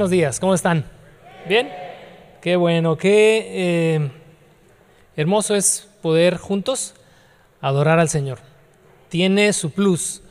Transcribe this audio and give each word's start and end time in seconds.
Buenos 0.00 0.12
días, 0.12 0.40
¿cómo 0.40 0.54
están? 0.54 0.86
¿Bien? 1.46 1.70
Qué 2.40 2.56
bueno, 2.56 2.96
qué 2.96 3.96
eh, 3.96 4.10
hermoso 5.14 5.54
es 5.54 5.90
poder 6.00 6.38
juntos 6.38 6.94
adorar 7.60 7.98
al 7.98 8.08
Señor. 8.08 8.38
Tiene 9.10 9.52
su 9.52 9.72
plus. 9.72 10.22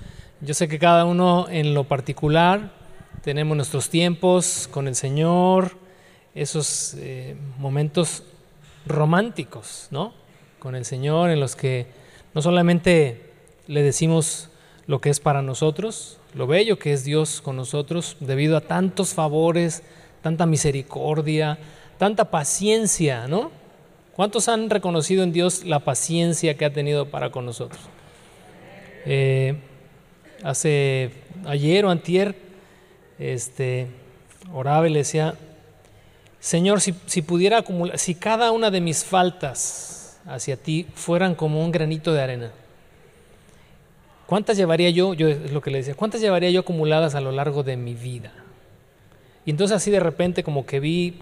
Yo 0.41 0.55
sé 0.55 0.67
que 0.67 0.79
cada 0.79 1.05
uno 1.05 1.45
en 1.51 1.75
lo 1.75 1.83
particular 1.83 2.71
tenemos 3.21 3.55
nuestros 3.55 3.91
tiempos 3.91 4.67
con 4.71 4.87
el 4.87 4.95
Señor, 4.95 5.77
esos 6.33 6.95
eh, 6.97 7.37
momentos 7.59 8.23
románticos, 8.87 9.87
¿no? 9.91 10.15
Con 10.57 10.73
el 10.73 10.83
Señor 10.83 11.29
en 11.29 11.39
los 11.39 11.55
que 11.55 11.85
no 12.33 12.41
solamente 12.41 13.33
le 13.67 13.83
decimos 13.83 14.49
lo 14.87 14.99
que 14.99 15.11
es 15.11 15.19
para 15.19 15.43
nosotros, 15.43 16.18
lo 16.33 16.47
bello 16.47 16.77
que 16.77 16.93
es 16.93 17.03
Dios 17.03 17.41
con 17.41 17.55
nosotros 17.55 18.17
debido 18.19 18.57
a 18.57 18.61
tantos 18.61 19.13
favores, 19.13 19.83
tanta 20.21 20.45
misericordia, 20.45 21.57
tanta 21.97 22.25
paciencia, 22.25 23.27
¿no? 23.27 23.51
¿Cuántos 24.15 24.49
han 24.49 24.69
reconocido 24.69 25.23
en 25.23 25.31
Dios 25.31 25.63
la 25.63 25.79
paciencia 25.79 26.55
que 26.57 26.65
ha 26.65 26.73
tenido 26.73 27.09
para 27.09 27.31
con 27.31 27.45
nosotros? 27.45 27.81
Eh, 29.05 29.59
hace 30.43 31.11
ayer 31.45 31.85
o 31.85 31.89
antier, 31.89 32.35
este, 33.17 33.87
oraba 34.53 34.87
y 34.87 34.91
le 34.91 34.99
decía, 34.99 35.35
Señor, 36.39 36.81
si, 36.81 36.93
si 37.05 37.21
pudiera 37.21 37.59
acumular, 37.59 37.97
si 37.97 38.15
cada 38.15 38.51
una 38.51 38.71
de 38.71 38.81
mis 38.81 39.03
faltas 39.03 40.19
hacia 40.25 40.57
ti 40.57 40.85
fueran 40.93 41.35
como 41.35 41.63
un 41.63 41.71
granito 41.71 42.13
de 42.13 42.21
arena, 42.21 42.51
¿Cuántas 44.29 44.57
llevaría 44.57 44.91
yo? 44.91 45.15
Yo 45.15 45.27
es 45.27 45.51
lo 45.51 45.59
que 45.59 45.71
le 45.71 45.79
decía, 45.79 45.95
¿cuántas 45.95 46.21
llevaría 46.21 46.51
yo 46.51 46.59
acumuladas 46.59 47.15
a 47.15 47.19
lo 47.19 47.31
largo 47.31 47.63
de 47.63 47.75
mi 47.77 47.95
vida? 47.95 48.31
Y 49.43 49.49
entonces 49.49 49.75
así 49.75 49.89
de 49.89 49.99
repente 49.99 50.43
como 50.43 50.67
que 50.67 50.79
vi, 50.79 51.21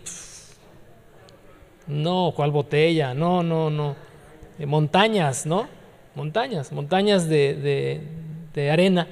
no, 1.88 2.34
¿cuál 2.36 2.52
botella? 2.52 3.14
No, 3.14 3.44
no, 3.44 3.70
no. 3.70 3.96
Eh, 4.60 4.66
montañas, 4.66 5.46
¿no? 5.46 5.70
Montañas, 6.16 6.74
montañas 6.74 7.30
de, 7.30 8.02
de, 8.54 8.70
arena. 8.72 9.08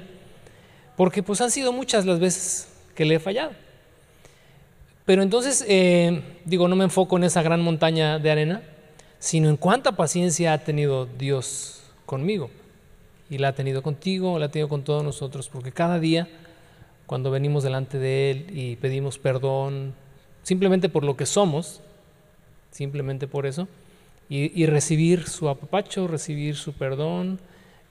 Porque 0.98 1.24
pues 1.24 1.40
han 1.40 1.50
sido 1.50 1.72
muchas 1.72 2.06
las 2.06 2.20
veces 2.20 2.68
que 2.96 3.06
le 3.06 3.16
he 3.16 3.20
fallado. 3.20 3.54
Pero 5.06 5.22
entonces, 5.22 5.64
eh, 5.70 6.22
digo, 6.44 6.68
no 6.68 6.76
me 6.76 6.84
enfoco 6.84 7.16
en 7.16 7.24
esa 7.24 7.42
gran 7.42 7.62
montaña 7.62 8.20
de 8.20 8.30
arena, 8.30 8.62
sino 9.20 9.48
en 9.48 9.56
cuánta 9.56 9.94
paciencia 9.94 10.52
ha 10.52 10.58
tenido 10.58 11.06
Dios 11.06 11.82
conmigo 12.06 12.50
y 13.30 13.38
la 13.38 13.50
ha 13.50 13.56
tenido 13.56 13.82
contigo, 13.82 14.40
la 14.40 14.48
ha 14.48 14.52
tenido 14.52 14.70
con 14.70 14.84
todos 14.84 15.04
nosotros, 15.04 15.50
porque 15.50 15.72
cada 15.72 16.00
día 16.00 16.28
cuando 17.06 17.32
venimos 17.32 17.64
delante 17.64 18.00
de 18.00 18.32
Él 18.32 18.48
y 18.52 18.76
pedimos 18.78 19.20
perdón, 19.20 19.94
simplemente 20.44 20.90
por 20.90 21.04
lo 21.04 21.16
que 21.16 21.26
somos, 21.26 21.82
simplemente 22.72 23.28
por 23.28 23.46
eso, 23.46 23.68
y, 24.28 24.66
recibir 24.66 25.28
su 25.28 25.50
apapacho, 25.50 26.08
recibir 26.08 26.56
su 26.56 26.74
perdón, 26.74 27.40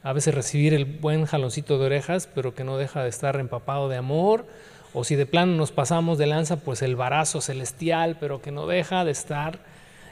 a 0.02 0.12
veces 0.12 0.34
recibir 0.34 0.74
el 0.74 0.84
buen 0.84 1.27
jaloncito 1.27 1.78
de 1.78 1.86
orejas, 1.86 2.28
pero 2.34 2.56
que 2.56 2.64
no 2.64 2.77
deja 2.77 3.05
de 3.05 3.08
estar 3.08 3.38
empapado 3.38 3.88
de 3.88 3.96
amor, 3.96 4.44
o 4.92 5.05
si 5.05 5.14
de 5.14 5.27
plano 5.27 5.55
nos 5.55 5.70
pasamos 5.70 6.18
de 6.18 6.27
lanza, 6.27 6.56
pues 6.56 6.82
el 6.82 6.96
barazo 6.96 7.40
celestial, 7.40 8.16
pero 8.18 8.42
que 8.42 8.50
no 8.50 8.66
deja 8.66 9.05
de 9.05 9.12
estar 9.12 9.60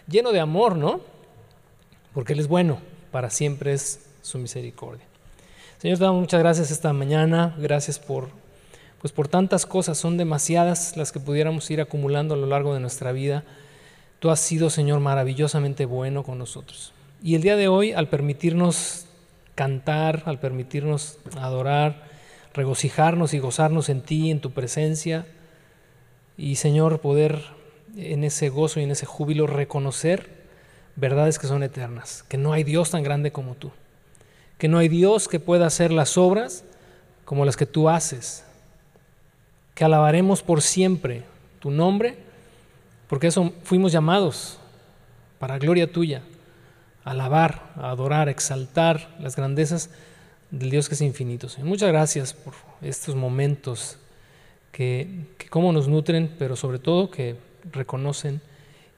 lleno 0.07 0.31
de 0.31 0.41
amor, 0.41 0.77
¿no? 0.77 1.01
Porque 2.15 2.35
Él 2.35 2.41
es 2.41 2.47
bueno, 2.47 2.79
para 3.11 3.29
siempre 3.29 3.73
es 3.73 4.09
su 4.23 4.39
misericordia. 4.39 5.12
Señor, 5.83 5.99
te 5.99 6.05
damos 6.05 6.21
muchas 6.21 6.39
gracias 6.39 6.71
esta 6.71 6.93
mañana, 6.93 7.57
gracias 7.59 7.99
por, 7.99 8.29
pues 9.01 9.13
por 9.13 9.27
tantas 9.27 9.67
cosas, 9.67 9.99
son 9.99 10.17
demasiadas 10.17 10.97
las 10.97 11.11
que 11.11 11.19
pudiéramos 11.19 11.69
ir 11.73 11.81
acumulando 11.81 12.35
a 12.35 12.37
lo 12.37 12.47
largo 12.47 12.73
de 12.73 12.79
nuestra 12.79 13.11
vida. 13.11 13.43
Tú 14.21 14.31
has 14.31 14.39
sido, 14.39 14.71
Señor, 14.71 15.01
maravillosamente 15.01 15.85
bueno 15.85 16.23
con 16.23 16.39
nosotros. 16.39 16.93
Y 17.21 17.35
el 17.35 17.43
día 17.43 17.57
de 17.57 17.67
hoy, 17.67 17.91
al 17.91 18.07
permitirnos 18.07 19.07
cantar, 19.57 20.23
al 20.27 20.39
permitirnos 20.39 21.19
adorar, 21.37 22.05
regocijarnos 22.55 23.35
y 23.35 23.41
gozarnos 23.41 23.89
en 23.89 24.03
ti, 24.03 24.31
en 24.31 24.41
tu 24.41 24.53
presencia, 24.53 25.27
y 26.37 26.55
Señor, 26.55 27.01
poder 27.01 27.43
en 27.97 28.23
ese 28.23 28.51
gozo 28.51 28.79
y 28.79 28.85
en 28.85 28.93
ese 28.93 29.07
júbilo 29.07 29.49
reconocer 29.49 30.31
verdades 30.95 31.41
que 31.41 31.49
son 31.49 31.65
eternas, 31.65 32.23
que 32.29 32.39
no 32.39 32.53
hay 32.53 32.63
Dios 32.63 32.93
tan 32.93 33.03
grande 33.03 33.33
como 33.33 33.57
tú 33.57 33.73
que 34.63 34.69
no 34.69 34.79
hay 34.79 34.87
Dios 34.87 35.27
que 35.27 35.41
pueda 35.41 35.67
hacer 35.67 35.91
las 35.91 36.17
obras 36.17 36.63
como 37.25 37.45
las 37.45 37.57
que 37.57 37.67
tú 37.67 37.89
haces, 37.89 38.45
que 39.75 39.83
alabaremos 39.85 40.45
por 40.45 40.63
siempre 40.63 41.25
tu 41.59 41.73
nombre, 41.73 42.17
porque 43.09 43.27
eso 43.27 43.53
fuimos 43.65 43.91
llamados 43.91 44.59
para 45.41 45.59
gloria 45.59 45.91
tuya, 45.91 46.23
alabar, 47.03 47.73
adorar, 47.75 48.29
exaltar 48.29 49.17
las 49.19 49.35
grandezas 49.35 49.91
del 50.53 50.71
Dios 50.71 50.89
que 50.89 50.95
es 50.95 51.01
infinito. 51.01 51.49
Muchas 51.65 51.89
gracias 51.89 52.33
por 52.33 52.55
estos 52.83 53.17
momentos 53.17 53.99
que, 54.71 55.25
que 55.39 55.49
cómo 55.49 55.73
nos 55.73 55.89
nutren, 55.89 56.33
pero 56.39 56.55
sobre 56.55 56.79
todo 56.79 57.11
que 57.11 57.35
reconocen 57.73 58.41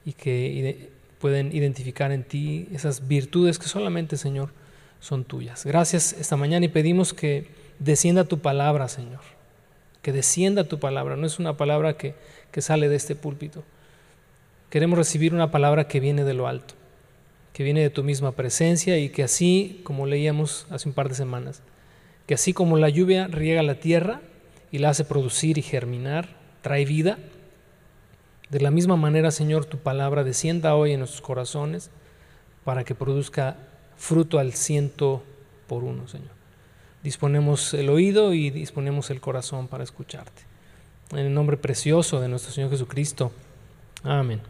y 0.05 0.13
que 0.13 0.91
pueden 1.19 1.55
identificar 1.55 2.11
en 2.11 2.23
ti 2.23 2.67
esas 2.71 3.07
virtudes 3.07 3.57
que 3.57 3.65
solamente, 3.67 4.15
Señor, 4.15 4.51
son 4.99 5.23
tuyas. 5.23 5.65
Gracias 5.65 6.13
esta 6.13 6.37
mañana 6.37 6.65
y 6.65 6.69
pedimos 6.69 7.13
que 7.13 7.47
descienda 7.79 8.25
tu 8.25 8.39
palabra, 8.39 8.87
Señor. 8.87 9.21
Que 10.01 10.11
descienda 10.11 10.63
tu 10.63 10.79
palabra. 10.79 11.15
No 11.15 11.25
es 11.25 11.39
una 11.39 11.57
palabra 11.57 11.97
que, 11.97 12.15
que 12.51 12.61
sale 12.61 12.89
de 12.89 12.95
este 12.95 13.15
púlpito. 13.15 13.63
Queremos 14.69 14.97
recibir 14.97 15.33
una 15.33 15.51
palabra 15.51 15.87
que 15.87 15.99
viene 15.99 16.23
de 16.23 16.33
lo 16.33 16.47
alto, 16.47 16.73
que 17.53 17.63
viene 17.63 17.81
de 17.81 17.89
tu 17.89 18.03
misma 18.03 18.33
presencia 18.33 18.97
y 18.97 19.09
que 19.09 19.23
así, 19.23 19.81
como 19.83 20.05
leíamos 20.05 20.67
hace 20.69 20.89
un 20.89 20.95
par 20.95 21.09
de 21.09 21.15
semanas, 21.15 21.61
que 22.27 22.33
así 22.33 22.53
como 22.53 22.77
la 22.77 22.89
lluvia 22.89 23.27
riega 23.27 23.63
la 23.63 23.75
tierra 23.75 24.21
y 24.71 24.79
la 24.79 24.89
hace 24.89 25.05
producir 25.05 25.57
y 25.57 25.61
germinar, 25.61 26.29
trae 26.61 26.85
vida, 26.85 27.17
de 28.49 28.61
la 28.61 28.71
misma 28.71 28.95
manera, 28.95 29.31
Señor, 29.31 29.65
tu 29.65 29.79
palabra 29.79 30.23
descienda 30.23 30.75
hoy 30.75 30.91
en 30.91 30.99
nuestros 30.99 31.21
corazones 31.21 31.89
para 32.63 32.83
que 32.83 32.93
produzca 32.93 33.57
fruto 33.97 34.39
al 34.39 34.53
ciento 34.53 35.23
por 35.67 35.83
uno, 35.83 36.07
Señor. 36.07 36.29
Disponemos 37.03 37.73
el 37.73 37.89
oído 37.89 38.33
y 38.33 38.49
disponemos 38.49 39.09
el 39.09 39.21
corazón 39.21 39.67
para 39.67 39.83
escucharte. 39.83 40.41
En 41.11 41.19
el 41.19 41.33
nombre 41.33 41.57
precioso 41.57 42.19
de 42.19 42.27
nuestro 42.27 42.51
Señor 42.51 42.71
Jesucristo. 42.71 43.31
Amén. 44.03 44.41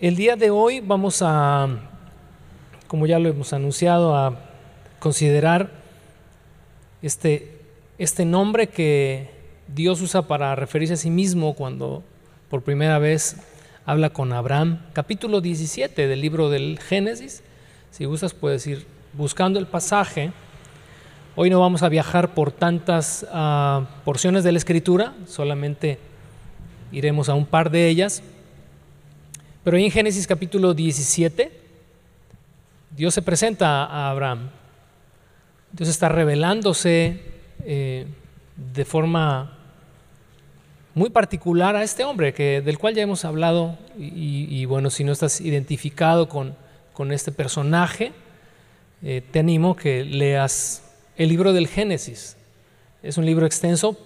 El 0.00 0.16
día 0.16 0.34
de 0.34 0.50
hoy 0.50 0.80
vamos 0.80 1.22
a, 1.22 1.68
como 2.88 3.06
ya 3.06 3.20
lo 3.20 3.28
hemos 3.28 3.52
anunciado, 3.52 4.16
a 4.16 4.36
considerar 4.98 5.70
este, 7.02 7.60
este 7.98 8.24
nombre 8.24 8.68
que 8.68 9.30
Dios 9.68 10.00
usa 10.00 10.22
para 10.22 10.56
referirse 10.56 10.94
a 10.94 10.96
sí 10.96 11.10
mismo 11.10 11.54
cuando 11.54 12.02
por 12.50 12.62
primera 12.62 12.98
vez 12.98 13.36
habla 13.84 14.10
con 14.10 14.32
Abraham, 14.32 14.80
capítulo 14.92 15.40
17 15.40 16.06
del 16.06 16.20
libro 16.20 16.50
del 16.50 16.78
Génesis. 16.78 17.42
Si 17.90 18.04
gustas 18.04 18.32
puedes 18.32 18.66
ir 18.66 18.86
buscando 19.12 19.58
el 19.58 19.66
pasaje. 19.66 20.32
Hoy 21.34 21.50
no 21.50 21.60
vamos 21.60 21.82
a 21.82 21.88
viajar 21.88 22.34
por 22.34 22.52
tantas 22.52 23.26
ah, 23.32 23.86
porciones 24.04 24.44
de 24.44 24.52
la 24.52 24.58
escritura, 24.58 25.14
solamente 25.26 25.98
iremos 26.92 27.28
a 27.28 27.34
un 27.34 27.46
par 27.46 27.70
de 27.70 27.88
ellas. 27.88 28.22
Pero 29.64 29.76
en 29.76 29.90
Génesis 29.90 30.26
capítulo 30.26 30.74
17, 30.74 31.52
Dios 32.96 33.14
se 33.14 33.22
presenta 33.22 33.84
a 33.84 34.10
Abraham. 34.10 34.50
Dios 35.72 35.88
está 35.88 36.08
revelándose 36.08 37.20
eh, 37.64 38.06
de 38.74 38.84
forma 38.84 39.58
muy 40.94 41.10
particular 41.10 41.76
a 41.76 41.82
este 41.82 42.04
hombre, 42.04 42.34
que, 42.34 42.60
del 42.60 42.78
cual 42.78 42.94
ya 42.94 43.02
hemos 43.02 43.24
hablado, 43.24 43.78
y, 43.98 44.64
bueno, 44.66 44.90
si 44.90 45.04
no 45.04 45.12
estás 45.12 45.40
identificado 45.40 46.28
con, 46.28 46.54
con 46.92 47.12
este 47.12 47.32
personaje, 47.32 48.12
eh, 49.02 49.22
te 49.30 49.38
animo 49.38 49.74
que 49.74 50.04
leas 50.04 50.82
el 51.16 51.28
libro 51.28 51.52
del 51.52 51.66
Génesis. 51.66 52.36
Es 53.02 53.16
un 53.16 53.26
libro 53.26 53.46
extenso, 53.46 53.98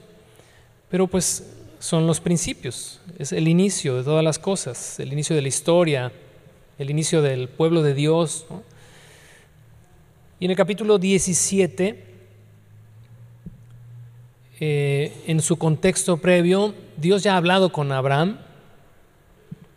pero 0.88 1.06
pues 1.06 1.44
son 1.78 2.06
los 2.06 2.20
principios, 2.20 3.00
es 3.18 3.32
el 3.32 3.48
inicio 3.48 3.96
de 3.96 4.04
todas 4.04 4.24
las 4.24 4.38
cosas, 4.38 4.98
el 4.98 5.12
inicio 5.12 5.36
de 5.36 5.42
la 5.42 5.48
historia, 5.48 6.12
el 6.78 6.90
inicio 6.90 7.20
del 7.20 7.48
pueblo 7.48 7.82
de 7.82 7.94
Dios. 7.94 8.46
Y 10.40 10.46
en 10.46 10.50
el 10.50 10.56
capítulo 10.56 10.98
17 10.98 12.05
eh, 14.58 15.12
en 15.26 15.40
su 15.40 15.58
contexto 15.58 16.16
previo, 16.16 16.74
Dios 16.96 17.22
ya 17.22 17.34
ha 17.34 17.36
hablado 17.36 17.72
con 17.72 17.92
Abraham, 17.92 18.38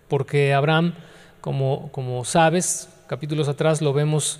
porque 0.07 0.53
Abraham, 0.53 0.93
como, 1.41 1.91
como 1.91 2.23
sabes, 2.23 2.89
capítulos 3.07 3.49
atrás 3.49 3.81
lo 3.81 3.91
vemos, 3.91 4.39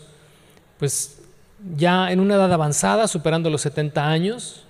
pues 0.78 1.22
ya 1.76 2.12
en 2.12 2.20
una 2.20 2.36
edad 2.36 2.54
avanzada, 2.54 3.08
superando 3.08 3.50
los 3.50 3.62
70 3.62 4.08
años, 4.08 4.64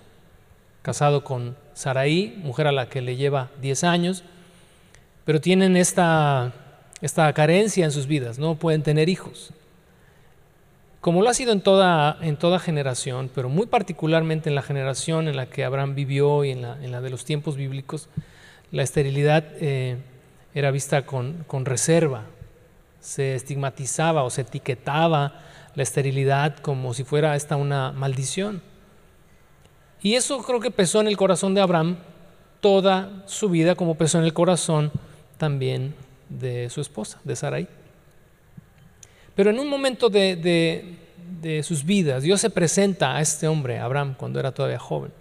casado 0.82 1.24
con 1.24 1.56
Saraí, 1.74 2.40
mujer 2.44 2.68
a 2.68 2.72
la 2.72 2.90
que 2.90 3.02
le 3.02 3.16
lleva 3.16 3.52
10 3.62 3.84
años, 3.84 4.24
pero 5.24 5.40
tienen 5.40 5.78
esta, 5.78 6.52
esta 7.02 7.32
carencia 7.34 7.86
en 7.86 7.92
sus 7.92 8.08
vidas, 8.08 8.40
no 8.40 8.56
pueden 8.56 8.82
tener 8.82 9.08
hijos. 9.08 9.54
Como 11.02 11.22
lo 11.22 11.30
ha 11.30 11.34
sido 11.34 11.54
en 11.54 11.62
toda, 11.62 12.18
en 12.22 12.36
toda 12.36 12.60
generación, 12.60 13.32
pero 13.34 13.48
muy 13.48 13.68
particularmente 13.68 14.50
en 14.50 14.56
la 14.56 14.62
generación 14.62 15.30
en 15.30 15.38
la 15.38 15.46
que 15.46 15.64
Abraham 15.64 15.96
vivió 15.96 16.44
y 16.44 16.52
en 16.52 16.62
la, 16.62 16.84
en 16.84 16.92
la 16.92 17.00
de 17.00 17.10
los 17.10 17.24
tiempos 17.24 17.56
bíblicos, 17.56 18.10
la 18.72 18.84
esterilidad 18.84 19.46
eh, 19.62 19.98
era 20.54 20.72
vista 20.72 21.06
con, 21.06 21.46
con 21.48 21.64
reserva, 21.64 22.26
se 23.00 23.36
estigmatizaba 23.36 24.24
o 24.24 24.30
se 24.30 24.42
etiquetaba 24.42 25.40
la 25.74 25.84
esterilidad 25.84 26.58
como 26.58 26.94
si 26.94 27.06
fuera 27.06 27.36
esta 27.38 27.56
una 27.56 27.94
maldición. 27.94 28.62
Y 30.02 30.16
eso 30.16 30.44
creo 30.44 30.60
que 30.60 30.72
pesó 30.72 31.00
en 31.00 31.08
el 31.08 31.16
corazón 31.16 31.54
de 31.54 31.62
Abraham 31.62 31.98
toda 32.60 33.24
su 33.26 33.50
vida, 33.50 33.76
como 33.76 33.96
pesó 33.96 34.20
en 34.20 34.26
el 34.26 34.34
corazón 34.34 34.92
también 35.38 35.96
de 36.28 36.70
su 36.70 36.82
esposa, 36.82 37.22
de 37.24 37.36
Sarai. 37.38 37.79
Pero 39.40 39.52
en 39.52 39.60
un 39.60 39.70
momento 39.70 40.10
de, 40.10 40.36
de, 41.42 41.64
sus 41.64 41.86
vidas, 41.86 42.24
Dios 42.24 42.42
se 42.42 42.50
presenta 42.50 43.16
a 43.16 43.22
este 43.22 43.48
hombre, 43.48 43.80
Abraham, 43.80 44.14
cuando 44.18 44.38
era 44.38 44.52
todavía 44.52 44.80
joven, 44.80 45.14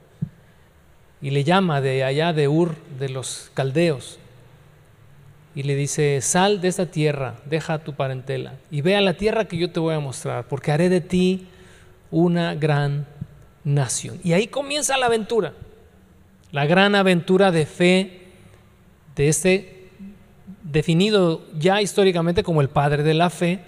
y 1.22 1.30
le 1.30 1.44
llama 1.44 1.80
de 1.80 2.02
allá 2.02 2.32
de 2.32 2.48
Ur, 2.48 2.74
de 2.98 3.10
los 3.10 3.52
caldeos, 3.54 4.18
y 5.54 5.62
le 5.62 5.76
dice, 5.76 6.20
sal 6.20 6.60
de 6.60 6.66
esta 6.66 6.86
tierra, 6.86 7.36
deja 7.44 7.78
tu 7.78 7.94
parentela, 7.94 8.54
y 8.72 8.80
ve 8.80 8.96
a 8.96 9.00
la 9.00 9.14
tierra 9.14 9.44
que 9.44 9.56
yo 9.56 9.70
te 9.70 9.78
voy 9.78 9.94
a 9.94 10.00
mostrar, 10.00 10.48
porque 10.48 10.72
haré 10.72 10.88
de 10.88 11.00
ti 11.00 11.46
una 12.10 12.56
gran 12.56 13.06
nación. 13.62 14.18
Y 14.24 14.32
ahí 14.32 14.48
comienza 14.48 14.98
la 14.98 15.06
aventura, 15.06 15.52
la 16.50 16.66
gran 16.66 16.96
aventura 16.96 17.52
de 17.52 17.66
fe 17.66 18.22
de 19.14 19.28
este 19.28 19.90
definido 20.64 21.46
ya 21.56 21.80
históricamente 21.80 22.42
como 22.42 22.62
el 22.62 22.68
padre 22.68 23.04
de 23.04 23.14
la 23.14 23.30
fe, 23.30 23.60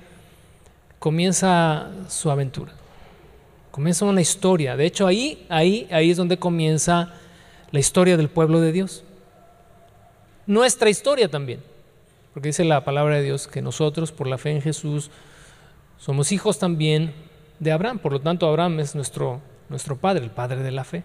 comienza 1.00 1.90
su 2.08 2.30
aventura. 2.30 2.72
Comienza 3.72 4.04
una 4.04 4.20
historia. 4.20 4.76
De 4.76 4.86
hecho, 4.86 5.08
ahí, 5.08 5.44
ahí, 5.48 5.88
ahí 5.90 6.12
es 6.12 6.16
donde 6.16 6.38
comienza 6.38 7.12
la 7.72 7.80
historia 7.80 8.16
del 8.16 8.28
pueblo 8.28 8.60
de 8.60 8.70
Dios. 8.70 9.02
Nuestra 10.46 10.90
historia 10.90 11.28
también. 11.28 11.60
Porque 12.32 12.50
dice 12.50 12.64
la 12.64 12.84
palabra 12.84 13.16
de 13.16 13.22
Dios 13.22 13.48
que 13.48 13.62
nosotros, 13.62 14.12
por 14.12 14.28
la 14.28 14.38
fe 14.38 14.50
en 14.50 14.62
Jesús, 14.62 15.10
somos 15.98 16.30
hijos 16.30 16.60
también 16.60 17.12
de 17.58 17.72
Abraham. 17.72 17.98
Por 17.98 18.12
lo 18.12 18.20
tanto, 18.20 18.46
Abraham 18.46 18.78
es 18.78 18.94
nuestro 18.94 19.40
nuestro 19.70 19.96
Padre, 19.96 20.24
el 20.24 20.30
Padre 20.30 20.62
de 20.62 20.70
la 20.70 20.84
fe. 20.84 21.04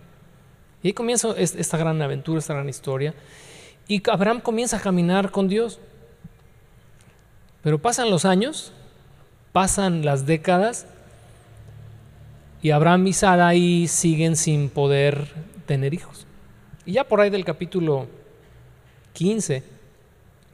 Y 0.84 0.88
ahí 0.88 0.94
comienza 0.94 1.30
esta 1.38 1.78
gran 1.78 2.02
aventura, 2.02 2.40
esta 2.40 2.54
gran 2.54 2.68
historia. 2.68 3.14
Y 3.88 4.02
Abraham 4.10 4.42
comienza 4.42 4.78
a 4.78 4.82
caminar 4.82 5.32
con 5.32 5.48
Dios. 5.48 5.80
Pero 7.62 7.80
pasan 7.80 8.10
los 8.10 8.26
años, 8.26 8.74
pasan 9.56 10.04
las 10.04 10.26
décadas, 10.26 10.86
y 12.62 12.72
Abraham 12.72 13.08
y 13.08 13.14
Sarai 13.14 13.88
siguen 13.88 14.36
sin 14.36 14.68
poder 14.68 15.30
tener 15.66 15.94
hijos. 15.94 16.28
Y 16.86 16.92
ya 16.92 17.06
por 17.06 17.22
ahí 17.22 17.30
del 17.30 17.46
capítulo 17.46 18.08
15 19.14 19.64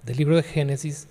del 0.06 0.18
libro 0.18 0.36
de 0.36 0.44
Génesis, 0.44 1.08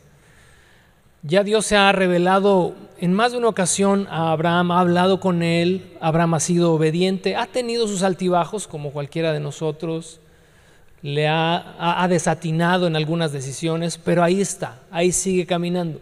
ya 1.25 1.43
Dios 1.43 1.67
se 1.67 1.77
ha 1.77 1.91
revelado 1.91 2.77
en 3.01 3.13
más 3.13 3.33
de 3.33 3.39
una 3.39 3.49
ocasión 3.49 4.07
a 4.09 4.31
Abraham, 4.31 4.71
ha 4.71 4.79
hablado 4.79 5.19
con 5.19 5.43
él, 5.43 5.97
Abraham 6.01 6.35
ha 6.35 6.41
sido 6.41 6.73
obediente, 6.73 7.35
ha 7.35 7.47
tenido 7.47 7.89
sus 7.89 8.05
altibajos 8.05 8.69
como 8.69 8.93
cualquiera 8.93 9.33
de 9.33 9.41
nosotros, 9.41 10.21
le 11.03 11.27
ha, 11.27 12.07
desatinado 12.09 12.87
en 12.87 12.95
algunas 12.95 13.33
decisiones, 13.33 13.99
pero 13.99 14.23
ahí 14.23 14.41
está, 14.41 14.79
ahí 14.93 15.11
sigue 15.11 15.45
caminando. 15.45 16.01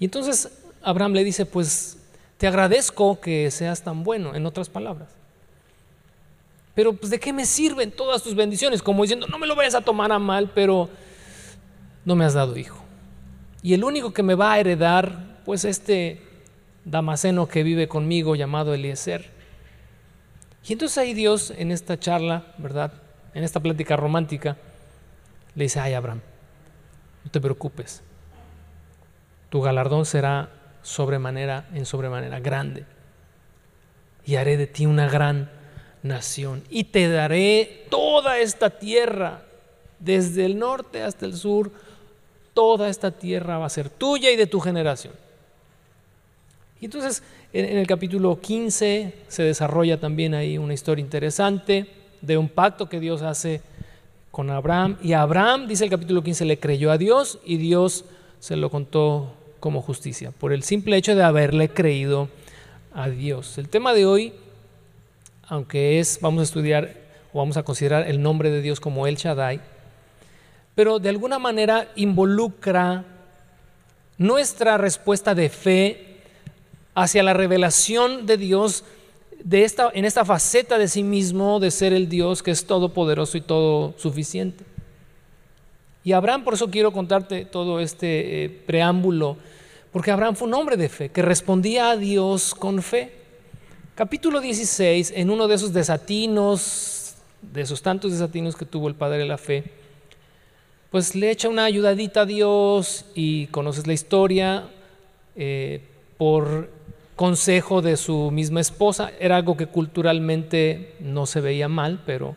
Y 0.00 0.06
entonces 0.06 0.50
Abraham 0.82 1.12
le 1.12 1.22
dice, 1.22 1.46
pues 1.46 1.98
te 2.38 2.48
agradezco 2.48 3.20
que 3.20 3.50
seas 3.50 3.82
tan 3.82 4.02
bueno, 4.02 4.34
en 4.34 4.46
otras 4.46 4.68
palabras. 4.68 5.10
Pero 6.74 6.94
pues 6.94 7.10
de 7.10 7.20
qué 7.20 7.32
me 7.32 7.44
sirven 7.44 7.92
todas 7.92 8.22
tus 8.22 8.34
bendiciones, 8.34 8.82
como 8.82 9.02
diciendo, 9.02 9.26
no 9.28 9.38
me 9.38 9.46
lo 9.46 9.54
vayas 9.54 9.74
a 9.74 9.82
tomar 9.82 10.10
a 10.10 10.18
mal, 10.18 10.50
pero 10.54 10.88
no 12.04 12.16
me 12.16 12.24
has 12.24 12.34
dado 12.34 12.56
hijo. 12.56 12.82
Y 13.62 13.74
el 13.74 13.84
único 13.84 14.12
que 14.12 14.22
me 14.22 14.34
va 14.34 14.54
a 14.54 14.58
heredar, 14.58 15.38
pues 15.44 15.64
este 15.64 16.22
Damaseno 16.84 17.46
que 17.46 17.62
vive 17.62 17.88
conmigo 17.88 18.34
llamado 18.34 18.72
Eliezer. 18.72 19.30
Y 20.66 20.72
entonces 20.72 20.96
ahí 20.96 21.12
Dios 21.12 21.52
en 21.56 21.70
esta 21.70 21.98
charla, 21.98 22.54
¿verdad? 22.56 22.92
En 23.34 23.44
esta 23.44 23.60
plática 23.60 23.96
romántica, 23.96 24.56
le 25.54 25.64
dice, 25.64 25.80
ay 25.80 25.92
Abraham, 25.92 26.20
no 27.24 27.30
te 27.30 27.40
preocupes, 27.40 28.02
tu 29.50 29.60
galardón 29.60 30.06
será 30.06 30.48
sobremanera, 30.82 31.68
en 31.74 31.84
sobremanera 31.84 32.40
grande, 32.40 32.86
y 34.24 34.36
haré 34.36 34.56
de 34.56 34.66
ti 34.66 34.86
una 34.86 35.08
gran 35.08 35.50
nación, 36.02 36.62
y 36.70 36.84
te 36.84 37.08
daré 37.08 37.86
toda 37.90 38.38
esta 38.38 38.70
tierra, 38.70 39.42
desde 39.98 40.46
el 40.46 40.58
norte 40.58 41.02
hasta 41.02 41.26
el 41.26 41.36
sur, 41.36 41.70
toda 42.54 42.88
esta 42.88 43.10
tierra 43.10 43.58
va 43.58 43.66
a 43.66 43.70
ser 43.70 43.90
tuya 43.90 44.30
y 44.30 44.36
de 44.36 44.46
tu 44.46 44.60
generación. 44.60 45.12
Y 46.80 46.86
entonces 46.86 47.22
en, 47.52 47.76
el 47.76 47.86
capítulo 47.86 48.40
15 48.40 49.14
se 49.28 49.42
desarrolla 49.42 50.00
también 50.00 50.34
ahí 50.34 50.56
una 50.56 50.74
historia 50.74 51.02
interesante 51.02 51.86
de 52.20 52.38
un 52.38 52.48
pacto 52.48 52.88
que 52.88 53.00
Dios 53.00 53.22
hace 53.22 53.60
con 54.30 54.50
Abraham. 54.50 54.96
Y 55.02 55.12
Abraham, 55.12 55.66
dice 55.66 55.84
el 55.84 55.90
capítulo 55.90 56.22
15, 56.22 56.44
le 56.44 56.58
creyó 56.58 56.90
a 56.90 56.98
Dios 56.98 57.38
y 57.44 57.56
Dios 57.56 58.04
se 58.38 58.56
lo 58.56 58.70
contó 58.70 59.34
como 59.60 59.82
justicia, 59.82 60.32
por 60.32 60.52
el 60.52 60.62
simple 60.62 60.96
hecho 60.96 61.14
de 61.14 61.22
haberle 61.22 61.68
creído 61.68 62.28
a 62.92 63.08
Dios. 63.08 63.58
El 63.58 63.68
tema 63.68 63.94
de 63.94 64.06
hoy, 64.06 64.32
aunque 65.46 66.00
es, 66.00 66.18
vamos 66.20 66.40
a 66.40 66.44
estudiar 66.44 66.96
o 67.32 67.38
vamos 67.38 67.56
a 67.56 67.62
considerar 67.62 68.08
el 68.08 68.20
nombre 68.20 68.50
de 68.50 68.62
Dios 68.62 68.80
como 68.80 69.06
El 69.06 69.16
Shaddai, 69.16 69.60
pero 70.74 70.98
de 70.98 71.10
alguna 71.10 71.38
manera 71.38 71.88
involucra 71.94 73.04
nuestra 74.18 74.78
respuesta 74.78 75.34
de 75.34 75.48
fe 75.48 76.18
hacia 76.94 77.22
la 77.22 77.34
revelación 77.34 78.26
de 78.26 78.36
Dios 78.36 78.84
de 79.42 79.64
esta, 79.64 79.90
en 79.94 80.04
esta 80.04 80.24
faceta 80.24 80.78
de 80.78 80.88
sí 80.88 81.02
mismo, 81.02 81.60
de 81.60 81.70
ser 81.70 81.92
el 81.92 82.08
Dios 82.08 82.42
que 82.42 82.50
es 82.50 82.66
todopoderoso 82.66 83.38
y 83.38 83.40
todo 83.40 83.94
suficiente. 83.96 84.64
Y 86.02 86.12
Abraham, 86.12 86.44
por 86.44 86.54
eso 86.54 86.70
quiero 86.70 86.92
contarte 86.92 87.44
todo 87.44 87.80
este 87.80 88.44
eh, 88.44 88.48
preámbulo, 88.48 89.36
porque 89.92 90.10
Abraham 90.10 90.34
fue 90.34 90.48
un 90.48 90.54
hombre 90.54 90.76
de 90.76 90.88
fe, 90.88 91.10
que 91.10 91.22
respondía 91.22 91.90
a 91.90 91.96
Dios 91.96 92.54
con 92.54 92.82
fe. 92.82 93.12
Capítulo 93.94 94.40
16, 94.40 95.12
en 95.14 95.30
uno 95.30 95.46
de 95.46 95.56
esos 95.56 95.74
desatinos, 95.74 97.16
de 97.42 97.60
esos 97.60 97.82
tantos 97.82 98.12
desatinos 98.12 98.56
que 98.56 98.64
tuvo 98.64 98.88
el 98.88 98.94
Padre 98.94 99.18
de 99.18 99.26
la 99.26 99.36
Fe, 99.36 99.64
pues 100.90 101.14
le 101.14 101.30
echa 101.30 101.48
una 101.48 101.64
ayudadita 101.64 102.22
a 102.22 102.26
Dios 102.26 103.04
y 103.14 103.46
conoces 103.48 103.86
la 103.86 103.92
historia 103.92 104.68
eh, 105.36 105.82
por 106.16 106.70
consejo 107.14 107.82
de 107.82 107.96
su 107.96 108.30
misma 108.30 108.60
esposa. 108.60 109.12
Era 109.20 109.36
algo 109.36 109.56
que 109.56 109.66
culturalmente 109.66 110.94
no 111.00 111.26
se 111.26 111.40
veía 111.40 111.68
mal, 111.68 112.02
pero 112.06 112.36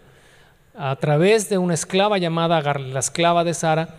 a 0.76 0.96
través 0.96 1.50
de 1.50 1.58
una 1.58 1.74
esclava 1.74 2.18
llamada 2.18 2.58
Agar, 2.58 2.80
la 2.80 3.00
esclava 3.00 3.44
de 3.44 3.54
Sara, 3.54 3.96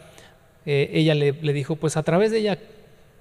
eh, 0.66 0.90
ella 0.92 1.14
le, 1.14 1.32
dijo, 1.32 1.76
pues 1.76 1.96
a 1.96 2.02
través 2.02 2.30
de 2.30 2.38
ella 2.38 2.58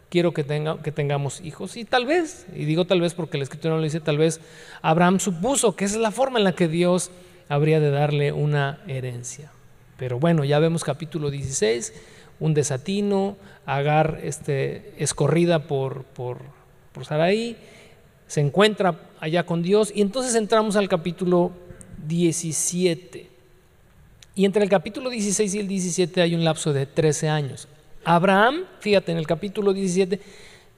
quiero 0.09 0.33
que, 0.33 0.43
tenga, 0.43 0.81
que 0.81 0.91
tengamos 0.91 1.41
hijos. 1.41 1.77
Y 1.77 1.85
tal 1.85 2.05
vez, 2.05 2.47
y 2.55 2.65
digo 2.65 2.85
tal 2.85 3.01
vez 3.01 3.13
porque 3.13 3.37
la 3.37 3.43
escritura 3.43 3.73
no 3.73 3.79
le 3.79 3.85
dice 3.85 3.99
tal 3.99 4.17
vez, 4.17 4.39
Abraham 4.81 5.19
supuso 5.19 5.75
que 5.75 5.85
esa 5.85 5.95
es 5.95 6.01
la 6.01 6.11
forma 6.11 6.39
en 6.39 6.45
la 6.45 6.53
que 6.53 6.67
Dios 6.67 7.11
habría 7.49 7.79
de 7.79 7.91
darle 7.91 8.31
una 8.31 8.81
herencia. 8.87 9.51
Pero 9.97 10.19
bueno, 10.19 10.43
ya 10.43 10.59
vemos 10.59 10.83
capítulo 10.83 11.29
16, 11.29 11.93
un 12.39 12.53
desatino, 12.53 13.37
Agar 13.65 14.19
este, 14.23 14.93
escorrida 14.97 15.67
por, 15.67 16.03
por, 16.03 16.39
por 16.91 17.05
Sarai, 17.05 17.55
se 18.27 18.41
encuentra 18.41 18.99
allá 19.21 19.45
con 19.45 19.63
Dios 19.63 19.89
y 19.95 20.01
entonces 20.01 20.35
entramos 20.35 20.75
al 20.75 20.89
capítulo 20.89 21.53
17. 22.05 23.32
Y 24.35 24.45
entre 24.45 24.63
el 24.63 24.69
capítulo 24.69 25.09
16 25.09 25.53
y 25.53 25.59
el 25.59 25.67
17 25.67 26.21
hay 26.21 26.35
un 26.35 26.43
lapso 26.43 26.73
de 26.73 26.85
13 26.85 27.29
años. 27.29 27.67
Abraham, 28.03 28.63
fíjate, 28.79 29.11
en 29.11 29.17
el 29.17 29.27
capítulo 29.27 29.73
17 29.73 30.19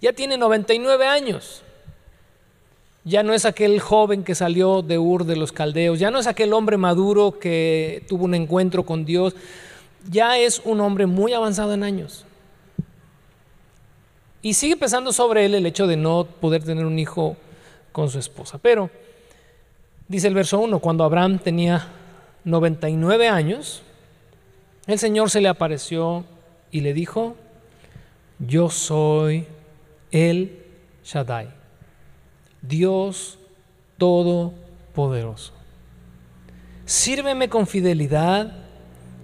ya 0.02 0.14
tiene 0.14 0.38
99 0.38 1.08
años. 1.08 1.64
Ya 3.04 3.24
no 3.24 3.34
es 3.34 3.46
aquel 3.46 3.80
joven 3.80 4.24
que 4.24 4.36
salió 4.36 4.82
de 4.82 4.98
Ur 4.98 5.26
de 5.26 5.36
los 5.36 5.52
Caldeos, 5.52 6.00
ya 6.00 6.12
no 6.12 6.20
es 6.20 6.28
aquel 6.28 6.54
hombre 6.54 6.78
maduro 6.78 7.40
que 7.40 8.04
tuvo 8.10 8.26
un 8.26 8.34
encuentro 8.34 8.84
con 8.84 9.06
Dios, 9.06 9.36
ya 10.10 10.38
es 10.40 10.62
un 10.66 10.82
hombre 10.82 11.06
muy 11.06 11.34
avanzado 11.34 11.74
en 11.74 11.84
años. 11.84 12.26
Y 14.42 14.56
sigue 14.56 14.76
pensando 14.76 15.14
sobre 15.14 15.46
él 15.46 15.54
el 15.54 15.66
hecho 15.66 15.88
de 15.88 15.98
no 15.98 16.26
poder 16.26 16.64
tener 16.64 16.86
un 16.86 16.98
hijo 16.98 17.38
con 17.92 18.10
su 18.10 18.20
esposa. 18.20 18.58
Pero 18.58 18.90
Dice 20.08 20.28
el 20.28 20.36
verso 20.36 20.60
1, 20.60 20.80
cuando 20.80 21.04
Abraham 21.04 21.40
tenía 21.40 21.88
99 22.46 23.28
años, 23.28 23.82
el 24.88 25.00
Señor 25.00 25.32
se 25.32 25.42
le 25.42 25.50
apareció 25.50 26.24
y 26.72 26.82
le 26.82 26.94
dijo, 26.94 27.36
yo 28.40 28.70
soy 28.70 29.48
el 30.12 30.64
Shaddai, 31.04 31.50
Dios 32.62 33.40
Todopoderoso. 33.98 35.54
Sírveme 36.86 37.50
con 37.50 37.66
fidelidad 37.66 38.54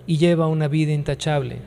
y 0.08 0.18
lleva 0.18 0.48
una 0.48 0.68
vida 0.68 0.92
intachable. 0.92 1.60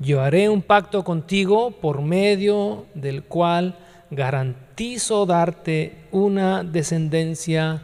Yo 0.00 0.22
haré 0.22 0.48
un 0.48 0.62
pacto 0.62 1.04
contigo 1.04 1.72
por 1.72 2.00
medio 2.00 2.86
del 2.94 3.24
cual 3.24 3.76
garantizo 4.10 5.26
darte 5.26 6.06
una 6.10 6.64
descendencia 6.64 7.82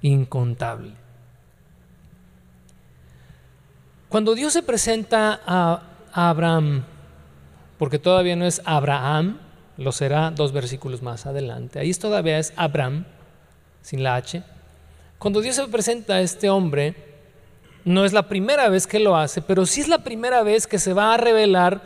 incontable. 0.00 1.01
Cuando 4.12 4.34
Dios 4.34 4.52
se 4.52 4.62
presenta 4.62 5.40
a 5.46 5.84
Abraham, 6.12 6.84
porque 7.78 7.98
todavía 7.98 8.36
no 8.36 8.44
es 8.44 8.60
Abraham, 8.66 9.38
lo 9.78 9.90
será 9.90 10.30
dos 10.30 10.52
versículos 10.52 11.00
más 11.00 11.24
adelante, 11.24 11.78
ahí 11.78 11.94
todavía 11.94 12.38
es 12.38 12.52
Abraham, 12.56 13.06
sin 13.80 14.02
la 14.02 14.16
H, 14.16 14.42
cuando 15.18 15.40
Dios 15.40 15.56
se 15.56 15.66
presenta 15.66 16.16
a 16.16 16.20
este 16.20 16.50
hombre, 16.50 16.94
no 17.86 18.04
es 18.04 18.12
la 18.12 18.28
primera 18.28 18.68
vez 18.68 18.86
que 18.86 18.98
lo 18.98 19.16
hace, 19.16 19.40
pero 19.40 19.64
sí 19.64 19.80
es 19.80 19.88
la 19.88 20.04
primera 20.04 20.42
vez 20.42 20.66
que 20.66 20.78
se 20.78 20.92
va 20.92 21.14
a 21.14 21.16
revelar 21.16 21.80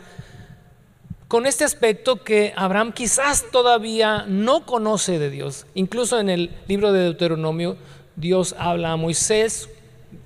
con 1.29 1.45
este 1.45 1.63
aspecto 1.63 2.25
que 2.25 2.51
Abraham 2.57 2.91
quizás 2.91 3.45
todavía 3.53 4.25
no 4.27 4.65
conoce 4.65 5.17
de 5.17 5.29
Dios. 5.29 5.65
Incluso 5.75 6.19
en 6.19 6.27
el 6.27 6.51
libro 6.67 6.91
de 6.91 7.03
Deuteronomio, 7.03 7.77
Dios 8.17 8.53
habla 8.59 8.91
a 8.91 8.97
Moisés, 8.97 9.69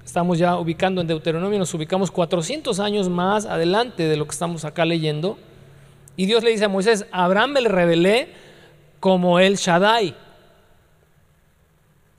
estamos 0.05 0.37
ya 0.37 0.57
ubicando 0.57 1.01
en 1.01 1.07
Deuteronomio, 1.07 1.59
nos 1.59 1.73
ubicamos 1.73 2.11
400 2.11 2.79
años 2.79 3.09
más 3.09 3.45
adelante 3.45 4.03
de 4.03 4.17
lo 4.17 4.25
que 4.25 4.31
estamos 4.31 4.65
acá 4.65 4.85
leyendo, 4.85 5.37
y 6.15 6.25
Dios 6.25 6.43
le 6.43 6.51
dice 6.51 6.65
a 6.65 6.69
Moisés, 6.69 7.05
Abraham 7.11 7.51
me 7.51 7.61
le 7.61 7.69
revelé 7.69 8.29
como 8.99 9.39
el 9.39 9.55
Shaddai, 9.55 10.15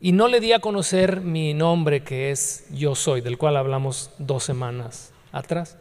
y 0.00 0.10
no 0.10 0.26
le 0.26 0.40
di 0.40 0.52
a 0.52 0.58
conocer 0.58 1.20
mi 1.20 1.54
nombre 1.54 2.02
que 2.02 2.32
es 2.32 2.66
yo 2.72 2.96
soy, 2.96 3.20
del 3.20 3.38
cual 3.38 3.56
hablamos 3.56 4.10
dos 4.18 4.42
semanas 4.42 5.12
atrás. 5.30 5.76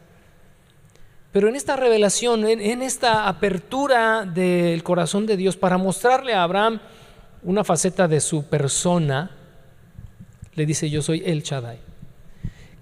Pero 1.31 1.47
en 1.47 1.55
esta 1.55 1.75
revelación, 1.75 2.47
en, 2.47 2.81
esta 2.81 3.27
apertura 3.27 4.25
del 4.25 4.83
corazón 4.83 5.25
de 5.25 5.37
Dios 5.37 5.55
para 5.55 5.77
mostrarle 5.77 6.33
a 6.33 6.43
Abraham 6.43 6.81
una 7.41 7.63
faceta 7.63 8.07
de 8.07 8.19
su 8.19 8.43
persona, 8.43 9.31
le 10.53 10.65
dice 10.65 10.89
yo 10.89 11.01
soy 11.01 11.23
el 11.25 11.41
Shaddai. 11.41 11.90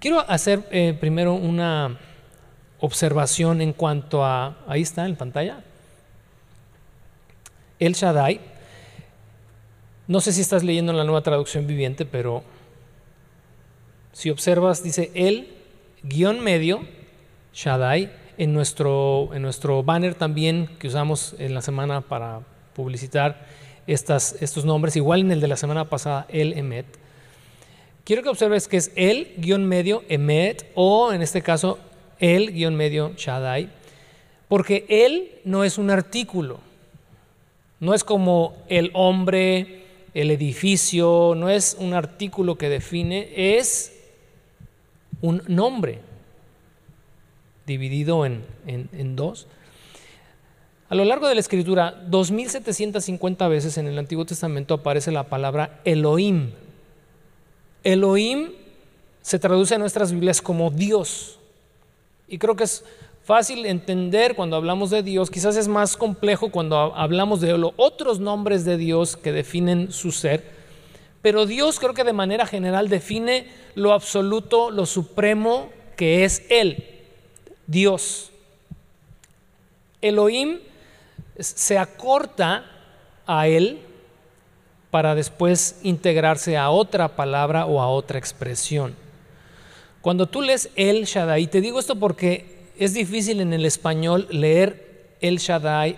Quiero 0.00 0.28
hacer 0.28 0.66
eh, 0.72 0.96
primero 0.98 1.34
una 1.34 1.98
observación 2.80 3.60
en 3.60 3.72
cuanto 3.72 4.24
a, 4.24 4.56
ahí 4.66 4.82
está 4.82 5.06
en 5.06 5.14
pantalla, 5.14 5.62
el 7.78 7.92
Shaddai 7.92 8.40
no 10.10 10.20
sé 10.20 10.32
si 10.32 10.40
estás 10.40 10.64
leyendo 10.64 10.92
la 10.92 11.04
nueva 11.04 11.20
traducción 11.20 11.68
viviente, 11.68 12.04
pero 12.04 12.42
si 14.12 14.28
observas, 14.28 14.82
dice 14.82 15.12
el 15.14 15.46
guion 16.02 16.40
medio, 16.40 16.80
Shaddai, 17.54 18.10
en 18.36 18.52
nuestro, 18.52 19.28
en 19.34 19.42
nuestro 19.42 19.84
banner 19.84 20.16
también 20.16 20.68
que 20.80 20.88
usamos 20.88 21.36
en 21.38 21.54
la 21.54 21.62
semana 21.62 22.00
para 22.00 22.40
publicitar 22.74 23.46
estas, 23.86 24.34
estos 24.42 24.64
nombres, 24.64 24.96
igual 24.96 25.20
en 25.20 25.30
el 25.30 25.40
de 25.40 25.46
la 25.46 25.56
semana 25.56 25.88
pasada, 25.88 26.26
el 26.28 26.54
Emet. 26.54 26.86
Quiero 28.10 28.24
que 28.24 28.28
observes 28.28 28.66
que 28.66 28.76
es 28.76 28.90
el 28.96 29.34
guion 29.36 29.64
medio 29.66 30.02
Emet 30.08 30.68
o 30.74 31.12
en 31.12 31.22
este 31.22 31.42
caso 31.42 31.78
el 32.18 32.50
guion 32.52 32.74
medio 32.74 33.12
Shaddai, 33.16 33.70
porque 34.48 34.84
él 34.88 35.38
no 35.44 35.62
es 35.62 35.78
un 35.78 35.90
artículo, 35.90 36.58
no 37.78 37.94
es 37.94 38.02
como 38.02 38.56
el 38.66 38.90
hombre, 38.94 39.84
el 40.12 40.32
edificio, 40.32 41.34
no 41.36 41.50
es 41.50 41.76
un 41.78 41.94
artículo 41.94 42.58
que 42.58 42.68
define, 42.68 43.28
es 43.56 43.96
un 45.20 45.44
nombre 45.46 46.00
dividido 47.64 48.26
en, 48.26 48.42
dos. 49.14 49.46
A 50.88 50.96
lo 50.96 51.04
largo 51.04 51.28
de 51.28 51.34
la 51.34 51.40
escritura, 51.40 51.92
2750 52.08 53.46
veces 53.46 53.78
en 53.78 53.86
el 53.86 53.96
Antiguo 53.96 54.24
Testamento 54.24 54.74
aparece 54.74 55.12
la 55.12 55.28
palabra 55.28 55.80
Elohim. 55.84 56.50
Elohim 57.84 58.50
se 59.22 59.38
traduce 59.38 59.74
en 59.74 59.80
nuestras 59.80 60.12
Biblias 60.12 60.42
como 60.42 60.70
Dios. 60.70 61.38
Y 62.28 62.38
creo 62.38 62.56
que 62.56 62.64
es 62.64 62.84
fácil 63.24 63.66
entender 63.66 64.34
cuando 64.34 64.56
hablamos 64.56 64.90
de 64.90 65.02
Dios, 65.02 65.30
quizás 65.30 65.56
es 65.56 65.68
más 65.68 65.96
complejo 65.96 66.50
cuando 66.50 66.76
hablamos 66.96 67.40
de 67.40 67.52
otros 67.76 68.18
nombres 68.18 68.64
de 68.64 68.76
Dios 68.76 69.16
que 69.16 69.32
definen 69.32 69.92
su 69.92 70.10
ser, 70.10 70.44
pero 71.22 71.46
Dios 71.46 71.78
creo 71.78 71.94
que 71.94 72.04
de 72.04 72.12
manera 72.12 72.46
general 72.46 72.88
define 72.88 73.46
lo 73.74 73.92
absoluto, 73.92 74.70
lo 74.70 74.86
supremo 74.86 75.70
que 75.96 76.24
es 76.24 76.42
Él, 76.48 76.84
Dios. 77.66 78.30
Elohim 80.00 80.60
se 81.38 81.78
acorta 81.78 82.64
a 83.26 83.48
Él 83.48 83.80
para 84.90 85.14
después 85.14 85.78
integrarse 85.82 86.56
a 86.56 86.70
otra 86.70 87.16
palabra 87.16 87.66
o 87.66 87.80
a 87.80 87.88
otra 87.88 88.18
expresión. 88.18 88.94
Cuando 90.00 90.26
tú 90.26 90.42
lees 90.42 90.70
El 90.76 91.04
Shaddai, 91.04 91.46
te 91.46 91.60
digo 91.60 91.78
esto 91.78 91.96
porque 91.96 92.58
es 92.78 92.94
difícil 92.94 93.40
en 93.40 93.52
el 93.52 93.66
español 93.66 94.26
leer 94.30 95.14
el 95.20 95.38
Shaddai, 95.38 95.96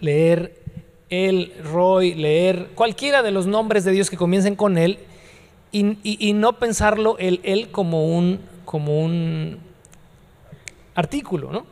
leer 0.00 0.60
el 1.08 1.52
Roy, 1.62 2.14
leer 2.14 2.70
cualquiera 2.74 3.22
de 3.22 3.30
los 3.30 3.46
nombres 3.46 3.84
de 3.84 3.92
Dios 3.92 4.10
que 4.10 4.16
comiencen 4.16 4.56
con 4.56 4.76
él 4.76 4.98
y, 5.70 6.32
no 6.34 6.58
pensarlo 6.58 7.18
el 7.18 7.40
él 7.42 7.70
como 7.70 8.06
un, 8.16 8.40
como 8.64 9.00
un 9.00 9.58
artículo, 10.94 11.50
¿no? 11.50 11.66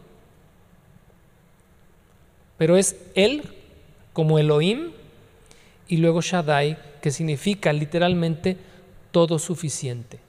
Pero 2.58 2.76
es 2.76 2.96
él 3.14 3.42
como 4.12 4.38
Elohim 4.38 4.90
y 5.92 5.98
luego 5.98 6.22
Shaddai, 6.22 6.78
que 7.02 7.10
significa 7.10 7.70
literalmente 7.70 8.56
todo 9.10 9.38
suficiente. 9.38 10.20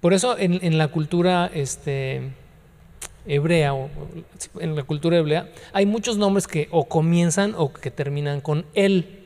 Por 0.00 0.12
eso 0.12 0.36
en, 0.36 0.58
en 0.60 0.76
la 0.76 0.88
cultura 0.88 1.48
este, 1.54 2.32
hebrea, 3.24 3.74
o 3.74 3.88
en 4.58 4.74
la 4.74 4.82
cultura 4.82 5.18
hebrea, 5.18 5.52
hay 5.72 5.86
muchos 5.86 6.16
nombres 6.16 6.48
que 6.48 6.66
o 6.72 6.88
comienzan 6.88 7.54
o 7.56 7.72
que 7.72 7.92
terminan 7.92 8.40
con 8.40 8.66
él, 8.74 9.20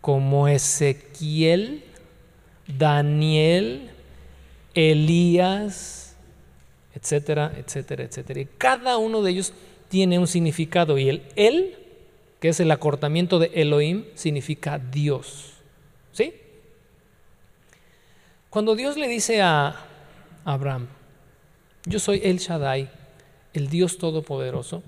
como 0.00 0.48
Ezequiel, 0.48 1.84
Daniel, 2.66 3.92
Elías, 4.74 6.16
etcétera, 6.96 7.52
etcétera, 7.56 8.02
etcétera. 8.02 8.40
Y 8.40 8.48
cada 8.58 8.98
uno 8.98 9.22
de 9.22 9.30
ellos 9.30 9.52
tiene 9.88 10.18
un 10.18 10.26
significado 10.26 10.98
y 10.98 11.10
el 11.10 11.22
él, 11.36 11.85
que 12.40 12.48
es 12.48 12.60
el 12.60 12.70
acortamiento 12.70 13.38
de 13.38 13.50
Elohim, 13.54 14.04
significa 14.14 14.78
Dios. 14.78 15.52
¿Sí? 16.12 16.34
Cuando 18.50 18.74
Dios 18.74 18.96
le 18.96 19.08
dice 19.08 19.42
a 19.42 19.76
Abraham, 20.44 20.88
yo 21.84 21.98
soy 21.98 22.20
el 22.24 22.38
Shaddai, 22.38 22.90
el 23.52 23.68
Dios 23.68 23.98
Todopoderoso, 23.98 24.82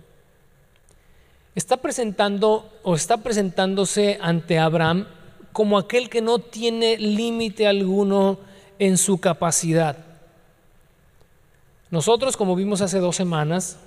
está 1.54 1.78
presentando 1.78 2.70
o 2.82 2.94
está 2.94 3.18
presentándose 3.18 4.18
ante 4.20 4.58
Abraham 4.58 5.06
como 5.52 5.78
aquel 5.78 6.08
que 6.08 6.22
no 6.22 6.38
tiene 6.38 6.96
límite 6.98 7.66
alguno 7.66 8.38
en 8.78 8.96
su 8.96 9.18
capacidad. 9.18 9.96
Nosotros, 11.90 12.36
como 12.36 12.54
vimos 12.54 12.80
hace 12.80 12.98
dos 12.98 13.16
semanas, 13.16 13.78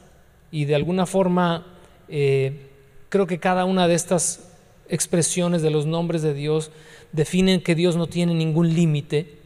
y 0.51 0.65
de 0.65 0.75
alguna 0.75 1.05
forma 1.05 1.65
eh, 2.09 2.70
creo 3.11 3.27
que 3.27 3.39
cada 3.39 3.65
una 3.65 3.89
de 3.89 3.93
estas 3.93 4.39
expresiones 4.87 5.61
de 5.61 5.69
los 5.69 5.85
nombres 5.85 6.21
de 6.21 6.33
Dios 6.33 6.71
definen 7.11 7.61
que 7.61 7.75
Dios 7.75 7.97
no 7.97 8.07
tiene 8.07 8.33
ningún 8.33 8.73
límite. 8.73 9.37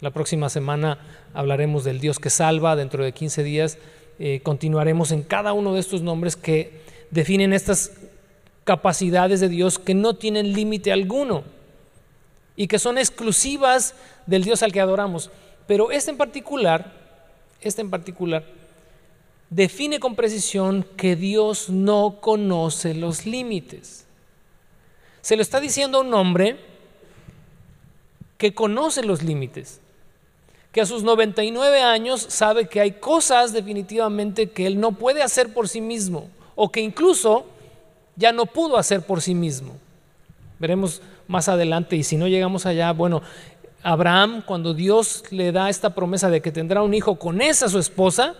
La 0.00 0.10
próxima 0.10 0.48
semana 0.48 0.98
hablaremos 1.34 1.84
del 1.84 2.00
Dios 2.00 2.18
que 2.18 2.30
salva, 2.30 2.74
dentro 2.74 3.04
de 3.04 3.12
15 3.12 3.44
días 3.44 3.78
eh, 4.18 4.40
continuaremos 4.42 5.12
en 5.12 5.22
cada 5.22 5.52
uno 5.52 5.72
de 5.72 5.80
estos 5.80 6.02
nombres 6.02 6.34
que 6.34 6.80
definen 7.12 7.52
estas 7.52 7.92
capacidades 8.64 9.38
de 9.38 9.48
Dios 9.48 9.78
que 9.78 9.94
no 9.94 10.14
tienen 10.14 10.52
límite 10.52 10.92
alguno 10.92 11.44
y 12.56 12.66
que 12.66 12.80
son 12.80 12.98
exclusivas 12.98 13.94
del 14.26 14.42
Dios 14.42 14.64
al 14.64 14.72
que 14.72 14.80
adoramos. 14.80 15.30
Pero 15.68 15.92
este 15.92 16.10
en 16.10 16.16
particular, 16.16 16.92
este 17.60 17.82
en 17.82 17.90
particular, 17.90 18.44
define 19.54 20.00
con 20.00 20.16
precisión 20.16 20.84
que 20.96 21.14
Dios 21.14 21.70
no 21.70 22.16
conoce 22.20 22.92
los 22.92 23.24
límites. 23.24 24.04
Se 25.22 25.36
lo 25.36 25.42
está 25.42 25.60
diciendo 25.60 25.98
a 25.98 26.00
un 26.00 26.12
hombre 26.12 26.56
que 28.36 28.52
conoce 28.52 29.04
los 29.04 29.22
límites, 29.22 29.80
que 30.72 30.80
a 30.80 30.86
sus 30.86 31.04
99 31.04 31.82
años 31.82 32.26
sabe 32.28 32.66
que 32.66 32.80
hay 32.80 32.92
cosas 32.92 33.52
definitivamente 33.52 34.50
que 34.50 34.66
él 34.66 34.80
no 34.80 34.90
puede 34.90 35.22
hacer 35.22 35.54
por 35.54 35.68
sí 35.68 35.80
mismo 35.80 36.28
o 36.56 36.72
que 36.72 36.80
incluso 36.80 37.46
ya 38.16 38.32
no 38.32 38.46
pudo 38.46 38.76
hacer 38.76 39.02
por 39.02 39.22
sí 39.22 39.36
mismo. 39.36 39.76
Veremos 40.58 41.00
más 41.28 41.48
adelante 41.48 41.94
y 41.94 42.02
si 42.02 42.16
no 42.16 42.26
llegamos 42.26 42.66
allá, 42.66 42.90
bueno, 42.92 43.22
Abraham 43.84 44.42
cuando 44.44 44.74
Dios 44.74 45.22
le 45.30 45.52
da 45.52 45.70
esta 45.70 45.94
promesa 45.94 46.28
de 46.28 46.42
que 46.42 46.50
tendrá 46.50 46.82
un 46.82 46.92
hijo 46.92 47.20
con 47.20 47.40
esa 47.40 47.68
su 47.68 47.78
esposa, 47.78 48.34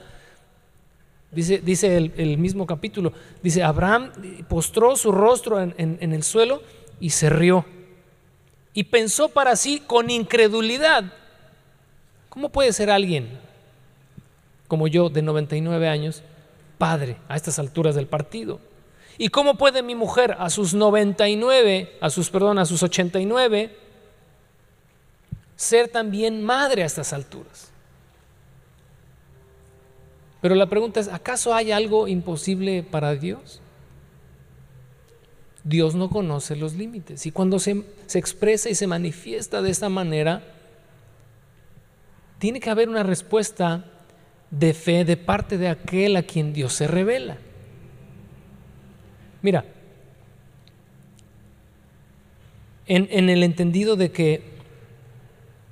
dice, 1.35 1.59
dice 1.59 1.97
el, 1.97 2.39
mismo 2.39 2.67
capítulo, 2.67 3.13
dice, 3.43 3.63
Abraham 3.63 4.11
postró 4.49 4.97
su 4.97 5.13
rostro 5.13 5.61
en, 5.61 5.75
en 5.77 6.13
el 6.13 6.23
suelo 6.23 6.63
y 7.01 7.11
se 7.11 7.29
rió 7.31 7.65
y 8.75 8.85
pensó 8.85 9.29
para 9.29 9.55
sí 9.55 9.81
con 9.87 10.11
incredulidad, 10.11 11.05
¿cómo 12.29 12.49
puede 12.49 12.73
ser 12.73 12.91
alguien 12.91 13.39
como 14.67 14.89
yo 14.89 15.09
de 15.09 15.23
99 15.23 15.89
años 15.89 16.23
padre 16.77 17.17
a 17.29 17.37
estas 17.37 17.61
alturas 17.61 17.95
del 17.95 18.09
partido? 18.09 18.59
¿Y 19.17 19.29
cómo 19.29 19.55
puede 19.55 19.85
mi 19.85 19.95
mujer 19.95 20.37
a 20.41 20.51
sus 20.51 20.75
99, 20.75 21.99
a 22.01 22.11
sus, 22.11 22.31
perdón, 22.31 22.59
a 22.59 22.67
sus 22.67 22.83
89, 22.83 23.77
ser 25.55 25.87
también 25.89 26.43
madre 26.43 26.83
a 26.83 26.87
estas 26.87 27.13
alturas? 27.13 27.71
Pero 30.45 30.57
la 30.57 30.69
pregunta 30.69 31.01
es, 31.01 31.09
¿acaso 31.09 31.55
hay 31.55 31.73
algo 31.73 32.07
imposible 32.07 32.83
para 32.83 33.15
Dios? 33.15 33.63
Dios 35.65 35.95
no 35.95 36.11
conoce 36.11 36.55
los 36.55 36.75
límites. 36.75 37.25
Y 37.25 37.31
cuando 37.31 37.59
se, 37.59 37.83
se, 38.05 38.19
expresa 38.19 38.69
y 38.69 38.75
se 38.75 38.87
manifiesta 38.87 39.63
de 39.63 39.71
esta 39.71 39.89
manera, 39.89 40.43
tiene 42.39 42.61
que 42.61 42.69
haber 42.69 42.91
una 42.91 43.03
respuesta 43.03 43.87
de 44.51 44.75
fe 44.75 45.07
de 45.07 45.17
parte 45.17 45.57
de 45.57 45.69
aquel 45.69 46.15
a 46.15 46.25
quien 46.25 46.53
Dios 46.53 46.75
se 46.75 46.89
revela. 46.89 47.39
Mira, 49.41 49.65
en, 52.87 53.31
el 53.31 53.43
entendido 53.45 53.97
de 53.97 54.11
que 54.11 54.43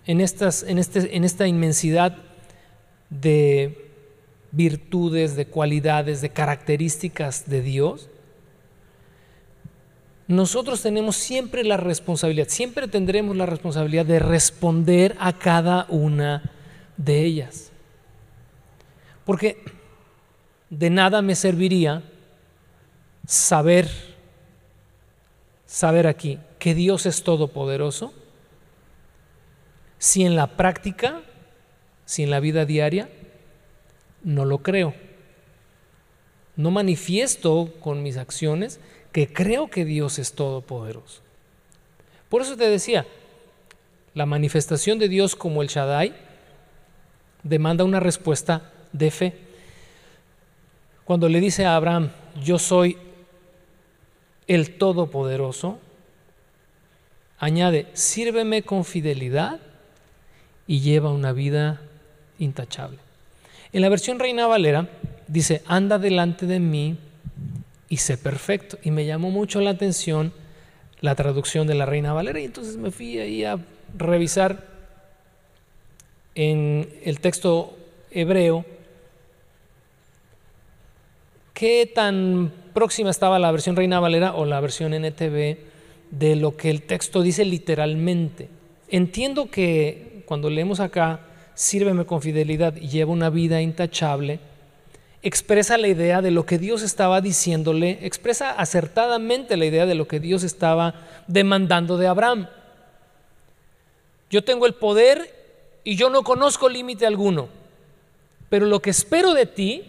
en, 0.06 0.22
estas, 0.22 0.62
en, 0.62 0.78
este, 0.78 1.14
en 1.14 1.24
esta 1.24 1.46
inmensidad 1.46 2.16
de 3.10 3.81
virtudes, 4.52 5.34
de 5.34 5.46
cualidades, 5.46 6.20
de 6.20 6.30
características 6.30 7.48
de 7.48 7.62
Dios, 7.62 8.08
nosotros 10.28 10.80
tenemos 10.82 11.16
siempre 11.16 11.64
la 11.64 11.76
responsabilidad, 11.76 12.48
siempre 12.48 12.88
tendremos 12.88 13.36
la 13.36 13.46
responsabilidad 13.46 14.06
de 14.06 14.18
responder 14.18 15.16
a 15.18 15.32
cada 15.38 15.86
una 15.88 16.42
de 16.96 17.24
ellas. 17.24 17.72
Porque 19.24 19.62
de 20.70 20.90
nada 20.90 21.22
me 21.22 21.34
serviría 21.34 22.02
saber, 23.26 23.88
saber 25.66 26.06
aquí 26.06 26.38
que 26.58 26.74
Dios 26.74 27.06
es 27.06 27.24
todopoderoso, 27.24 28.14
si 29.98 30.24
en 30.24 30.34
la 30.34 30.56
práctica, 30.56 31.20
si 32.04 32.22
en 32.22 32.30
la 32.30 32.40
vida 32.40 32.64
diaria, 32.64 33.08
no 34.24 34.44
lo 34.44 34.58
creo. 34.58 34.94
No 36.56 36.70
manifiesto 36.70 37.72
con 37.80 38.02
mis 38.02 38.16
acciones 38.16 38.80
que 39.12 39.32
creo 39.32 39.68
que 39.68 39.84
Dios 39.84 40.18
es 40.18 40.32
todopoderoso. 40.32 41.22
Por 42.28 42.42
eso 42.42 42.56
te 42.56 42.68
decía, 42.68 43.06
la 44.14 44.26
manifestación 44.26 44.98
de 44.98 45.08
Dios 45.08 45.36
como 45.36 45.62
el 45.62 45.68
Shaddai 45.68 46.14
demanda 47.42 47.84
una 47.84 48.00
respuesta 48.00 48.70
de 48.92 49.10
fe. 49.10 49.36
Cuando 51.04 51.28
le 51.28 51.40
dice 51.40 51.64
a 51.64 51.76
Abraham, 51.76 52.10
yo 52.42 52.58
soy 52.58 52.96
el 54.46 54.76
Todopoderoso, 54.76 55.78
añade, 57.38 57.88
sírveme 57.94 58.62
con 58.62 58.84
fidelidad 58.84 59.60
y 60.66 60.80
lleva 60.80 61.10
una 61.10 61.32
vida 61.32 61.80
intachable. 62.38 62.98
En 63.72 63.80
la 63.80 63.88
versión 63.88 64.18
Reina 64.18 64.46
Valera 64.46 64.88
dice, 65.28 65.62
anda 65.66 65.98
delante 65.98 66.46
de 66.46 66.60
mí 66.60 66.96
y 67.88 67.96
sé 67.98 68.18
perfecto. 68.18 68.78
Y 68.82 68.90
me 68.90 69.06
llamó 69.06 69.30
mucho 69.30 69.60
la 69.60 69.70
atención 69.70 70.32
la 71.00 71.14
traducción 71.14 71.66
de 71.66 71.74
la 71.74 71.86
Reina 71.86 72.12
Valera 72.12 72.38
y 72.40 72.44
entonces 72.44 72.76
me 72.76 72.90
fui 72.90 73.18
ahí 73.18 73.44
a 73.44 73.58
revisar 73.96 74.66
en 76.34 76.88
el 77.04 77.20
texto 77.20 77.76
hebreo 78.10 78.64
qué 81.54 81.90
tan 81.92 82.52
próxima 82.72 83.10
estaba 83.10 83.38
la 83.38 83.50
versión 83.50 83.76
Reina 83.76 84.00
Valera 84.00 84.34
o 84.34 84.44
la 84.44 84.60
versión 84.60 84.94
NTV 84.94 85.58
de 86.10 86.36
lo 86.36 86.56
que 86.56 86.70
el 86.70 86.82
texto 86.82 87.22
dice 87.22 87.44
literalmente. 87.44 88.48
Entiendo 88.88 89.50
que 89.50 90.22
cuando 90.26 90.50
leemos 90.50 90.78
acá, 90.78 91.20
sírveme 91.54 92.04
con 92.04 92.22
fidelidad 92.22 92.76
y 92.76 92.88
lleva 92.88 93.12
una 93.12 93.30
vida 93.30 93.60
intachable, 93.60 94.40
expresa 95.22 95.78
la 95.78 95.88
idea 95.88 96.20
de 96.20 96.30
lo 96.30 96.44
que 96.44 96.58
Dios 96.58 96.82
estaba 96.82 97.20
diciéndole, 97.20 97.98
expresa 98.02 98.50
acertadamente 98.50 99.56
la 99.56 99.66
idea 99.66 99.86
de 99.86 99.94
lo 99.94 100.08
que 100.08 100.20
Dios 100.20 100.42
estaba 100.42 100.94
demandando 101.26 101.96
de 101.96 102.08
Abraham. 102.08 102.48
Yo 104.30 104.42
tengo 104.42 104.66
el 104.66 104.74
poder 104.74 105.32
y 105.84 105.96
yo 105.96 106.10
no 106.10 106.24
conozco 106.24 106.68
límite 106.68 107.06
alguno, 107.06 107.48
pero 108.48 108.66
lo 108.66 108.80
que 108.80 108.90
espero 108.90 109.34
de 109.34 109.46
ti 109.46 109.84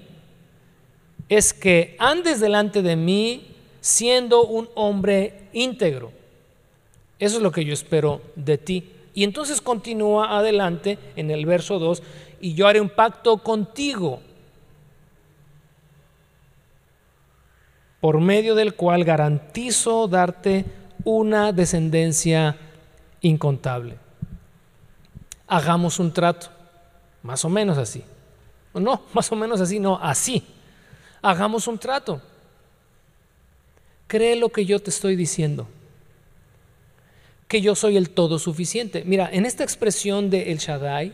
es 1.29 1.53
que 1.53 1.95
andes 1.97 2.39
delante 2.39 2.81
de 2.81 2.95
mí 2.95 3.55
siendo 3.81 4.45
un 4.45 4.69
hombre 4.75 5.49
íntegro. 5.53 6.11
Eso 7.19 7.37
es 7.37 7.41
lo 7.41 7.51
que 7.51 7.65
yo 7.65 7.73
espero 7.73 8.21
de 8.35 8.57
ti. 8.57 8.92
Y 9.13 9.23
entonces 9.23 9.61
continúa 9.61 10.37
adelante 10.37 10.97
en 11.15 11.31
el 11.31 11.45
verso 11.45 11.79
2, 11.79 12.01
y 12.41 12.55
yo 12.55 12.67
haré 12.67 12.81
un 12.81 12.89
pacto 12.89 13.37
contigo, 13.37 14.21
por 18.01 18.19
medio 18.19 18.55
del 18.55 18.73
cual 18.73 19.05
garantizo 19.05 20.07
darte 20.07 20.65
una 21.05 21.53
descendencia 21.53 22.57
incontable. 23.21 23.97
Hagamos 25.47 25.99
un 25.99 26.11
trato, 26.11 26.47
más 27.21 27.45
o 27.45 27.49
menos 27.49 27.77
así. 27.77 28.03
No, 28.73 29.03
más 29.13 29.31
o 29.31 29.35
menos 29.35 29.61
así, 29.61 29.79
no, 29.79 29.97
así 30.01 30.43
hagamos 31.23 31.67
un 31.67 31.79
trato. 31.79 32.21
Cree 34.05 34.35
lo 34.35 34.49
que 34.49 34.65
yo 34.65 34.79
te 34.79 34.91
estoy 34.91 35.15
diciendo. 35.15 35.67
Que 37.53 37.61
yo 37.61 37.75
soy 37.75 37.97
el 37.97 38.09
todo 38.09 38.39
suficiente. 38.39 39.03
Mira, 39.05 39.29
en 39.31 39.45
esta 39.45 39.63
expresión 39.63 40.31
de 40.31 40.51
El 40.51 40.57
Shaddai, 40.57 41.13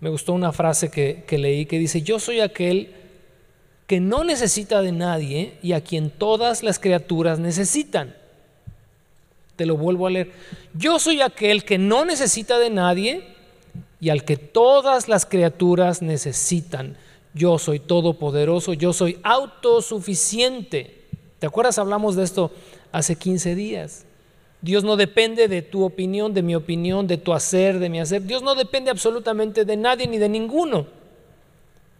me 0.00 0.08
gustó 0.08 0.32
una 0.32 0.52
frase 0.52 0.90
que, 0.90 1.24
que 1.26 1.36
leí 1.36 1.66
que 1.66 1.78
dice, 1.78 2.00
yo 2.00 2.18
soy 2.18 2.40
aquel 2.40 2.94
que 3.86 4.00
no 4.00 4.24
necesita 4.24 4.80
de 4.80 4.92
nadie 4.92 5.58
y 5.62 5.72
a 5.72 5.82
quien 5.82 6.08
todas 6.08 6.62
las 6.62 6.78
criaturas 6.78 7.38
necesitan. 7.38 8.16
Te 9.56 9.66
lo 9.66 9.76
vuelvo 9.76 10.06
a 10.06 10.10
leer. 10.10 10.32
Yo 10.72 10.98
soy 10.98 11.20
aquel 11.20 11.64
que 11.64 11.76
no 11.76 12.06
necesita 12.06 12.58
de 12.58 12.70
nadie 12.70 13.24
y 14.00 14.08
al 14.08 14.24
que 14.24 14.38
todas 14.38 15.08
las 15.08 15.26
criaturas 15.26 16.00
necesitan 16.00 16.96
yo 17.34 17.58
soy 17.58 17.78
todopoderoso, 17.78 18.72
yo 18.72 18.92
soy 18.92 19.18
autosuficiente. 19.22 21.04
¿Te 21.38 21.46
acuerdas? 21.46 21.78
Hablamos 21.78 22.16
de 22.16 22.24
esto 22.24 22.50
hace 22.90 23.16
15 23.16 23.54
días. 23.54 24.04
Dios 24.60 24.82
no 24.82 24.96
depende 24.96 25.46
de 25.46 25.62
tu 25.62 25.84
opinión, 25.84 26.34
de 26.34 26.42
mi 26.42 26.54
opinión, 26.56 27.06
de 27.06 27.16
tu 27.16 27.32
hacer, 27.32 27.78
de 27.78 27.88
mi 27.88 28.00
hacer. 28.00 28.22
Dios 28.24 28.42
no 28.42 28.54
depende 28.54 28.90
absolutamente 28.90 29.64
de 29.64 29.76
nadie 29.76 30.08
ni 30.08 30.18
de 30.18 30.28
ninguno. 30.28 30.86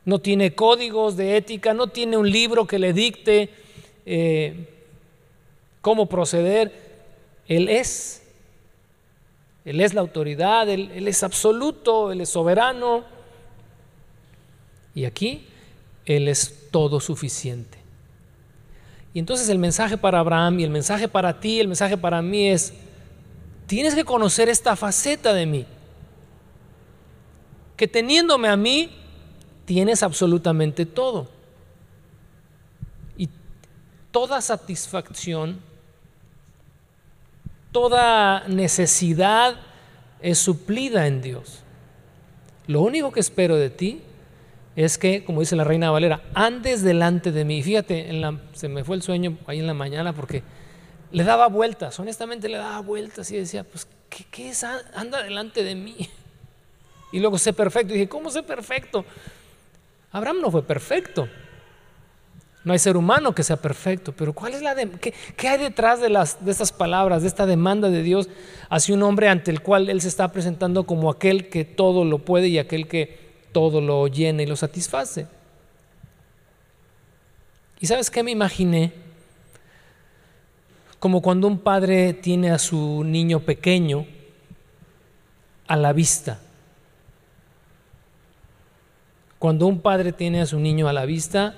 No 0.04 0.18
tiene 0.18 0.54
códigos 0.54 1.16
de 1.16 1.36
ética, 1.36 1.72
no 1.72 1.88
tiene 1.88 2.16
un 2.16 2.28
libro 2.28 2.66
que 2.66 2.78
le 2.78 2.92
dicte 2.92 3.50
eh, 4.06 4.68
cómo 5.80 6.06
proceder. 6.06 6.72
Él 7.46 7.68
es. 7.68 8.22
Él 9.64 9.80
es 9.80 9.94
la 9.94 10.00
autoridad, 10.00 10.68
él 10.68 11.06
es 11.06 11.22
absoluto, 11.22 12.10
Él 12.10 12.22
es 12.22 12.30
soberano. 12.30 13.04
Y 14.94 15.04
aquí 15.04 15.46
Él 16.06 16.26
es 16.26 16.70
todo 16.70 17.00
suficiente. 17.00 17.77
Y 19.14 19.18
entonces 19.18 19.48
el 19.48 19.58
mensaje 19.58 19.96
para 19.96 20.20
Abraham 20.20 20.60
y 20.60 20.64
el 20.64 20.70
mensaje 20.70 21.08
para 21.08 21.40
ti, 21.40 21.60
el 21.60 21.68
mensaje 21.68 21.96
para 21.96 22.22
mí 22.22 22.48
es, 22.48 22.74
tienes 23.66 23.94
que 23.94 24.04
conocer 24.04 24.48
esta 24.48 24.76
faceta 24.76 25.32
de 25.32 25.46
mí. 25.46 25.66
Que 27.76 27.88
teniéndome 27.88 28.48
a 28.48 28.56
mí, 28.56 28.90
tienes 29.64 30.02
absolutamente 30.02 30.86
todo. 30.86 31.28
Y 33.16 33.28
toda 34.10 34.40
satisfacción 34.40 35.68
toda 37.72 38.46
necesidad 38.48 39.56
es 40.20 40.38
suplida 40.38 41.06
en 41.06 41.22
Dios. 41.22 41.60
Lo 42.66 42.82
único 42.82 43.12
que 43.12 43.20
espero 43.20 43.56
de 43.56 43.70
ti 43.70 44.02
es 44.84 44.96
que, 44.96 45.24
como 45.24 45.40
dice 45.40 45.56
la 45.56 45.64
reina 45.64 45.90
Valera, 45.90 46.22
andes 46.34 46.82
delante 46.82 47.32
de 47.32 47.44
mí. 47.44 47.64
Fíjate, 47.64 48.08
se 48.52 48.68
me 48.68 48.84
fue 48.84 48.94
el 48.94 49.02
sueño 49.02 49.36
ahí 49.48 49.58
en 49.58 49.66
la 49.66 49.74
mañana 49.74 50.12
porque 50.12 50.44
le 51.10 51.24
daba 51.24 51.48
vueltas, 51.48 51.98
honestamente 51.98 52.48
le 52.48 52.58
daba 52.58 52.78
vueltas 52.78 53.28
y 53.32 53.38
decía, 53.38 53.64
pues, 53.64 53.88
¿qué, 54.30 54.50
es? 54.50 54.62
Anda 54.62 55.24
delante 55.24 55.64
de 55.64 55.74
mí. 55.74 56.08
Y 57.10 57.20
luego 57.20 57.38
sé 57.38 57.54
perfecto. 57.54 57.94
Y 57.94 57.96
dije, 57.96 58.08
¿cómo 58.10 58.30
sé 58.30 58.42
perfecto? 58.42 59.02
Abraham 60.12 60.42
no 60.42 60.50
fue 60.50 60.62
perfecto. 60.62 61.26
No 62.64 62.74
hay 62.74 62.78
ser 62.78 62.98
humano 62.98 63.34
que 63.34 63.42
sea 63.42 63.56
perfecto, 63.56 64.12
pero 64.12 64.34
¿cuál 64.34 64.52
es 64.52 64.60
la 64.60 64.76
qué, 64.76 65.48
hay 65.48 65.58
detrás 65.58 66.02
de, 66.02 66.08
de 66.08 66.50
estas 66.50 66.70
palabras, 66.70 67.22
de 67.22 67.28
esta 67.28 67.46
demanda 67.46 67.88
de 67.88 68.02
Dios 68.02 68.28
hacia 68.68 68.94
un 68.94 69.02
hombre 69.04 69.30
ante 69.30 69.50
el 69.50 69.62
cual 69.62 69.88
Él 69.88 70.02
se 70.02 70.08
está 70.08 70.30
presentando 70.30 70.84
como 70.84 71.10
aquel 71.10 71.48
que 71.48 71.64
todo 71.64 72.04
lo 72.04 72.18
puede 72.18 72.48
y 72.48 72.58
aquel 72.58 72.86
que 72.86 73.27
todo 73.52 73.80
lo 73.80 74.06
llena 74.06 74.42
y 74.42 74.46
lo 74.46 74.56
satisface? 74.56 75.26
¿Y 77.80 77.86
sabes 77.86 78.10
qué 78.10 78.22
me 78.22 78.30
imaginé? 78.30 78.92
Como 80.98 81.22
cuando 81.22 81.46
un 81.46 81.58
padre 81.58 82.12
tiene 82.12 82.50
a 82.50 82.58
su 82.58 83.04
niño 83.04 83.40
pequeño 83.40 84.06
a 85.66 85.76
la 85.76 85.92
vista. 85.92 86.40
Cuando 89.38 89.66
un 89.66 89.80
padre 89.80 90.12
tiene 90.12 90.40
a 90.40 90.46
su 90.46 90.58
niño 90.58 90.88
a 90.88 90.92
la 90.92 91.04
vista, 91.04 91.56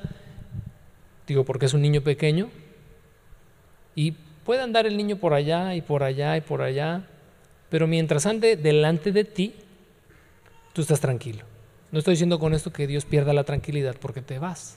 Digo, 1.30 1.44
porque 1.44 1.66
es 1.66 1.74
un 1.74 1.82
niño 1.82 2.00
pequeño. 2.00 2.50
Y 3.94 4.10
puede 4.44 4.62
andar 4.62 4.84
el 4.84 4.96
niño 4.96 5.14
por 5.14 5.32
allá 5.32 5.76
y 5.76 5.80
por 5.80 6.02
allá 6.02 6.36
y 6.36 6.40
por 6.40 6.60
allá. 6.60 7.04
Pero 7.68 7.86
mientras 7.86 8.26
ande 8.26 8.56
delante 8.56 9.12
de 9.12 9.22
ti, 9.22 9.54
tú 10.72 10.82
estás 10.82 10.98
tranquilo. 10.98 11.44
No 11.92 11.98
estoy 11.98 12.12
diciendo 12.12 12.38
con 12.38 12.54
esto 12.54 12.72
que 12.72 12.86
Dios 12.86 13.04
pierda 13.04 13.32
la 13.32 13.44
tranquilidad 13.44 13.96
porque 14.00 14.22
te 14.22 14.38
vas. 14.38 14.76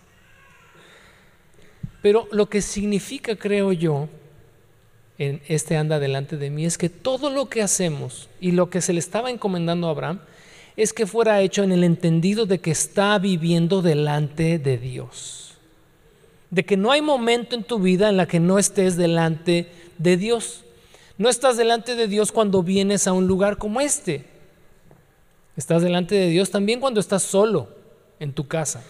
Pero 2.01 2.27
lo 2.31 2.49
que 2.49 2.61
significa, 2.61 3.35
creo 3.35 3.71
yo, 3.71 4.09
en 5.17 5.41
este 5.47 5.77
anda 5.77 5.99
delante 5.99 6.37
de 6.37 6.49
mí 6.49 6.65
es 6.65 6.77
que 6.77 6.89
todo 6.89 7.29
lo 7.29 7.49
que 7.49 7.61
hacemos 7.61 8.29
y 8.41 8.51
lo 8.51 8.69
que 8.69 8.81
se 8.81 8.93
le 8.93 8.99
estaba 8.99 9.29
encomendando 9.29 9.87
a 9.87 9.91
Abraham 9.91 10.19
es 10.75 10.91
que 10.91 11.05
fuera 11.05 11.39
hecho 11.41 11.63
en 11.63 11.71
el 11.71 11.83
entendido 11.83 12.45
de 12.45 12.59
que 12.59 12.71
está 12.71 13.17
viviendo 13.19 13.81
delante 13.81 14.57
de 14.57 14.77
Dios 14.77 15.43
de 16.53 16.63
que 16.63 16.77
no 16.77 16.91
hay 16.91 17.01
momento 17.01 17.55
en 17.55 17.63
tu 17.63 17.79
vida 17.79 18.09
en 18.09 18.17
la 18.17 18.27
que 18.27 18.39
no 18.39 18.59
estés 18.59 18.95
delante 18.95 19.71
de 19.97 20.17
Dios. 20.17 20.63
No 21.17 21.27
estás 21.27 21.57
delante 21.57 21.95
de 21.95 22.07
Dios 22.07 22.31
cuando 22.31 22.61
vienes 22.61 23.07
a 23.07 23.13
un 23.13 23.25
lugar 23.25 23.57
como 23.57 23.81
este. 23.81 24.23
Estás 25.55 25.83
delante 25.83 26.15
de 26.15 26.29
Dios 26.29 26.49
también 26.49 26.79
cuando 26.79 26.99
estás 26.99 27.21
solo 27.23 27.69
en 28.19 28.33
tu 28.33 28.47
casa, 28.47 28.83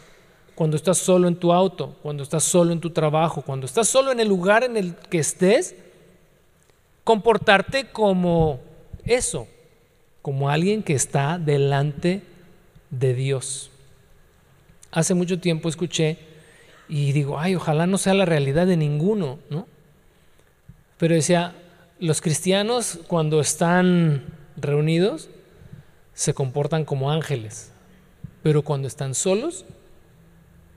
cuando 0.55 0.77
estás 0.77 0.97
solo 0.97 1.27
en 1.27 1.35
tu 1.35 1.51
auto, 1.51 1.97
cuando 2.01 2.23
estás 2.23 2.43
solo 2.43 2.71
en 2.71 2.79
tu 2.79 2.91
trabajo, 2.91 3.41
cuando 3.41 3.65
estás 3.65 3.87
solo 3.87 4.11
en 4.11 4.19
el 4.19 4.29
lugar 4.29 4.63
en 4.63 4.77
el 4.77 4.95
que 4.95 5.19
estés. 5.19 5.75
Comportarte 7.03 7.89
como 7.89 8.61
eso, 9.03 9.47
como 10.21 10.49
alguien 10.49 10.83
que 10.83 10.93
está 10.93 11.37
delante 11.37 12.23
de 12.89 13.13
Dios. 13.13 13.71
Hace 14.91 15.13
mucho 15.13 15.39
tiempo 15.39 15.67
escuché 15.67 16.17
y 16.87 17.11
digo, 17.11 17.39
ay, 17.39 17.55
ojalá 17.55 17.87
no 17.87 17.97
sea 17.97 18.13
la 18.13 18.25
realidad 18.25 18.67
de 18.67 18.77
ninguno, 18.77 19.39
¿no? 19.49 19.67
Pero 20.97 21.15
decía, 21.15 21.55
los 21.99 22.21
cristianos 22.21 22.99
cuando 23.07 23.41
están 23.41 24.23
reunidos 24.55 25.29
se 26.13 26.33
comportan 26.33 26.85
como 26.85 27.11
ángeles, 27.11 27.71
pero 28.41 28.63
cuando 28.63 28.87
están 28.87 29.15
solos, 29.15 29.65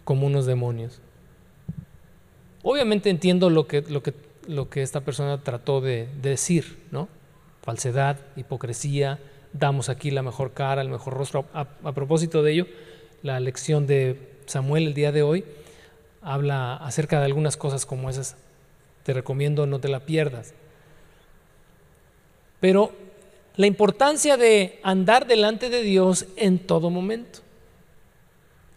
como 0.05 0.27
unos 0.27 0.47
demonios. 0.47 1.01
Obviamente 2.63 3.11
entiendo 3.11 3.51
lo 3.51 3.67
que, 3.67 3.83
lo 3.83 4.03
que, 4.03 4.15
lo 4.47 4.71
que 4.71 4.83
esta 4.83 5.01
persona 5.01 5.43
trató 5.43 5.81
de, 5.81 6.09
decir, 6.23 6.79
¿no? 6.91 7.09
Falsedad, 7.63 8.19
hipocresía, 8.37 9.19
damos 9.53 9.89
aquí 9.89 10.11
la 10.11 10.23
mejor 10.23 10.53
cara, 10.53 10.83
el 10.83 10.89
mejor 10.89 11.15
rostro. 11.15 11.47
a 11.53 11.93
propósito 11.93 12.43
de 12.43 12.53
ello, 12.53 12.67
la 13.23 13.41
lección 13.41 13.87
de 13.87 14.37
Samuel 14.47 14.87
el 14.87 14.95
día 14.95 15.13
de 15.13 15.23
hoy 15.23 15.45
habla 16.23 16.75
acerca 16.77 17.19
de 17.19 17.27
algunas 17.27 17.57
cosas 17.57 17.87
como 17.87 18.11
esas. 18.11 18.37
Te 19.03 19.13
recomiendo 19.13 19.67
no 19.67 19.79
te 19.79 19.89
la 19.89 20.01
pierdas. 20.01 20.55
Pero 22.61 22.93
la 23.57 23.67
importancia 23.67 24.37
de 24.37 24.79
andar 24.83 25.27
delante 25.27 25.71
de 25.71 25.83
Dios 25.83 26.27
en 26.37 26.59
todo 26.59 26.91
momento, 26.91 27.41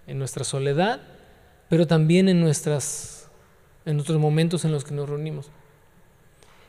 en 0.08 0.18
nuestra 0.20 0.44
soledad, 0.44 1.02
pero 1.68 1.86
también 1.86 2.30
en, 2.30 2.38
en 2.38 2.44
nuestros 2.44 4.18
momentos 4.18 4.66
en 4.66 4.72
los 4.72 4.84
que 4.84 4.94
nos 4.94 5.10
reunimos. 5.10 5.48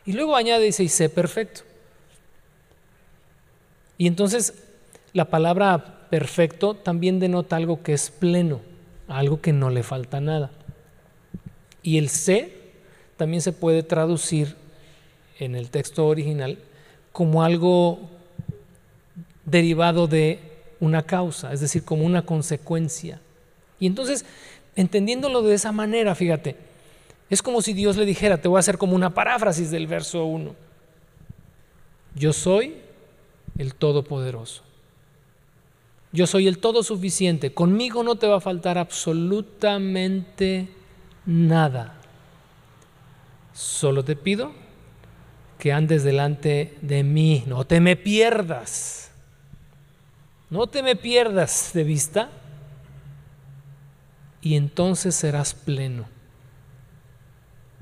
Y 0.05 0.13
luego 0.13 0.35
añade, 0.35 0.65
dice, 0.65 0.83
y 0.83 0.89
sé 0.89 1.09
perfecto. 1.09 1.63
Y 3.97 4.07
entonces 4.07 4.55
la 5.13 5.27
palabra 5.27 6.09
perfecto 6.11 6.75
también 6.75 7.21
denota 7.21 7.57
algo 7.57 7.83
que 7.83 7.93
es 7.93 8.11
pleno, 8.11 8.61
algo 9.07 9.41
que 9.41 9.53
no 9.53 9.71
le 9.71 9.83
falta 9.83 10.21
nada. 10.21 10.51
Y 11.83 11.99
el 11.99 12.09
sé 12.09 12.53
también 13.17 13.43
se 13.43 13.53
puede 13.53 13.83
traducir 13.83 14.57
en 15.39 15.55
el 15.55 15.71
texto 15.71 16.07
original 16.07 16.59
como 17.21 17.45
algo 17.45 17.99
derivado 19.45 20.07
de 20.07 20.41
una 20.81 21.03
causa, 21.03 21.53
es 21.53 21.61
decir, 21.61 21.85
como 21.85 22.07
una 22.07 22.25
consecuencia. 22.25 23.21
Y 23.79 23.87
entonces, 23.87 24.25
entendiéndolo 24.75 25.43
de 25.43 25.53
esa 25.53 25.71
manera, 25.71 26.15
fíjate, 26.15 26.57
es 27.29 27.43
como 27.43 27.61
si 27.61 27.75
Dios 27.75 27.99
le 27.99 28.07
dijera, 28.07 28.41
te 28.41 28.49
voy 28.49 28.57
a 28.57 28.61
hacer 28.61 28.79
como 28.79 28.97
una 28.97 29.13
paráfrasis 29.13 29.71
del 29.71 29.87
verso 29.87 30.25
1. 30.25 30.55
Yo 32.15 32.33
soy 32.33 32.77
el 33.59 33.75
Todopoderoso. 33.75 34.63
Yo 36.13 36.27
soy 36.27 36.49
el 36.49 36.57
todo 36.57 36.83
suficiente. 36.83 37.53
Conmigo 37.53 38.03
no 38.03 38.17
te 38.17 38.29
va 38.29 38.39
a 38.39 38.41
faltar 38.41 38.79
absolutamente 38.79 40.71
nada. 41.27 42.01
Solo 43.53 44.07
te 44.07 44.17
pido 44.17 44.70
que 45.61 45.73
andes 45.73 46.03
delante 46.03 46.77
de 46.81 47.05
mí, 47.05 47.45
no 47.47 47.65
te 47.65 47.81
me 47.81 47.95
pierdas. 47.95 49.13
No 50.49 50.67
te 50.67 50.83
me 50.83 50.97
pierdas 50.97 51.71
de 51.73 51.85
vista 51.85 52.31
y 54.41 54.57
entonces 54.57 55.15
serás 55.15 55.55
pleno. 55.55 56.07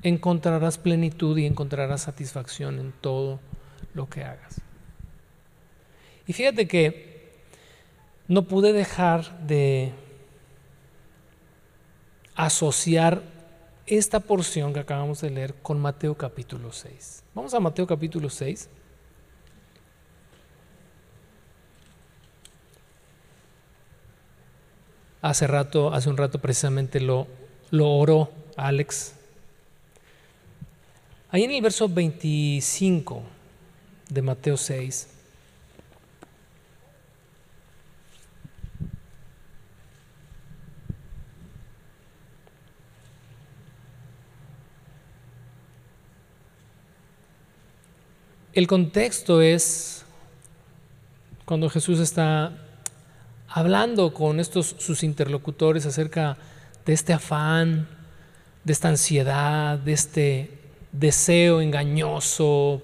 Encontrarás 0.03 0.77
plenitud 0.77 1.35
y 1.37 1.47
encontrarás 1.47 2.03
satisfacción 2.03 2.77
en 2.77 2.91
todo 2.91 3.39
lo 3.95 4.07
que 4.07 4.23
hagas. 4.23 4.61
Y 6.27 6.33
fíjate 6.33 6.67
que 6.67 7.39
no 8.27 8.43
pude 8.43 8.71
dejar 8.71 9.39
de 9.47 9.91
asociar 12.35 13.23
esta 13.89 14.19
porción 14.19 14.71
que 14.71 14.79
acabamos 14.79 15.21
de 15.21 15.31
leer 15.31 15.55
con 15.55 15.79
Mateo 15.79 16.15
capítulo 16.15 16.71
6. 16.71 17.23
Vamos 17.33 17.53
a 17.55 17.59
Mateo 17.59 17.87
capítulo 17.87 18.29
6. 18.29 18.69
Hace 25.21 25.47
rato, 25.47 25.91
hace 25.91 26.09
un 26.09 26.17
rato 26.17 26.39
precisamente 26.39 26.99
lo, 26.99 27.27
lo 27.71 27.89
oró 27.89 28.31
Alex. 28.55 29.15
Ahí 31.31 31.43
en 31.43 31.51
el 31.51 31.61
verso 31.61 31.89
25 31.89 33.23
de 34.09 34.21
Mateo 34.21 34.55
6 34.55 35.18
El 48.51 48.65
contexto 48.65 49.41
es 49.43 50.03
cuando 51.45 51.69
Jesús 51.69 51.99
está 51.99 52.51
hablando 53.47 54.11
con 54.11 54.39
estos 54.39 54.75
sus 54.79 55.03
interlocutores 55.03 55.85
acerca 55.85 56.35
de 56.83 56.93
este 56.93 57.13
afán, 57.13 57.87
de 58.63 58.73
esta 58.73 58.89
ansiedad, 58.89 59.77
de 59.77 59.93
este 59.93 60.51
deseo 60.91 61.61
engañoso 61.61 62.81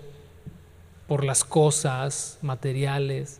por 1.07 1.23
las 1.23 1.43
cosas 1.43 2.37
materiales, 2.43 3.39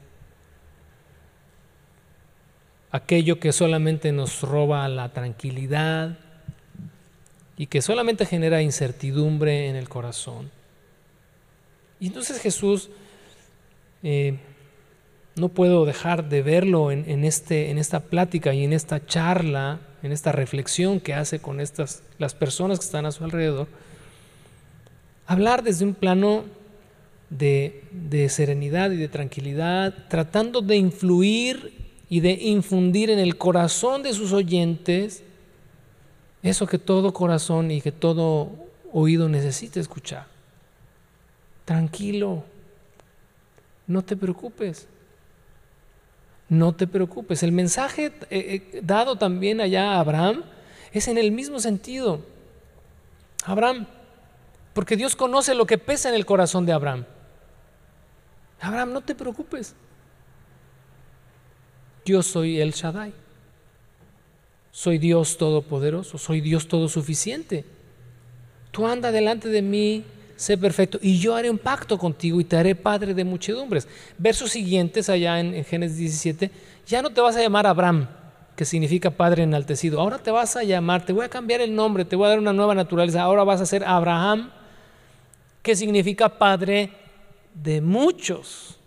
aquello 2.89 3.39
que 3.39 3.51
solamente 3.51 4.11
nos 4.11 4.41
roba 4.41 4.87
la 4.89 5.09
tranquilidad 5.09 6.17
y 7.55 7.67
que 7.67 7.83
solamente 7.83 8.25
genera 8.25 8.63
incertidumbre 8.63 9.69
en 9.69 9.75
el 9.75 9.89
corazón. 9.89 10.49
Y 11.99 12.07
entonces 12.07 12.39
Jesús, 12.39 12.89
eh, 14.03 14.37
no 15.35 15.49
puedo 15.49 15.85
dejar 15.85 16.29
de 16.29 16.41
verlo 16.41 16.91
en, 16.91 17.25
este, 17.25 17.69
en 17.69 17.77
esta 17.77 17.99
plática 17.99 18.53
y 18.53 18.63
en 18.63 18.71
esta 18.71 19.05
charla, 19.05 19.79
en 20.01 20.11
esta 20.11 20.31
reflexión 20.31 20.99
que 20.99 21.13
hace 21.13 21.39
con 21.39 21.59
estas, 21.59 22.03
las 22.19 22.33
personas 22.33 22.79
que 22.79 22.85
están 22.85 23.05
a 23.05 23.11
su 23.11 23.23
alrededor, 23.23 23.67
hablar 25.27 25.61
desde 25.63 25.83
un 25.83 25.93
plano 25.93 26.45
de, 27.29 27.83
de 27.91 28.29
serenidad 28.29 28.91
y 28.91 28.97
de 28.97 29.09
tranquilidad, 29.09 29.93
tratando 30.07 30.61
de 30.61 30.77
influir 30.77 31.73
y 32.09 32.21
de 32.21 32.31
infundir 32.31 33.09
en 33.09 33.19
el 33.19 33.37
corazón 33.37 34.03
de 34.03 34.13
sus 34.13 34.31
oyentes 34.31 35.23
eso 36.43 36.67
que 36.67 36.77
todo 36.77 37.11
corazón 37.11 37.71
y 37.71 37.81
que 37.81 37.91
todo 37.91 38.51
oído 38.93 39.27
necesita 39.27 39.79
escuchar. 39.79 40.34
Tranquilo, 41.65 42.43
no 43.87 44.03
te 44.03 44.15
preocupes, 44.15 44.87
no 46.47 46.73
te 46.73 46.87
preocupes. 46.87 47.41
El 47.43 47.51
mensaje 47.51 48.05
eh, 48.05 48.13
eh, 48.29 48.79
dado 48.83 49.15
también 49.17 49.59
allá 49.61 49.93
a 49.93 49.99
Abraham 49.99 50.43
es 50.91 51.07
en 51.07 51.17
el 51.17 51.31
mismo 51.31 51.59
sentido. 51.59 52.21
Abraham, 53.45 53.87
porque 54.73 54.95
Dios 54.95 55.15
conoce 55.15 55.55
lo 55.55 55.65
que 55.65 55.77
pesa 55.77 56.09
en 56.09 56.15
el 56.15 56.25
corazón 56.25 56.65
de 56.65 56.73
Abraham. 56.73 57.05
Abraham, 58.59 58.93
no 58.93 59.01
te 59.01 59.15
preocupes. 59.15 59.75
Yo 62.05 62.21
soy 62.21 62.61
el 62.61 62.71
Shaddai. 62.71 63.13
Soy 64.71 64.97
Dios 64.97 65.37
todopoderoso, 65.37 66.17
soy 66.17 66.41
Dios 66.41 66.67
todo 66.67 66.89
suficiente. 66.89 67.65
Tú 68.71 68.85
anda 68.85 69.11
delante 69.11 69.47
de 69.47 69.61
mí, 69.61 70.03
sé 70.35 70.57
perfecto, 70.57 70.99
y 71.01 71.19
yo 71.19 71.35
haré 71.35 71.49
un 71.49 71.57
pacto 71.57 71.97
contigo 71.97 72.39
y 72.39 72.43
te 72.43 72.57
haré 72.57 72.75
padre 72.75 73.13
de 73.13 73.23
muchedumbres. 73.23 73.87
Versos 74.17 74.51
siguientes 74.51 75.09
allá 75.09 75.39
en, 75.39 75.63
Génesis 75.63 75.97
17, 75.97 76.51
ya 76.85 77.01
no 77.01 77.09
te 77.09 77.21
vas 77.21 77.35
a 77.35 77.41
llamar 77.41 77.67
Abraham, 77.67 78.07
que 78.55 78.65
significa 78.65 79.09
padre 79.09 79.43
enaltecido. 79.43 79.99
Ahora 79.99 80.17
te 80.17 80.31
vas 80.31 80.55
a 80.55 80.63
llamar, 80.63 81.05
te 81.05 81.13
voy 81.13 81.25
a 81.25 81.29
cambiar 81.29 81.61
el 81.61 81.73
nombre, 81.73 82.05
te 82.05 82.15
voy 82.15 82.25
a 82.25 82.29
dar 82.29 82.39
una 82.39 82.53
nueva 82.53 82.75
naturaleza. 82.75 83.21
Ahora 83.21 83.43
vas 83.43 83.61
a 83.61 83.65
ser 83.65 83.83
Abraham, 83.83 84.51
que 85.61 85.75
significa 85.75 86.29
padre 86.29 86.91
de 87.53 87.81
muchos. 87.81 88.77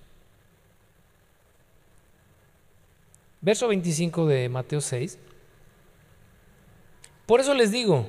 Verso 3.40 3.68
25 3.68 4.26
de 4.26 4.48
Mateo 4.48 4.80
6. 4.80 5.18
Por 7.26 7.40
eso 7.40 7.54
les 7.54 7.70
digo, 7.70 8.08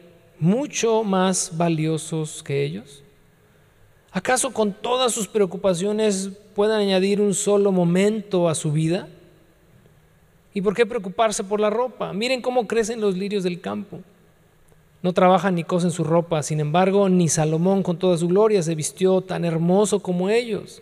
mucho 0.41 1.03
más 1.03 1.55
valiosos 1.55 2.43
que 2.43 2.65
ellos? 2.65 3.03
¿Acaso 4.11 4.51
con 4.51 4.73
todas 4.73 5.13
sus 5.13 5.27
preocupaciones 5.27 6.31
puedan 6.53 6.81
añadir 6.81 7.21
un 7.21 7.33
solo 7.33 7.71
momento 7.71 8.49
a 8.49 8.55
su 8.55 8.73
vida? 8.73 9.07
¿Y 10.53 10.61
por 10.61 10.75
qué 10.75 10.85
preocuparse 10.85 11.45
por 11.45 11.61
la 11.61 11.69
ropa? 11.69 12.11
Miren 12.11 12.41
cómo 12.41 12.67
crecen 12.67 12.99
los 12.99 13.15
lirios 13.15 13.43
del 13.43 13.61
campo. 13.61 13.99
No 15.01 15.13
trabajan 15.13 15.55
ni 15.55 15.63
cosen 15.63 15.91
su 15.91 16.03
ropa, 16.03 16.43
sin 16.43 16.59
embargo, 16.59 17.07
ni 17.07 17.29
Salomón 17.29 17.83
con 17.83 17.97
toda 17.97 18.17
su 18.17 18.27
gloria 18.27 18.61
se 18.61 18.75
vistió 18.75 19.21
tan 19.21 19.45
hermoso 19.45 20.01
como 20.01 20.29
ellos. 20.29 20.81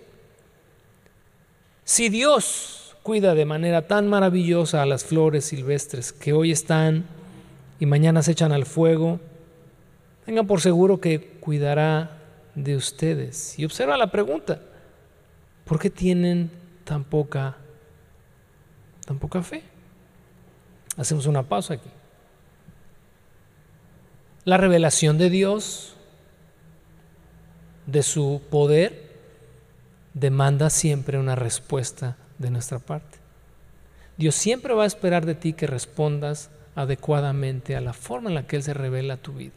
Si 1.83 2.09
Dios 2.09 2.95
cuida 3.03 3.35
de 3.35 3.45
manera 3.45 3.87
tan 3.87 4.07
maravillosa 4.07 4.81
a 4.81 4.85
las 4.85 5.05
flores 5.05 5.45
silvestres 5.45 6.11
que 6.11 6.33
hoy 6.33 6.51
están 6.51 7.05
y 7.79 7.85
mañana 7.85 8.23
se 8.23 8.31
echan 8.31 8.51
al 8.51 8.65
fuego, 8.65 9.19
tengan 10.29 10.45
por 10.45 10.61
seguro 10.61 11.01
que 11.01 11.19
cuidará 11.39 12.19
de 12.53 12.75
ustedes. 12.75 13.57
Y 13.57 13.65
observa 13.65 13.97
la 13.97 14.11
pregunta, 14.11 14.61
¿por 15.65 15.79
qué 15.79 15.89
tienen 15.89 16.51
tan 16.83 17.03
poca, 17.03 17.57
tan 19.07 19.17
poca 19.17 19.41
fe? 19.41 19.63
Hacemos 20.97 21.25
una 21.25 21.41
pausa 21.41 21.73
aquí. 21.73 21.89
La 24.43 24.57
revelación 24.57 25.17
de 25.17 25.31
Dios, 25.31 25.95
de 27.87 28.03
su 28.03 28.39
poder, 28.51 29.09
demanda 30.13 30.69
siempre 30.69 31.17
una 31.17 31.33
respuesta 31.33 32.17
de 32.37 32.51
nuestra 32.51 32.77
parte. 32.77 33.17
Dios 34.15 34.35
siempre 34.35 34.75
va 34.75 34.83
a 34.83 34.85
esperar 34.85 35.25
de 35.25 35.33
ti 35.33 35.53
que 35.53 35.65
respondas 35.65 36.51
adecuadamente 36.75 37.75
a 37.75 37.81
la 37.81 37.93
forma 37.93 38.29
en 38.29 38.35
la 38.35 38.45
que 38.45 38.57
Él 38.57 38.61
se 38.61 38.75
revela 38.75 39.15
a 39.15 39.17
tu 39.17 39.33
vida. 39.33 39.53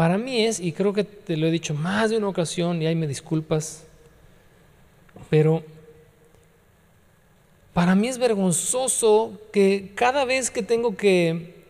Para 0.00 0.16
mí 0.16 0.46
es, 0.46 0.60
y 0.60 0.72
creo 0.72 0.94
que 0.94 1.04
te 1.04 1.36
lo 1.36 1.46
he 1.46 1.50
dicho 1.50 1.74
más 1.74 2.08
de 2.08 2.16
una 2.16 2.28
ocasión, 2.28 2.80
y 2.80 2.86
ahí 2.86 2.94
me 2.94 3.06
disculpas, 3.06 3.84
pero 5.28 5.62
para 7.74 7.94
mí 7.94 8.08
es 8.08 8.16
vergonzoso 8.16 9.38
que 9.52 9.92
cada 9.94 10.24
vez 10.24 10.50
que 10.50 10.62
tengo 10.62 10.96
que, 10.96 11.66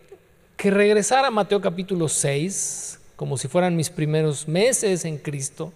que 0.55 0.71
regresar 0.71 1.25
a 1.25 1.29
Mateo 1.29 1.59
capítulo 1.59 2.07
6, 2.07 3.01
como 3.17 3.35
si 3.35 3.49
fueran 3.49 3.75
mis 3.75 3.89
primeros 3.89 4.47
meses 4.47 5.03
en 5.03 5.17
Cristo, 5.17 5.73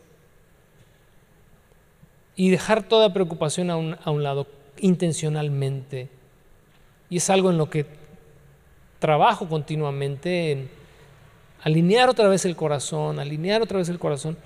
y 2.38 2.52
dejar 2.52 2.84
toda 2.84 3.12
preocupación 3.12 3.70
a 3.70 3.76
un, 3.76 3.98
a 4.02 4.12
un 4.12 4.24
lado 4.24 4.48
intencionalmente. 4.78 6.08
Y 7.10 7.18
es 7.18 7.30
algo 7.30 7.52
en 7.52 7.58
lo 7.58 7.70
que 7.70 7.86
trabajo 9.00 9.50
continuamente, 9.50 10.54
en 10.54 10.85
alinear 11.62 12.10
otra 12.10 12.28
vez 12.28 12.46
el 12.46 12.56
corazón, 12.56 13.20
alinear 13.20 13.62
otra 13.62 13.80
vez 13.80 13.90
el 13.90 14.00
corazón. 14.00 14.38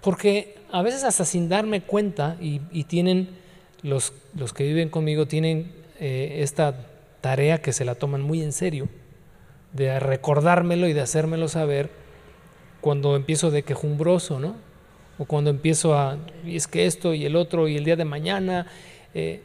Porque 0.00 0.56
a 0.70 0.82
veces 0.82 1.04
hasta 1.04 1.24
sin 1.24 1.48
darme 1.48 1.82
cuenta, 1.82 2.36
y, 2.40 2.58
tienen, 2.84 3.28
los, 3.82 4.12
los, 4.36 4.52
que 4.52 4.64
viven 4.64 4.88
conmigo 4.88 5.26
tienen 5.26 5.72
eh, 6.00 6.38
esta 6.40 6.86
tarea 7.20 7.58
que 7.58 7.72
se 7.72 7.84
la 7.84 7.94
toman 7.94 8.22
muy 8.22 8.42
en 8.42 8.52
serio, 8.52 8.88
de 9.72 10.00
recordármelo 10.00 10.88
y 10.88 10.92
de 10.92 11.00
hacérmelo 11.00 11.48
saber 11.48 11.90
cuando 12.80 13.16
empiezo 13.16 13.50
de 13.50 13.62
quejumbroso, 13.62 14.40
¿no? 14.40 14.56
o 15.18 15.24
cuando 15.24 15.50
empiezo 15.50 15.94
a, 15.94 16.18
y 16.44 16.56
es 16.56 16.66
que 16.66 16.86
esto 16.86 17.14
y 17.14 17.24
el 17.24 17.36
otro 17.36 17.68
y 17.68 17.76
el 17.76 17.84
día 17.84 17.96
de 17.96 18.04
mañana, 18.04 18.66
eh, 19.14 19.40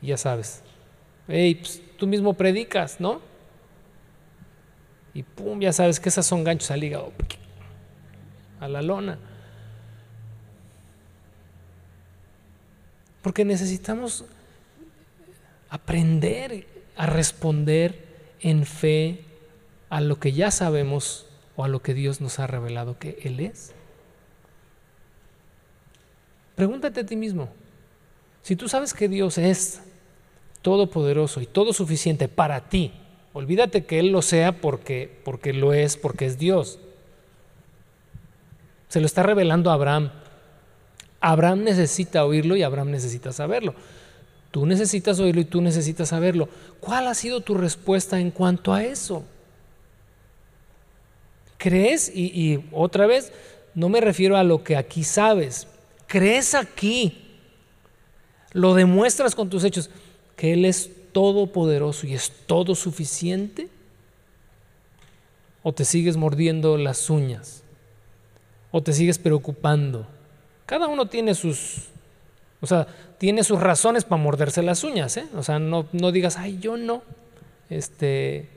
ya 0.00 0.16
sabes, 0.16 0.62
hey, 1.28 1.56
pues, 1.56 1.82
tú 1.98 2.06
mismo 2.06 2.34
predicas, 2.34 3.00
¿no? 3.00 3.20
Y 5.14 5.22
pum, 5.22 5.60
ya 5.60 5.72
sabes 5.72 5.98
que 6.00 6.08
esas 6.08 6.26
son 6.26 6.44
ganchos 6.44 6.70
al 6.70 6.84
hígado, 6.84 7.12
a 8.60 8.68
la 8.68 8.82
lona. 8.82 9.18
Porque 13.22 13.44
necesitamos 13.44 14.24
aprender 15.68 16.66
a 16.96 17.06
responder 17.06 18.06
en 18.40 18.64
fe 18.64 19.24
a 19.88 20.00
lo 20.00 20.18
que 20.18 20.32
ya 20.32 20.50
sabemos 20.50 21.26
a 21.64 21.68
lo 21.68 21.82
que 21.82 21.94
Dios 21.94 22.20
nos 22.20 22.38
ha 22.38 22.46
revelado 22.46 22.98
que 22.98 23.18
Él 23.22 23.40
es? 23.40 23.72
Pregúntate 26.54 27.00
a 27.00 27.06
ti 27.06 27.16
mismo, 27.16 27.48
si 28.42 28.56
tú 28.56 28.68
sabes 28.68 28.92
que 28.92 29.08
Dios 29.08 29.38
es 29.38 29.80
todopoderoso 30.62 31.40
y 31.40 31.46
todo 31.46 31.72
suficiente 31.72 32.28
para 32.28 32.68
ti, 32.68 32.92
olvídate 33.32 33.84
que 33.84 33.98
Él 33.98 34.08
lo 34.08 34.22
sea 34.22 34.60
porque, 34.60 35.10
porque 35.24 35.52
lo 35.52 35.72
es, 35.72 35.96
porque 35.96 36.26
es 36.26 36.38
Dios. 36.38 36.78
Se 38.88 39.00
lo 39.00 39.06
está 39.06 39.22
revelando 39.22 39.70
a 39.70 39.74
Abraham. 39.74 40.10
Abraham 41.20 41.64
necesita 41.64 42.24
oírlo 42.24 42.56
y 42.56 42.62
Abraham 42.62 42.90
necesita 42.90 43.32
saberlo. 43.32 43.74
Tú 44.50 44.66
necesitas 44.66 45.20
oírlo 45.20 45.42
y 45.42 45.44
tú 45.44 45.60
necesitas 45.60 46.08
saberlo. 46.08 46.48
¿Cuál 46.80 47.06
ha 47.06 47.14
sido 47.14 47.40
tu 47.40 47.54
respuesta 47.54 48.18
en 48.18 48.30
cuanto 48.30 48.72
a 48.72 48.82
eso? 48.82 49.24
crees, 51.60 52.10
y, 52.12 52.64
otra 52.72 53.06
vez, 53.06 53.32
no 53.74 53.88
me 53.88 54.00
refiero 54.00 54.36
a 54.36 54.42
lo 54.42 54.64
que 54.64 54.76
aquí 54.76 55.04
sabes, 55.04 55.68
crees 56.08 56.54
aquí, 56.54 57.36
lo 58.52 58.74
demuestras 58.74 59.34
con 59.36 59.50
tus 59.50 59.62
hechos, 59.62 59.90
que 60.36 60.54
Él 60.54 60.64
es 60.64 60.90
todopoderoso 61.12 62.06
y 62.06 62.14
es 62.14 62.32
todo 62.46 62.74
suficiente. 62.74 63.68
o 65.62 65.72
te 65.74 65.84
sigues 65.84 66.16
mordiendo 66.16 66.78
las 66.78 67.10
uñas 67.10 67.62
o 68.70 68.82
te 68.82 68.92
sigues 68.92 69.18
preocupando. 69.18 70.06
Cada 70.66 70.86
uno 70.86 71.06
tiene 71.06 71.34
sus, 71.34 71.88
o 72.60 72.66
sea, 72.66 72.86
tiene 73.18 73.44
sus 73.44 73.60
razones 73.60 74.04
para 74.04 74.22
morderse 74.22 74.62
las 74.62 74.84
uñas, 74.84 75.16
¿eh? 75.16 75.26
O 75.34 75.42
sea, 75.42 75.58
no, 75.58 75.86
no 75.92 76.12
digas, 76.12 76.36
ay, 76.36 76.58
yo 76.60 76.76
no. 76.76 77.02
Este, 77.68 78.48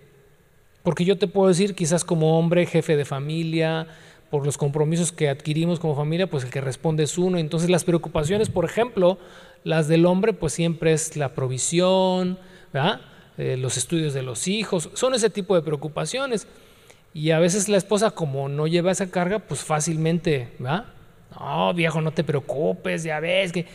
porque 0.83 1.05
yo 1.05 1.17
te 1.17 1.27
puedo 1.27 1.47
decir, 1.47 1.75
quizás 1.75 2.03
como 2.03 2.37
hombre, 2.37 2.65
jefe 2.65 2.95
de 2.95 3.05
familia, 3.05 3.87
por 4.29 4.45
los 4.45 4.57
compromisos 4.57 5.11
que 5.11 5.29
adquirimos 5.29 5.79
como 5.79 5.95
familia, 5.95 6.27
pues 6.27 6.43
el 6.43 6.49
que 6.49 6.61
responde 6.61 7.03
es 7.03 7.17
uno. 7.17 7.37
Entonces 7.37 7.69
las 7.69 7.83
preocupaciones, 7.83 8.49
por 8.49 8.65
ejemplo, 8.65 9.17
las 9.63 9.87
del 9.87 10.05
hombre, 10.05 10.33
pues 10.33 10.53
siempre 10.53 10.93
es 10.93 11.15
la 11.15 11.33
provisión, 11.33 12.37
eh, 13.37 13.57
los 13.57 13.77
estudios 13.77 14.13
de 14.13 14.23
los 14.23 14.47
hijos, 14.47 14.89
son 14.93 15.13
ese 15.13 15.29
tipo 15.29 15.55
de 15.55 15.61
preocupaciones. 15.61 16.47
Y 17.13 17.31
a 17.31 17.39
veces 17.39 17.69
la 17.69 17.77
esposa, 17.77 18.11
como 18.11 18.49
no 18.49 18.65
lleva 18.65 18.91
esa 18.91 19.09
carga, 19.11 19.39
pues 19.39 19.61
fácilmente, 19.61 20.49
¿verdad? 20.57 20.85
No, 21.39 21.73
viejo, 21.73 22.01
no 22.01 22.11
te 22.11 22.23
preocupes, 22.23 23.03
ya 23.03 23.19
ves 23.19 23.51
que... 23.51 23.67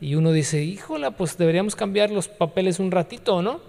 Y 0.00 0.16
uno 0.16 0.32
dice, 0.32 0.62
híjola, 0.62 1.12
pues 1.12 1.38
deberíamos 1.38 1.76
cambiar 1.76 2.10
los 2.10 2.26
papeles 2.26 2.80
un 2.80 2.90
ratito, 2.90 3.40
¿no? 3.40 3.60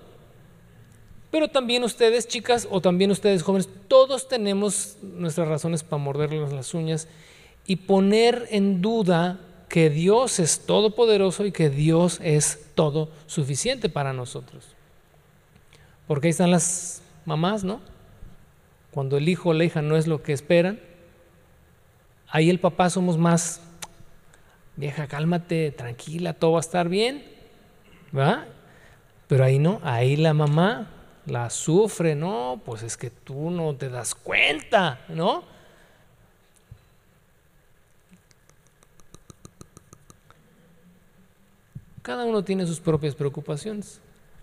Pero 1.30 1.48
también 1.48 1.84
ustedes, 1.84 2.28
chicas, 2.28 2.68
o 2.70 2.82
también 2.82 3.12
ustedes, 3.12 3.44
jóvenes, 3.44 3.70
todos 3.88 4.28
tenemos 4.28 4.98
nuestras 5.02 5.48
razones 5.48 5.84
para 5.84 6.02
mordernos 6.02 6.52
las 6.52 6.74
uñas 6.74 7.08
y 7.66 7.78
poner 7.78 8.48
en 8.50 8.82
duda 8.82 9.40
que 9.74 9.90
Dios 9.90 10.40
es 10.40 10.68
todopoderoso 10.68 11.48
y 11.48 11.52
que 11.52 11.72
Dios 11.72 12.20
es 12.22 12.64
todo 12.76 13.10
suficiente 13.26 13.90
para 13.90 14.14
nosotros. 14.14 14.68
Porque 16.06 16.28
ahí 16.28 16.30
están 16.30 16.52
las 16.52 17.02
mamás, 17.26 17.64
¿no? 17.64 17.82
Cuando 18.92 19.18
el 19.18 19.28
hijo 19.28 19.50
o 19.50 19.54
la 19.54 19.64
hija 19.64 19.82
no 19.82 19.98
es 19.98 20.06
lo 20.06 20.22
que 20.22 20.32
esperan, 20.32 20.80
ahí 22.28 22.52
el 22.52 22.60
papá 22.60 22.92
somos 22.92 23.18
más, 23.18 23.62
vieja, 24.76 25.08
cálmate, 25.08 25.72
tranquila, 25.72 26.34
todo 26.34 26.52
va 26.52 26.60
a 26.60 26.62
estar 26.62 26.88
bien, 26.88 27.26
¿va? 28.16 28.46
Pero 29.28 29.44
ahí 29.44 29.58
no, 29.58 29.82
ahí 29.82 30.18
la 30.18 30.36
mamá 30.36 30.92
la 31.26 31.50
sufre, 31.50 32.14
no, 32.14 32.62
pues 32.64 32.84
es 32.84 32.96
que 32.96 33.10
tú 33.10 33.50
no 33.50 33.74
te 33.76 33.90
das 33.90 34.14
cuenta, 34.14 35.02
¿no? 35.10 35.52
Cada 42.04 42.26
uno 42.26 42.44
tiene 42.44 42.68
sus 42.68 42.82
propias 42.82 43.16
preocupaciones. 43.16 44.02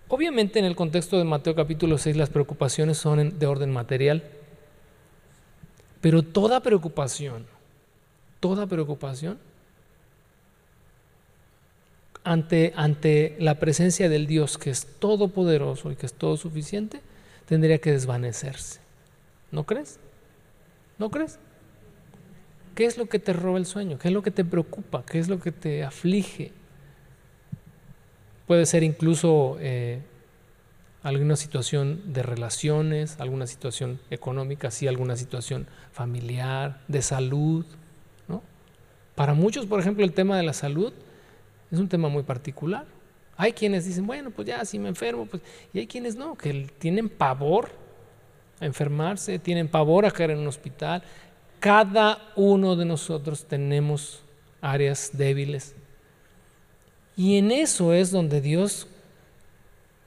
Obviamente 0.09 0.59
en 0.59 0.65
el 0.65 0.75
contexto 0.75 1.19
de 1.19 1.25
Mateo 1.25 1.55
capítulo 1.55 1.99
6 1.99 2.17
las 2.17 2.31
preocupaciones 2.31 2.97
son 2.97 3.39
de 3.39 3.47
orden 3.47 3.71
material. 3.71 4.25
Pero 6.01 6.23
toda 6.23 6.61
preocupación, 6.61 7.47
toda 8.41 8.67
preocupación 8.67 9.39
ante, 12.25 12.73
ante 12.77 13.37
la 13.39 13.57
presencia 13.57 14.09
del 14.09 14.27
Dios 14.27 14.57
que 14.57 14.71
es 14.71 14.87
todopoderoso 14.99 15.93
y 15.93 15.97
que 15.97 16.07
es 16.07 16.15
todo 16.15 16.39
suficiente, 16.39 17.03
tendría 17.45 17.79
que 17.79 17.93
desvanecerse. 17.93 18.81
¿No 19.53 19.65
crees? 19.65 19.99
¿No 20.99 21.11
crees? 21.11 21.39
¿Qué 22.75 22.87
es 22.87 22.97
lo 22.97 23.05
que 23.05 23.19
te 23.19 23.35
roba 23.35 23.59
el 23.59 23.67
sueño? 23.67 23.99
¿Qué 23.99 24.09
es 24.09 24.15
lo 24.15 24.23
que 24.23 24.31
te 24.31 24.47
preocupa? 24.47 25.05
¿Qué 25.05 25.19
es 25.19 25.29
lo 25.29 25.39
que 25.41 25.53
te 25.53 25.85
aflige? 25.85 26.53
Puede 28.51 28.67
ser 28.67 28.83
incluso 28.83 29.59
eh, 29.61 30.01
alguna 31.05 31.37
situación 31.37 32.13
de 32.13 32.25
relaciones, 32.25 33.15
alguna 33.21 33.47
situación 33.47 34.01
económica, 34.11 34.73
sí, 34.73 34.89
alguna 34.89 35.15
situación 35.15 35.69
familiar, 35.93 36.81
de 36.89 37.01
salud. 37.01 37.65
¿no? 38.27 38.43
Para 39.15 39.35
muchos, 39.35 39.67
por 39.67 39.79
ejemplo, 39.79 40.05
el 40.05 40.13
tema 40.13 40.37
de 40.37 40.43
la 40.43 40.53
salud 40.53 40.93
es 41.71 41.79
un 41.79 41.89
tema 41.89 42.09
muy 42.09 42.25
particular. 42.25 42.87
Hay 43.37 43.53
quienes 43.53 43.85
dicen, 43.85 44.05
bueno, 44.05 44.33
pues 44.33 44.49
ya, 44.49 44.65
si 44.65 44.81
me 44.81 44.89
enfermo, 44.89 45.27
pues... 45.27 45.45
Y 45.73 45.79
hay 45.79 45.87
quienes 45.87 46.17
no, 46.17 46.35
que 46.35 46.69
tienen 46.81 47.09
pavor 47.09 47.69
a 48.59 48.67
enfermarse, 48.67 49.39
tienen 49.39 49.69
pavor 49.69 50.07
a 50.07 50.11
caer 50.11 50.33
en 50.33 50.39
un 50.39 50.49
hospital. 50.49 51.05
Cada 51.61 52.33
uno 52.35 52.75
de 52.75 52.85
nosotros 52.85 53.45
tenemos 53.45 54.25
áreas 54.61 55.11
débiles. 55.13 55.77
Y 57.17 57.37
en 57.37 57.51
eso 57.51 57.93
es 57.93 58.11
donde 58.11 58.41
Dios 58.41 58.87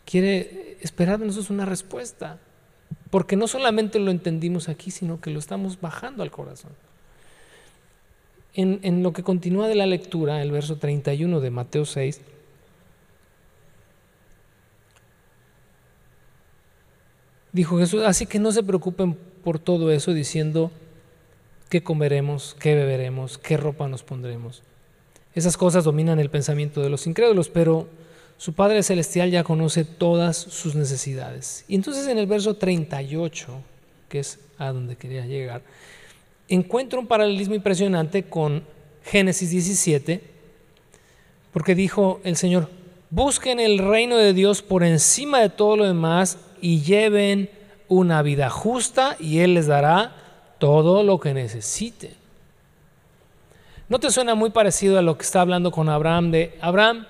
quiere 0.05 0.77
esperar 0.81 1.19
de 1.19 1.25
nosotros 1.25 1.49
una 1.49 1.65
respuesta. 1.65 2.39
Porque 3.09 3.35
no 3.35 3.47
solamente 3.47 3.99
lo 3.99 4.11
entendimos 4.11 4.69
aquí, 4.69 4.89
sino 4.89 5.21
que 5.21 5.29
lo 5.29 5.39
estamos 5.39 5.79
bajando 5.79 6.23
al 6.23 6.31
corazón. 6.31 6.71
En, 8.55 9.01
lo 9.01 9.13
que 9.13 9.23
continúa 9.23 9.67
de 9.67 9.75
la 9.75 9.87
lectura, 9.87 10.41
el 10.41 10.51
verso 10.51 10.77
31 10.77 11.39
de 11.39 11.49
Mateo 11.49 11.85
6, 11.85 12.21
dijo 17.51 17.79
Jesús, 17.79 18.03
así 18.03 18.27
que 18.27 18.37
no 18.37 18.51
se 18.51 18.61
preocupen 18.61 19.17
por 19.43 19.57
todo 19.57 19.91
eso 19.91 20.13
diciendo 20.13 20.71
qué 21.69 21.81
comeremos, 21.83 22.55
qué 22.59 22.75
beberemos, 22.75 23.39
qué 23.39 23.57
ropa 23.57 23.87
nos 23.87 24.03
pondremos. 24.03 24.61
Esas 25.35 25.57
cosas 25.57 25.83
dominan 25.83 26.19
el 26.19 26.29
pensamiento 26.29 26.81
de 26.81 26.89
los 26.89 27.07
incrédulos, 27.07 27.49
pero 27.49 27.87
su 28.37 28.53
Padre 28.53 28.83
Celestial 28.83 29.31
ya 29.31 29.43
conoce 29.43 29.85
todas 29.85 30.37
sus 30.37 30.75
necesidades. 30.75 31.65
Y 31.67 31.75
entonces 31.75 32.07
en 32.07 32.17
el 32.17 32.27
verso 32.27 32.55
38, 32.55 33.47
que 34.09 34.19
es 34.19 34.39
a 34.57 34.71
donde 34.71 34.95
quería 34.95 35.25
llegar, 35.25 35.61
encuentro 36.49 36.99
un 36.99 37.07
paralelismo 37.07 37.55
impresionante 37.55 38.23
con 38.23 38.63
Génesis 39.03 39.49
17, 39.49 40.21
porque 41.51 41.75
dijo 41.75 42.19
el 42.23 42.35
Señor, 42.35 42.69
busquen 43.09 43.59
el 43.59 43.77
reino 43.77 44.17
de 44.17 44.33
Dios 44.33 44.61
por 44.61 44.83
encima 44.83 45.39
de 45.39 45.49
todo 45.49 45.77
lo 45.77 45.85
demás 45.85 46.37
y 46.61 46.81
lleven 46.81 47.49
una 47.87 48.21
vida 48.21 48.49
justa 48.49 49.17
y 49.19 49.39
Él 49.39 49.53
les 49.53 49.67
dará 49.67 50.15
todo 50.59 51.03
lo 51.03 51.19
que 51.19 51.33
necesiten. 51.33 52.22
¿No 53.89 53.99
te 53.99 54.11
suena 54.11 54.33
muy 54.35 54.49
parecido 54.49 54.97
a 54.97 55.01
lo 55.01 55.17
que 55.17 55.23
está 55.23 55.41
hablando 55.41 55.71
con 55.71 55.89
Abraham 55.89 56.31
de, 56.31 56.57
Abraham, 56.61 57.05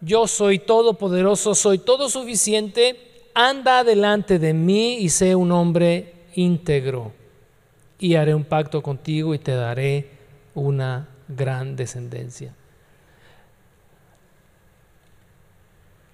yo 0.00 0.26
soy 0.26 0.58
todopoderoso, 0.58 1.54
soy 1.54 1.78
todo 1.78 2.08
suficiente, 2.08 3.30
anda 3.34 3.84
delante 3.84 4.38
de 4.38 4.54
mí 4.54 4.96
y 4.96 5.10
sé 5.10 5.34
un 5.34 5.52
hombre 5.52 6.14
íntegro 6.34 7.12
y 7.98 8.14
haré 8.14 8.34
un 8.34 8.44
pacto 8.44 8.82
contigo 8.82 9.34
y 9.34 9.38
te 9.38 9.52
daré 9.52 10.10
una 10.54 11.08
gran 11.28 11.76
descendencia. 11.76 12.54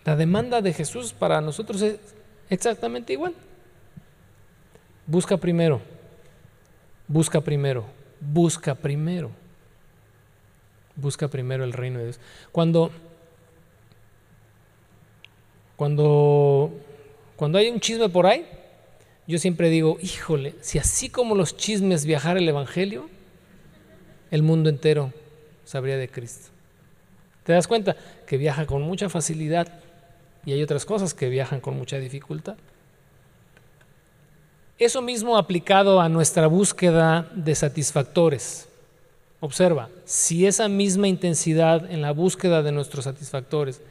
La 0.05 0.17
demanda 0.17 0.61
de 0.61 0.73
Jesús 0.73 1.13
para 1.13 1.41
nosotros 1.41 1.81
es 1.83 1.99
exactamente 2.51 3.13
igual. 3.13 3.35
Busca 5.07 5.37
primero, 5.37 5.81
busca 7.07 7.41
primero, 7.41 7.85
busca 8.21 8.75
primero, 8.75 9.31
busca 10.97 11.29
primero 11.29 11.65
el 11.65 11.73
reino 11.73 11.99
de 11.99 12.07
Dios. 12.07 12.21
Cuando, 12.53 12.91
cuando, 15.77 16.73
cuando 17.37 17.59
hay 17.59 17.69
un 17.69 17.81
chisme 17.81 18.09
por 18.09 18.27
ahí, 18.27 18.47
yo 19.27 19.39
siempre 19.39 19.71
digo, 19.71 19.97
híjole, 20.01 20.55
si 20.61 20.79
así 20.79 21.09
como 21.09 21.35
los 21.35 21.57
chismes 21.57 22.05
viajara 22.05 22.39
el 22.39 22.49
Evangelio, 22.49 23.09
el 24.31 24.43
mundo 24.43 24.69
entero 24.69 25.13
sabría 25.65 25.97
de 25.97 26.09
Cristo. 26.09 26.51
¿Te 27.45 27.53
das 27.53 27.67
cuenta? 27.67 27.97
Que 28.27 28.37
viaja 28.37 28.67
con 28.67 28.83
mucha 28.83 29.09
facilidad 29.09 29.81
y 30.47 30.53
hay 30.53 30.63
otras 30.63 30.85
cosas 30.85 31.15
que 31.15 31.29
viajan 31.29 31.61
con 31.61 31.77
mucha 31.77 31.99
dificultad. 31.99 32.57
Eso 34.79 35.01
mismo 35.03 35.39
aplicado 35.39 36.01
a 36.01 36.09
nuestra 36.09 36.47
búsqueda 36.47 37.31
de 37.35 37.55
satisfactores. 37.55 38.69
Observa, 39.45 39.91
si 40.07 40.47
esa 40.47 40.71
misma 40.71 41.07
intensidad 41.07 41.91
en 41.91 42.01
la 42.01 42.13
búsqueda 42.13 42.63
de 42.63 42.73
nuestros 42.73 43.05
satisfactores 43.05 43.83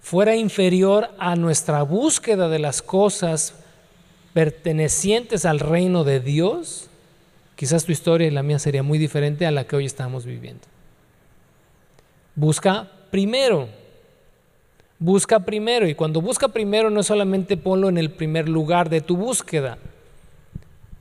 fuera 0.00 0.36
inferior 0.36 1.10
a 1.18 1.36
nuestra 1.36 1.82
búsqueda 1.82 2.48
de 2.48 2.60
las 2.60 2.80
cosas 2.80 3.56
pertenecientes 4.32 5.44
al 5.44 5.60
reino 5.60 6.02
de 6.02 6.20
Dios, 6.20 6.88
quizás 7.56 7.84
tu 7.84 7.92
historia 7.92 8.26
y 8.26 8.30
la 8.30 8.42
mía 8.42 8.58
sería 8.58 8.82
muy 8.82 8.96
diferente 8.96 9.44
a 9.44 9.50
la 9.50 9.66
que 9.66 9.76
hoy 9.76 9.84
estamos 9.84 10.24
viviendo. 10.24 10.66
Busca 12.34 12.90
primero, 13.10 13.68
busca 14.98 15.40
primero, 15.40 15.86
y 15.88 15.94
cuando 15.94 16.22
busca 16.22 16.48
primero 16.48 16.88
no 16.88 17.02
solamente 17.02 17.58
ponlo 17.58 17.90
en 17.90 17.98
el 17.98 18.10
primer 18.12 18.48
lugar 18.48 18.88
de 18.88 19.02
tu 19.02 19.18
búsqueda, 19.18 19.76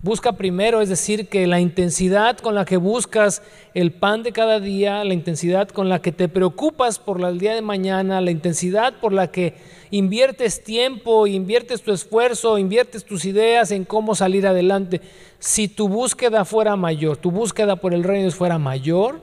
Busca 0.02 0.32
primero, 0.32 0.80
es 0.80 0.88
decir, 0.88 1.28
que 1.28 1.46
la 1.46 1.60
intensidad 1.60 2.38
con 2.38 2.56
la 2.56 2.64
que 2.64 2.78
buscas 2.78 3.42
el 3.74 3.92
pan 3.92 4.24
de 4.24 4.32
cada 4.32 4.62
día, 4.62 5.04
la 5.04 5.14
intensidad 5.14 5.68
con 5.68 5.90
la 5.90 6.02
que 6.02 6.14
te 6.14 6.30
preocupas 6.30 7.00
por 7.00 7.22
el 7.22 7.38
día 7.38 7.54
de 7.54 7.62
mañana, 7.62 8.22
la 8.22 8.32
intensidad 8.32 8.94
por 9.02 9.12
la 9.12 9.30
que 9.30 9.56
inviertes 9.92 10.64
tiempo, 10.64 11.28
inviertes 11.28 11.82
tu 11.82 11.92
esfuerzo, 11.92 12.58
inviertes 12.58 13.04
tus 13.04 13.26
ideas 13.26 13.72
en 13.72 13.84
cómo 13.84 14.16
salir 14.16 14.48
adelante. 14.48 15.02
Si 15.38 15.68
tu 15.68 15.90
búsqueda 15.90 16.46
fuera 16.46 16.78
mayor, 16.78 17.18
tu 17.18 17.30
búsqueda 17.30 17.76
por 17.76 17.94
el 17.94 18.06
reino 18.06 18.32
fuera 18.32 18.58
mayor 18.58 19.20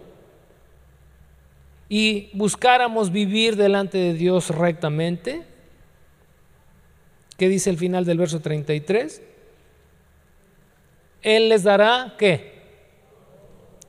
y 1.88 2.28
buscáramos 2.34 3.10
vivir 3.12 3.56
delante 3.56 3.96
de 3.96 4.12
Dios 4.12 4.50
rectamente, 4.50 5.42
¿qué 7.38 7.48
dice 7.48 7.70
el 7.70 7.78
final 7.78 8.04
del 8.04 8.18
verso 8.18 8.40
33? 8.40 9.22
Él 11.22 11.48
les 11.48 11.62
dará 11.64 12.14
qué? 12.18 12.54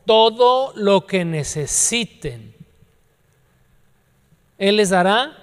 Todo 0.05 0.73
lo 0.75 1.05
que 1.05 1.25
necesiten. 1.25 2.55
Él 4.57 4.77
les 4.77 4.89
dará 4.89 5.37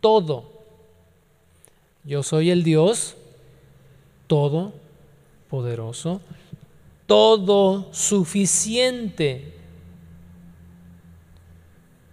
todo. 0.00 0.52
Yo 2.04 2.22
soy 2.22 2.50
el 2.50 2.62
Dios 2.62 3.16
todopoderoso, 4.28 6.20
todo 7.06 7.92
suficiente. 7.92 9.54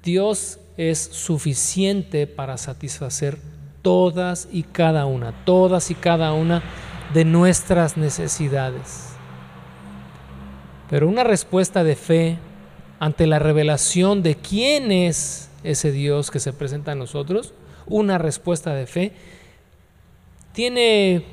Dios 0.04 0.60
es 0.78 1.00
suficiente 1.00 2.26
para 2.26 2.58
satisfacer 2.58 3.38
todas 3.84 4.48
y 4.52 4.64
cada 4.64 5.06
una, 5.06 5.46
todas 5.46 5.92
y 5.92 5.96
cada 5.96 6.34
una 6.34 6.64
de 7.14 7.26
nuestras 7.26 7.98
necesidades. 7.98 9.10
Pero 10.90 11.08
una 11.08 11.24
respuesta 11.24 11.84
de 11.84 11.96
fe 11.96 12.38
ante 13.00 13.28
la 13.28 13.40
revelación 13.40 14.24
de 14.24 14.36
quién 14.36 14.92
es 14.92 15.50
ese 15.64 15.92
Dios 15.92 16.32
que 16.32 16.40
se 16.40 16.54
presenta 16.54 16.94
a 16.94 16.96
nosotros, 16.96 17.54
una 17.86 18.18
respuesta 18.18 18.74
de 18.74 18.86
fe, 18.86 19.14
tiene 20.54 21.26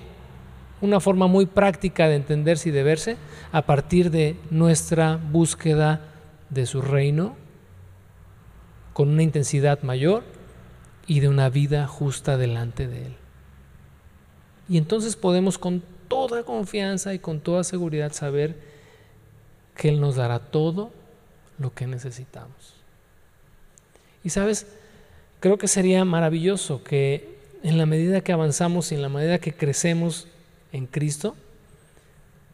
una 0.81 1.01
forma 1.01 1.27
muy 1.27 1.47
práctica 1.47 2.09
de 2.09 2.17
entenderse 2.17 2.71
y 2.71 2.73
de 2.73 2.83
verse 2.83 3.17
a 3.53 3.63
partir 3.63 4.11
de 4.11 4.37
nuestra 4.51 5.17
búsqueda 5.17 6.01
de 6.49 6.67
su 6.67 6.81
reino 6.81 7.37
con 8.93 9.09
una 9.09 9.23
intensidad 9.23 9.83
mayor 9.83 10.25
y 11.07 11.21
de 11.21 11.29
una 11.29 11.49
vida 11.49 11.87
justa 11.87 12.37
delante 12.37 12.87
de 12.89 13.07
Él. 13.07 13.20
Y 14.71 14.79
entonces 14.79 15.17
podemos 15.17 15.59
con 15.59 15.83
toda 16.07 16.45
confianza 16.45 17.13
y 17.13 17.19
con 17.19 17.41
toda 17.41 17.65
seguridad 17.65 18.13
saber 18.13 18.55
que 19.77 19.89
Él 19.89 20.01
nos 20.01 20.15
dará 20.15 20.39
todo 20.39 20.93
lo 21.59 21.75
que 21.75 21.89
necesitamos. 21.89 22.75
Y 24.23 24.31
sabes, 24.31 24.69
creo 25.41 25.59
que 25.59 25.67
sería 25.67 26.05
maravilloso 26.05 26.85
que 26.85 27.37
en 27.65 27.79
la 27.79 27.85
medida 27.85 28.21
que 28.21 28.33
avanzamos 28.33 28.93
y 28.93 28.95
en 28.95 29.03
la 29.03 29.09
medida 29.09 29.41
que 29.41 29.53
crecemos 29.53 30.29
en 30.71 30.87
Cristo, 30.87 31.35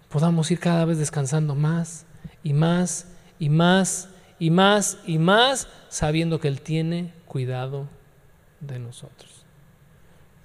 podamos 0.09 0.51
ir 0.51 0.59
cada 0.59 0.87
vez 0.87 0.97
descansando 0.97 1.55
más 1.55 2.07
y 2.43 2.55
más 2.55 3.09
y 3.39 3.51
más 3.51 4.09
y 4.39 4.49
más 4.49 4.97
y 5.07 5.19
más, 5.19 5.69
sabiendo 5.91 6.41
que 6.41 6.49
Él 6.49 6.63
tiene 6.63 7.13
cuidado 7.27 7.87
de 8.61 8.79
nosotros 8.79 9.36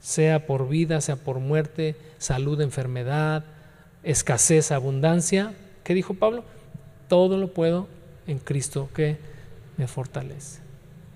sea 0.01 0.45
por 0.45 0.67
vida, 0.67 0.99
sea 0.99 1.15
por 1.15 1.39
muerte, 1.39 1.95
salud, 2.17 2.59
enfermedad, 2.59 3.45
escasez, 4.03 4.71
abundancia. 4.71 5.53
¿Qué 5.83 5.93
dijo 5.93 6.15
Pablo? 6.15 6.43
Todo 7.07 7.37
lo 7.37 7.53
puedo 7.53 7.87
en 8.27 8.39
Cristo 8.39 8.89
que 8.93 9.17
me 9.77 9.87
fortalece. 9.87 10.59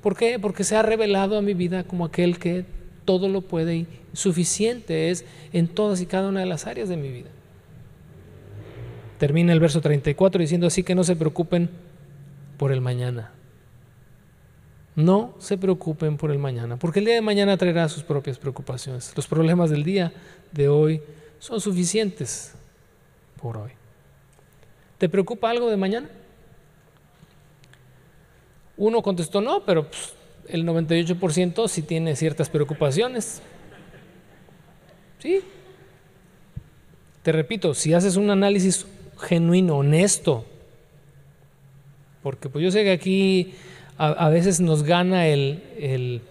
¿Por 0.02 0.16
qué? 0.16 0.40
Porque 0.40 0.64
se 0.64 0.76
ha 0.76 0.84
revelado 0.84 1.38
a 1.38 1.42
mi 1.42 1.54
vida 1.54 1.84
como 1.84 2.06
aquel 2.06 2.38
que 2.38 2.64
todo 3.06 3.28
lo 3.28 3.42
puede 3.42 3.76
y 3.76 3.88
suficiente 4.14 5.10
es 5.10 5.26
en 5.52 5.68
todas 5.68 6.00
y 6.02 6.06
cada 6.06 6.30
una 6.30 6.40
de 6.42 6.46
las 6.46 6.68
áreas 6.68 6.88
de 6.88 6.98
mi 6.98 7.10
vida. 7.10 7.30
Termina 9.18 9.52
el 9.54 9.60
verso 9.60 9.82
34 9.82 10.40
diciendo 10.40 10.68
así 10.68 10.84
que 10.84 10.96
no 10.96 11.04
se 11.04 11.16
preocupen 11.16 11.70
por 12.58 12.72
el 12.72 12.82
mañana. 12.82 13.35
No 14.96 15.34
se 15.40 15.58
preocupen 15.58 16.16
por 16.16 16.32
el 16.32 16.40
mañana, 16.40 16.78
porque 16.78 17.00
el 17.00 17.06
día 17.06 17.16
de 17.16 17.22
mañana 17.22 17.58
traerá 17.58 17.90
sus 17.90 18.04
propias 18.04 18.38
preocupaciones. 18.38 19.12
Los 19.16 19.28
problemas 19.28 19.70
del 19.70 19.84
día 19.84 20.14
de 20.52 20.70
hoy 20.70 21.02
son 21.40 21.60
suficientes 21.60 22.54
por 23.42 23.58
hoy. 23.58 23.72
¿Te 24.98 25.10
preocupa 25.10 25.50
algo 25.50 25.70
de 25.70 25.76
mañana? 25.76 26.10
Uno 28.78 29.02
contestó 29.02 29.42
no, 29.42 29.64
pero 29.66 29.88
pues, 29.88 30.14
el 30.48 30.66
98% 30.66 31.68
sí 31.68 31.82
tiene 31.82 32.16
ciertas 32.16 32.50
preocupaciones. 32.50 33.42
¿Sí? 35.20 35.42
Te 37.24 37.32
repito, 37.32 37.74
si 37.74 37.94
haces 37.94 38.16
un 38.16 38.30
análisis 38.30 38.86
genuino, 39.18 39.78
honesto, 39.78 40.46
porque 42.22 42.50
pues 42.50 42.64
yo 42.64 42.72
sé 42.72 42.84
que 42.84 42.92
aquí 42.92 43.54
a, 43.98 44.30
veces 44.30 44.60
nos 44.60 44.84
gana 44.84 45.28
el, 45.28 45.64
el, 45.78 46.22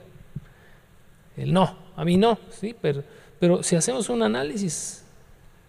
el, 1.37 1.53
no, 1.53 1.77
a 1.97 2.05
mí 2.05 2.17
no, 2.17 2.39
¿sí? 2.51 2.75
pero, 2.81 3.03
pero 3.41 3.62
si 3.62 3.77
hacemos 3.77 4.09
un 4.09 4.23
análisis 4.23 5.05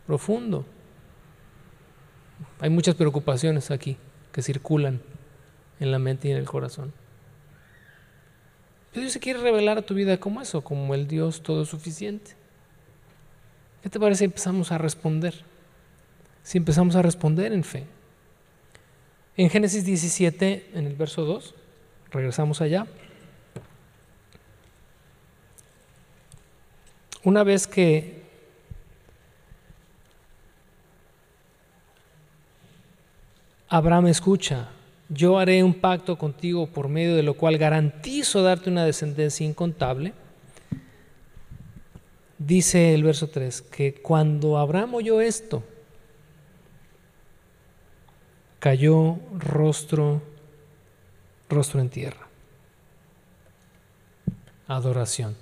profundo, 0.06 0.66
hay 2.60 2.70
muchas 2.70 2.96
preocupaciones 2.96 3.72
aquí 3.72 3.98
que 4.32 4.42
circulan 4.42 5.02
en 5.80 5.92
la 5.92 6.00
mente 6.00 6.28
y 6.28 6.32
en 6.32 6.38
el 6.38 6.46
corazón. 6.46 6.94
Pero 8.92 9.02
Dios 9.02 9.14
se 9.14 9.20
quiere 9.20 9.40
revelar 9.40 9.78
a 9.78 9.82
tu 9.82 9.94
vida 9.94 10.18
como 10.20 10.42
eso, 10.42 10.62
como 10.62 10.94
el 10.96 11.08
Dios 11.08 11.42
todo 11.44 11.66
suficiente. 11.66 12.32
¿Qué 13.84 13.90
te 13.90 14.00
parece 14.00 14.20
si 14.20 14.26
empezamos 14.26 14.72
a 14.72 14.78
responder? 14.78 15.36
Si 16.44 16.58
empezamos 16.58 16.96
a 16.96 17.02
responder 17.02 17.52
en 17.52 17.64
fe. 17.64 17.86
En 19.38 19.50
Génesis 19.50 19.84
17, 19.86 20.72
en 20.74 20.88
el 20.88 20.96
verso 20.96 21.26
2, 21.26 21.54
Regresamos 22.16 22.62
allá. 22.62 22.88
Una 27.26 27.44
vez 27.44 27.68
que 27.68 28.24
Abraham 33.68 34.08
escucha, 34.08 34.70
yo 35.10 35.38
haré 35.38 35.62
un 35.62 35.74
pacto 35.74 36.18
contigo 36.18 36.68
por 36.68 36.88
medio 36.88 37.18
de 37.18 37.24
lo 37.24 37.34
cual 37.34 37.58
garantizo 37.58 38.42
darte 38.44 38.70
una 38.70 38.86
descendencia 38.86 39.46
incontable. 39.46 40.14
Dice 42.38 42.94
el 42.94 43.04
verso 43.04 43.28
3, 43.28 43.62
que 43.62 43.94
cuando 43.96 44.58
Abraham 44.58 44.94
oyó 44.96 45.20
esto, 45.20 45.64
cayó 48.60 49.18
rostro 49.38 50.22
rostro 51.50 51.80
en 51.80 51.90
tierra. 51.90 52.28
Adoración. 54.68 55.36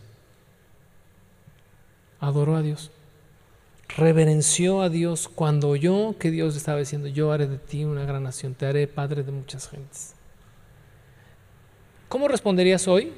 Adoró 2.19 2.55
a 2.55 2.61
Dios. 2.61 2.91
Reverenció 3.95 4.81
a 4.81 4.89
Dios 4.89 5.29
cuando 5.29 5.69
oyó 5.69 6.17
que 6.17 6.31
Dios 6.31 6.55
estaba 6.55 6.79
diciendo, 6.79 7.07
yo 7.07 7.31
haré 7.31 7.47
de 7.47 7.57
ti 7.57 7.83
una 7.83 8.05
gran 8.05 8.23
nación, 8.23 8.55
te 8.55 8.65
haré 8.65 8.87
padre 8.87 9.23
de 9.23 9.31
muchas 9.31 9.69
gentes. 9.69 10.15
¿Cómo 12.09 12.27
responderías 12.27 12.87
hoy 12.87 13.13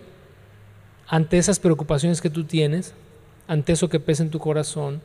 ante 1.07 1.37
esas 1.37 1.59
preocupaciones 1.59 2.21
que 2.21 2.29
tú 2.29 2.43
tienes, 2.45 2.93
ante 3.47 3.73
eso 3.73 3.89
que 3.89 3.99
pesa 3.99 4.23
en 4.23 4.31
tu 4.31 4.39
corazón? 4.39 5.01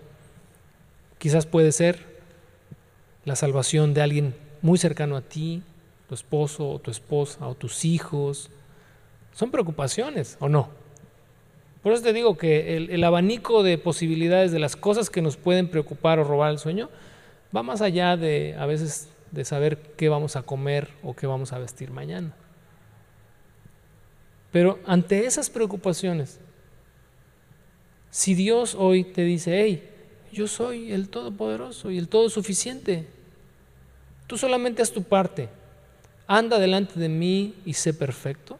Quizás 1.19 1.47
puede 1.47 1.71
ser 1.71 2.21
la 3.25 3.37
salvación 3.37 3.95
de 3.95 4.03
alguien 4.03 4.35
muy 4.63 4.79
cercano 4.79 5.17
a 5.17 5.23
ti, 5.23 5.63
tu 6.11 6.15
esposo 6.17 6.69
o 6.69 6.79
tu 6.81 6.91
esposa 6.91 7.47
o 7.47 7.55
tus 7.55 7.85
hijos. 7.85 8.51
Son 9.33 9.53
preocupaciones, 9.53 10.37
¿o 10.41 10.49
no? 10.49 10.69
Por 11.85 11.93
eso 11.93 12.03
te 12.03 12.13
digo 12.13 12.37
que 12.37 12.77
el, 12.77 13.05
abanico 13.05 13.63
de 13.63 13.79
posibilidades 13.79 14.51
de 14.51 14.59
las 14.59 14.75
cosas 14.75 15.09
que 15.09 15.23
nos 15.23 15.37
pueden 15.37 15.69
preocupar 15.69 16.19
o 16.19 16.25
robar 16.25 16.51
el 16.51 16.59
sueño 16.59 16.91
va 17.57 17.63
más 17.63 17.81
allá 17.81 18.17
de 18.17 18.57
a 18.59 18.67
veces 18.67 19.09
de 19.31 19.45
saber 19.45 19.79
qué 19.97 20.09
vamos 20.09 20.35
a 20.35 20.43
comer 20.43 20.89
o 21.05 21.15
qué 21.15 21.29
vamos 21.29 21.53
a 21.53 21.61
vestir 21.61 21.93
mañana. 21.93 22.35
Pero 24.51 24.81
ante 24.87 25.27
esas 25.27 25.49
preocupaciones, 25.49 26.41
si 28.11 28.35
Dios 28.35 28.75
hoy 28.77 29.05
te 29.05 29.23
dice, 29.23 29.63
hey, 29.63 29.89
yo 30.33 30.49
soy 30.49 30.91
el 30.91 31.09
Todopoderoso 31.09 31.93
y 31.93 31.99
el 31.99 32.09
Todo 32.09 32.29
Suficiente, 32.31 33.07
tú 34.27 34.37
solamente 34.37 34.83
haz 34.83 34.91
tu 34.91 35.05
parte, 35.05 35.49
anda 36.39 36.59
delante 36.59 36.99
de 36.99 37.09
mí 37.09 37.55
y 37.65 37.75
sé 37.75 37.93
perfecto. 37.93 38.59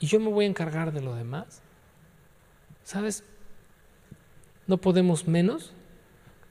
Y 0.00 0.06
yo 0.06 0.20
me 0.20 0.30
voy 0.30 0.44
a 0.44 0.48
encargar 0.48 0.92
de 0.92 1.00
lo 1.00 1.14
demás. 1.14 1.62
¿Sabes? 2.84 3.24
no 4.66 4.78
podemos 4.78 5.28
menos 5.28 5.70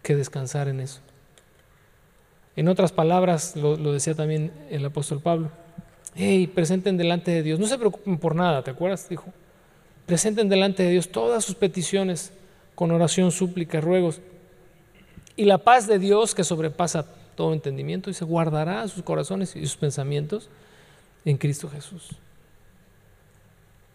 que 0.01 0.15
descansar 0.15 0.67
en 0.67 0.79
eso. 0.79 0.99
En 2.55 2.67
otras 2.69 2.91
palabras, 2.91 3.55
lo, 3.55 3.75
decía 3.91 4.15
también 4.15 4.51
el 4.69 4.85
apóstol 4.85 5.21
Pablo, 5.21 5.51
hey, 6.15 6.47
presenten 6.47 6.95
delante 6.95 7.31
de 7.31 7.43
Dios, 7.43 7.59
no 7.59 7.67
se 7.67 7.77
preocupen 7.77 8.17
por 8.17 8.35
nada, 8.35 8.63
¿te 8.63 8.71
acuerdas? 8.71 9.09
Dijo, 9.09 9.25
presenten 10.05 10.47
delante 10.47 10.83
de 10.83 10.91
Dios 10.91 11.09
todas 11.09 11.43
sus 11.43 11.55
peticiones 11.55 12.31
con 12.75 12.91
oración, 12.91 13.31
súplica, 13.31 13.81
ruegos. 13.81 14.21
Y 15.35 15.43
la 15.43 15.57
paz 15.57 15.87
de 15.87 15.99
Dios 15.99 16.33
que 16.33 16.45
sobrepasa 16.45 17.05
todo 17.35 17.53
entendimiento 17.53 18.09
y 18.09 18.13
se 18.13 18.25
guardará 18.25 18.87
sus 18.87 19.03
corazones 19.03 19.55
y 19.55 19.61
sus 19.61 19.77
pensamientos 19.77 20.49
en 21.25 21.37
Cristo 21.37 21.69
Jesús. 21.69 22.09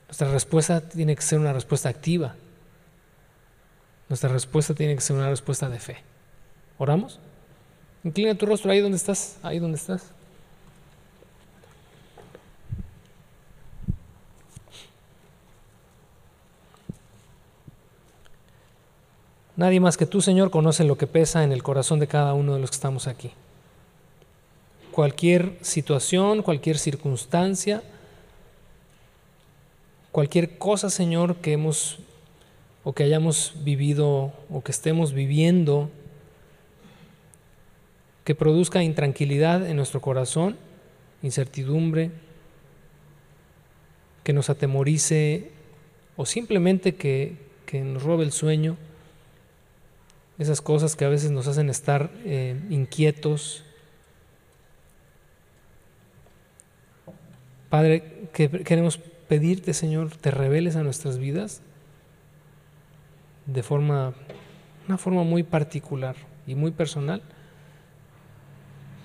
Nuestra 0.08 0.30
respuesta 0.32 0.80
tiene 0.80 1.14
que 1.14 1.22
ser 1.22 1.38
una 1.38 1.52
respuesta 1.52 1.88
activa. 1.88 2.34
Nuestra 4.08 4.28
respuesta 4.28 4.74
tiene 4.74 4.94
que 4.96 5.00
ser 5.00 5.16
una 5.16 5.30
respuesta 5.30 5.68
de 5.68 5.78
fe. 5.78 5.98
¿Oramos? 6.78 7.20
Inclina 8.02 8.34
tu 8.34 8.46
rostro 8.46 8.72
ahí 8.72 8.80
donde 8.80 8.96
estás, 8.96 9.38
ahí 9.42 9.58
donde 9.58 9.76
estás. 9.76 10.12
Nadie 19.60 19.78
más 19.78 19.98
que 19.98 20.06
tú, 20.06 20.22
Señor, 20.22 20.50
conoce 20.50 20.84
lo 20.84 20.96
que 20.96 21.06
pesa 21.06 21.44
en 21.44 21.52
el 21.52 21.62
corazón 21.62 22.00
de 22.00 22.06
cada 22.06 22.32
uno 22.32 22.54
de 22.54 22.60
los 22.60 22.70
que 22.70 22.76
estamos 22.76 23.06
aquí. 23.06 23.30
Cualquier 24.90 25.58
situación, 25.60 26.40
cualquier 26.40 26.78
circunstancia, 26.78 27.82
cualquier 30.12 30.56
cosa, 30.56 30.88
Señor, 30.88 31.36
que 31.42 31.52
hemos 31.52 31.98
o 32.84 32.94
que 32.94 33.02
hayamos 33.02 33.52
vivido 33.62 34.32
o 34.48 34.62
que 34.64 34.72
estemos 34.72 35.12
viviendo 35.12 35.90
que 38.24 38.34
produzca 38.34 38.82
intranquilidad 38.82 39.68
en 39.68 39.76
nuestro 39.76 40.00
corazón, 40.00 40.56
incertidumbre, 41.22 42.12
que 44.24 44.32
nos 44.32 44.48
atemorice 44.48 45.50
o 46.16 46.24
simplemente 46.24 46.94
que, 46.94 47.36
que 47.66 47.82
nos 47.82 48.02
robe 48.02 48.24
el 48.24 48.32
sueño, 48.32 48.78
esas 50.40 50.62
cosas 50.62 50.96
que 50.96 51.04
a 51.04 51.08
veces 51.10 51.30
nos 51.30 51.46
hacen 51.46 51.68
estar 51.68 52.10
eh, 52.24 52.58
inquietos. 52.70 53.62
Padre, 57.68 58.28
que 58.32 58.48
queremos 58.64 58.96
pedirte, 59.28 59.74
Señor, 59.74 60.16
te 60.16 60.30
reveles 60.30 60.76
a 60.76 60.82
nuestras 60.82 61.18
vidas 61.18 61.60
de 63.44 63.62
forma, 63.62 64.14
una 64.88 64.96
forma 64.96 65.24
muy 65.24 65.42
particular 65.42 66.16
y 66.46 66.54
muy 66.54 66.70
personal 66.70 67.22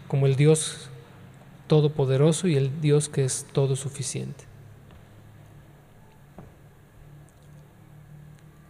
como 0.07 0.25
el 0.25 0.37
Dios 0.37 0.89
todopoderoso 1.67 2.47
y 2.47 2.55
el 2.55 2.79
Dios 2.79 3.09
que 3.09 3.25
es 3.25 3.45
todo 3.51 3.75
suficiente. 3.75 4.45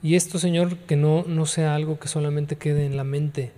Y 0.05 0.13
esto, 0.15 0.37
Señor, 0.37 0.77
que 0.77 0.95
no, 0.95 1.23
no 1.25 1.47
sea 1.47 1.73
algo 1.73 1.97
que 1.97 2.07
solamente 2.07 2.57
quede 2.57 2.85
en 2.85 2.95
la 2.95 3.03
mente. 3.03 3.51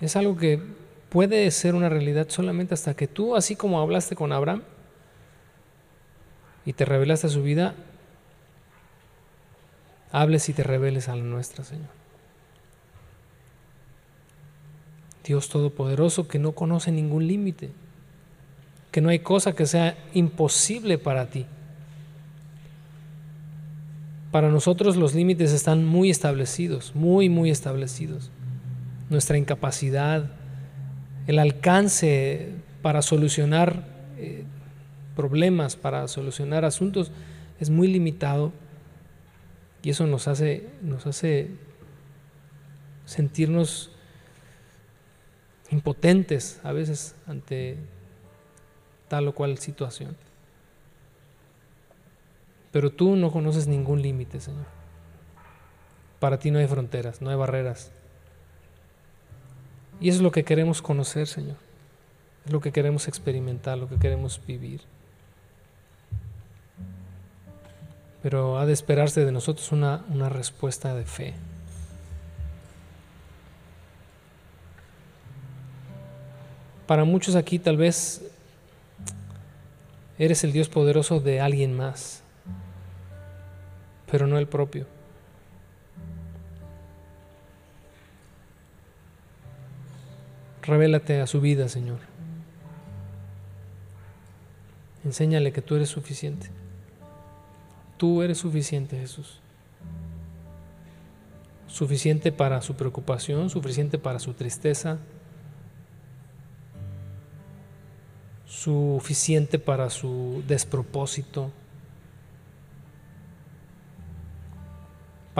Es 0.00 0.14
algo 0.14 0.36
que 0.36 0.62
puede 1.08 1.50
ser 1.50 1.74
una 1.74 1.88
realidad 1.88 2.28
solamente 2.28 2.72
hasta 2.72 2.94
que 2.94 3.08
tú, 3.08 3.34
así 3.34 3.56
como 3.56 3.80
hablaste 3.80 4.14
con 4.14 4.30
Abraham 4.30 4.62
y 6.64 6.72
te 6.72 6.84
revelaste 6.84 7.26
a 7.26 7.30
su 7.30 7.42
vida, 7.42 7.74
hables 10.12 10.48
y 10.48 10.52
te 10.52 10.62
reveles 10.62 11.08
a 11.08 11.16
la 11.16 11.24
nuestra, 11.24 11.64
Señor. 11.64 11.90
Dios 15.24 15.48
Todopoderoso 15.48 16.28
que 16.28 16.38
no 16.38 16.52
conoce 16.52 16.92
ningún 16.92 17.26
límite, 17.26 17.72
que 18.92 19.00
no 19.00 19.08
hay 19.08 19.18
cosa 19.18 19.56
que 19.56 19.66
sea 19.66 19.98
imposible 20.14 20.96
para 20.96 21.28
ti. 21.28 21.44
Para 24.30 24.48
nosotros 24.48 24.96
los 24.96 25.14
límites 25.14 25.52
están 25.52 25.84
muy 25.84 26.10
establecidos, 26.10 26.94
muy, 26.94 27.28
muy 27.28 27.50
establecidos. 27.50 28.30
Nuestra 29.08 29.38
incapacidad, 29.38 30.30
el 31.26 31.38
alcance 31.40 32.50
para 32.80 33.02
solucionar 33.02 33.84
eh, 34.18 34.44
problemas, 35.16 35.74
para 35.74 36.06
solucionar 36.06 36.64
asuntos, 36.64 37.10
es 37.58 37.70
muy 37.70 37.88
limitado 37.88 38.52
y 39.82 39.90
eso 39.90 40.06
nos 40.06 40.28
hace, 40.28 40.68
nos 40.82 41.06
hace 41.06 41.50
sentirnos 43.04 43.90
impotentes 45.70 46.60
a 46.62 46.72
veces 46.72 47.16
ante 47.26 47.78
tal 49.08 49.26
o 49.26 49.34
cual 49.34 49.58
situación. 49.58 50.16
Pero 52.72 52.90
tú 52.90 53.16
no 53.16 53.32
conoces 53.32 53.66
ningún 53.66 54.02
límite, 54.02 54.40
Señor. 54.40 54.66
Para 56.20 56.38
ti 56.38 56.50
no 56.50 56.58
hay 56.58 56.66
fronteras, 56.66 57.20
no 57.20 57.30
hay 57.30 57.36
barreras. 57.36 57.90
Y 60.00 60.08
eso 60.08 60.18
es 60.18 60.22
lo 60.22 60.30
que 60.30 60.44
queremos 60.44 60.80
conocer, 60.80 61.26
Señor. 61.26 61.56
Es 62.46 62.52
lo 62.52 62.60
que 62.60 62.72
queremos 62.72 63.08
experimentar, 63.08 63.76
lo 63.76 63.88
que 63.88 63.96
queremos 63.96 64.40
vivir. 64.46 64.80
Pero 68.22 68.58
ha 68.58 68.66
de 68.66 68.72
esperarse 68.72 69.24
de 69.24 69.32
nosotros 69.32 69.72
una, 69.72 70.04
una 70.08 70.28
respuesta 70.28 70.94
de 70.94 71.04
fe. 71.04 71.34
Para 76.86 77.04
muchos 77.04 77.36
aquí 77.36 77.58
tal 77.58 77.76
vez 77.76 78.22
eres 80.18 80.44
el 80.44 80.52
Dios 80.52 80.68
poderoso 80.68 81.20
de 81.20 81.40
alguien 81.40 81.74
más, 81.74 82.22
pero 84.10 84.26
no 84.26 84.38
el 84.38 84.46
propio. 84.46 84.86
Revélate 90.62 91.20
a 91.20 91.26
su 91.26 91.40
vida, 91.40 91.68
Señor. 91.68 91.98
Enséñale 95.04 95.52
que 95.52 95.62
tú 95.62 95.76
eres 95.76 95.88
suficiente. 95.88 96.50
Tú 97.96 98.22
eres 98.22 98.38
suficiente, 98.38 98.98
Jesús. 98.98 99.40
Suficiente 101.66 102.32
para 102.32 102.60
su 102.62 102.74
preocupación, 102.74 103.48
suficiente 103.48 103.98
para 103.98 104.18
su 104.18 104.34
tristeza, 104.34 104.98
suficiente 108.46 109.58
para 109.58 109.88
su 109.88 110.42
despropósito, 110.46 111.50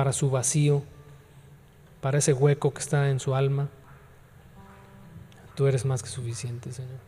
para 0.01 0.15
su 0.15 0.31
vacío, 0.31 0.83
para 2.01 2.17
ese 2.17 2.33
hueco 2.33 2.73
que 2.73 2.81
está 2.81 3.11
en 3.11 3.21
su 3.21 3.35
alma. 3.35 3.69
Tú 5.55 5.67
eres 5.67 5.85
más 5.85 6.03
que 6.03 6.09
suficiente, 6.09 6.73
Señor. 6.73 7.01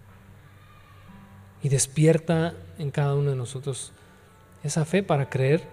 Y 1.63 1.71
despierta 1.71 2.53
en 2.77 2.91
cada 2.91 3.15
uno 3.15 3.31
de 3.31 3.37
nosotros 3.37 3.93
esa 4.63 4.85
fe 4.85 5.03
para 5.03 5.31
creer 5.31 5.67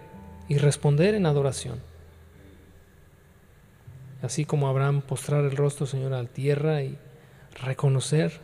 y 0.47 0.59
responder 0.59 1.13
en 1.13 1.25
adoración. 1.25 1.81
Así 4.21 4.45
como 4.45 4.69
Abraham 4.69 5.01
postrar 5.01 5.43
el 5.43 5.57
rostro, 5.57 5.85
Señor, 5.87 6.13
a 6.13 6.23
la 6.23 6.29
tierra 6.29 6.83
y 6.83 6.97
reconocer 7.61 8.39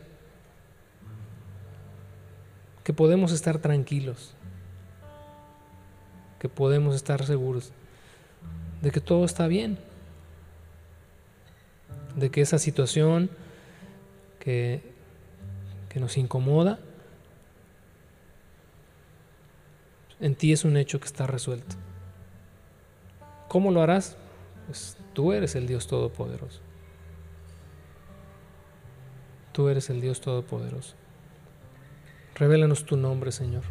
que 2.84 2.92
podemos 2.92 3.32
estar 3.32 3.56
tranquilos, 3.56 4.34
que 6.38 6.50
podemos 6.50 6.94
estar 6.94 7.24
seguros 7.24 7.72
de 8.82 8.90
que 8.90 9.00
todo 9.00 9.24
está 9.24 9.46
bien, 9.46 9.78
de 12.14 12.30
que 12.30 12.40
esa 12.40 12.58
situación 12.58 13.30
que, 14.38 14.82
que 15.88 16.00
nos 16.00 16.16
incomoda, 16.16 16.78
en 20.20 20.34
ti 20.34 20.52
es 20.52 20.64
un 20.64 20.76
hecho 20.76 20.98
que 21.00 21.06
está 21.06 21.26
resuelto. 21.26 21.76
¿Cómo 23.48 23.70
lo 23.70 23.82
harás? 23.82 24.16
Pues 24.66 24.96
tú 25.12 25.32
eres 25.32 25.54
el 25.54 25.66
Dios 25.66 25.86
Todopoderoso. 25.86 26.60
Tú 29.52 29.68
eres 29.68 29.88
el 29.90 30.00
Dios 30.00 30.20
Todopoderoso. 30.20 30.94
Revélanos 32.34 32.84
tu 32.84 32.96
nombre, 32.96 33.32
Señor. 33.32 33.62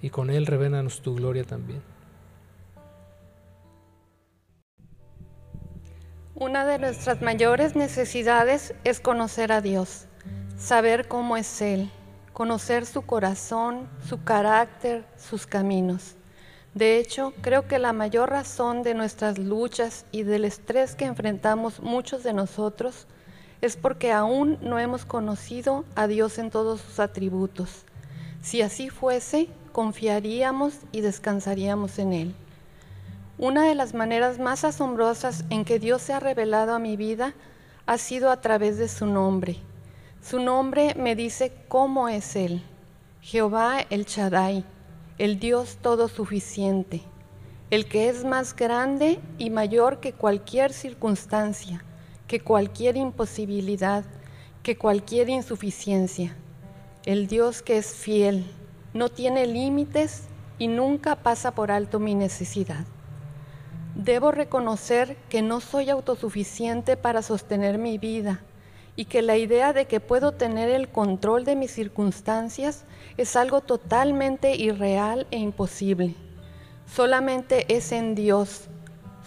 Y 0.00 0.10
con 0.10 0.30
Él 0.30 0.46
revélanos 0.46 1.02
tu 1.02 1.14
gloria 1.14 1.44
también. 1.44 1.82
Una 6.40 6.64
de 6.64 6.78
nuestras 6.78 7.20
mayores 7.20 7.76
necesidades 7.76 8.72
es 8.84 8.98
conocer 8.98 9.52
a 9.52 9.60
Dios, 9.60 10.06
saber 10.56 11.06
cómo 11.06 11.36
es 11.36 11.60
Él, 11.60 11.90
conocer 12.32 12.86
su 12.86 13.02
corazón, 13.02 13.90
su 14.08 14.24
carácter, 14.24 15.04
sus 15.18 15.46
caminos. 15.46 16.14
De 16.72 16.96
hecho, 16.96 17.34
creo 17.42 17.68
que 17.68 17.78
la 17.78 17.92
mayor 17.92 18.30
razón 18.30 18.82
de 18.82 18.94
nuestras 18.94 19.36
luchas 19.36 20.06
y 20.12 20.22
del 20.22 20.46
estrés 20.46 20.94
que 20.94 21.04
enfrentamos 21.04 21.80
muchos 21.80 22.22
de 22.22 22.32
nosotros 22.32 23.06
es 23.60 23.76
porque 23.76 24.10
aún 24.10 24.56
no 24.62 24.78
hemos 24.78 25.04
conocido 25.04 25.84
a 25.94 26.06
Dios 26.06 26.38
en 26.38 26.48
todos 26.48 26.80
sus 26.80 27.00
atributos. 27.00 27.84
Si 28.40 28.62
así 28.62 28.88
fuese, 28.88 29.50
confiaríamos 29.72 30.72
y 30.90 31.02
descansaríamos 31.02 31.98
en 31.98 32.14
Él. 32.14 32.34
Una 33.42 33.64
de 33.64 33.74
las 33.74 33.94
maneras 33.94 34.38
más 34.38 34.64
asombrosas 34.64 35.46
en 35.48 35.64
que 35.64 35.78
Dios 35.78 36.02
se 36.02 36.12
ha 36.12 36.20
revelado 36.20 36.74
a 36.74 36.78
mi 36.78 36.98
vida 36.98 37.32
ha 37.86 37.96
sido 37.96 38.30
a 38.30 38.42
través 38.42 38.76
de 38.76 38.86
su 38.86 39.06
nombre. 39.06 39.56
Su 40.20 40.40
nombre 40.40 40.94
me 40.94 41.16
dice 41.16 41.50
cómo 41.66 42.10
es 42.10 42.36
Él. 42.36 42.62
Jehová 43.22 43.80
el 43.88 44.04
Shaddai, 44.04 44.66
el 45.16 45.38
Dios 45.38 45.78
todo 45.80 46.08
suficiente, 46.08 47.00
el 47.70 47.86
que 47.86 48.10
es 48.10 48.26
más 48.26 48.54
grande 48.54 49.20
y 49.38 49.48
mayor 49.48 50.00
que 50.00 50.12
cualquier 50.12 50.74
circunstancia, 50.74 51.82
que 52.26 52.40
cualquier 52.40 52.98
imposibilidad, 52.98 54.04
que 54.62 54.76
cualquier 54.76 55.30
insuficiencia, 55.30 56.36
el 57.06 57.26
Dios 57.26 57.62
que 57.62 57.78
es 57.78 57.94
fiel, 57.94 58.44
no 58.92 59.08
tiene 59.08 59.46
límites 59.46 60.24
y 60.58 60.68
nunca 60.68 61.16
pasa 61.16 61.54
por 61.54 61.70
alto 61.70 61.98
mi 62.00 62.14
necesidad. 62.14 62.84
Debo 63.94 64.30
reconocer 64.30 65.16
que 65.28 65.42
no 65.42 65.60
soy 65.60 65.90
autosuficiente 65.90 66.96
para 66.96 67.22
sostener 67.22 67.78
mi 67.78 67.98
vida 67.98 68.40
y 68.96 69.06
que 69.06 69.22
la 69.22 69.36
idea 69.36 69.72
de 69.72 69.86
que 69.86 70.00
puedo 70.00 70.32
tener 70.32 70.68
el 70.68 70.88
control 70.88 71.44
de 71.44 71.56
mis 71.56 71.70
circunstancias 71.70 72.84
es 73.16 73.36
algo 73.36 73.60
totalmente 73.60 74.56
irreal 74.56 75.26
e 75.30 75.38
imposible. 75.38 76.14
Solamente 76.86 77.66
es 77.74 77.92
en 77.92 78.14
Dios, 78.14 78.68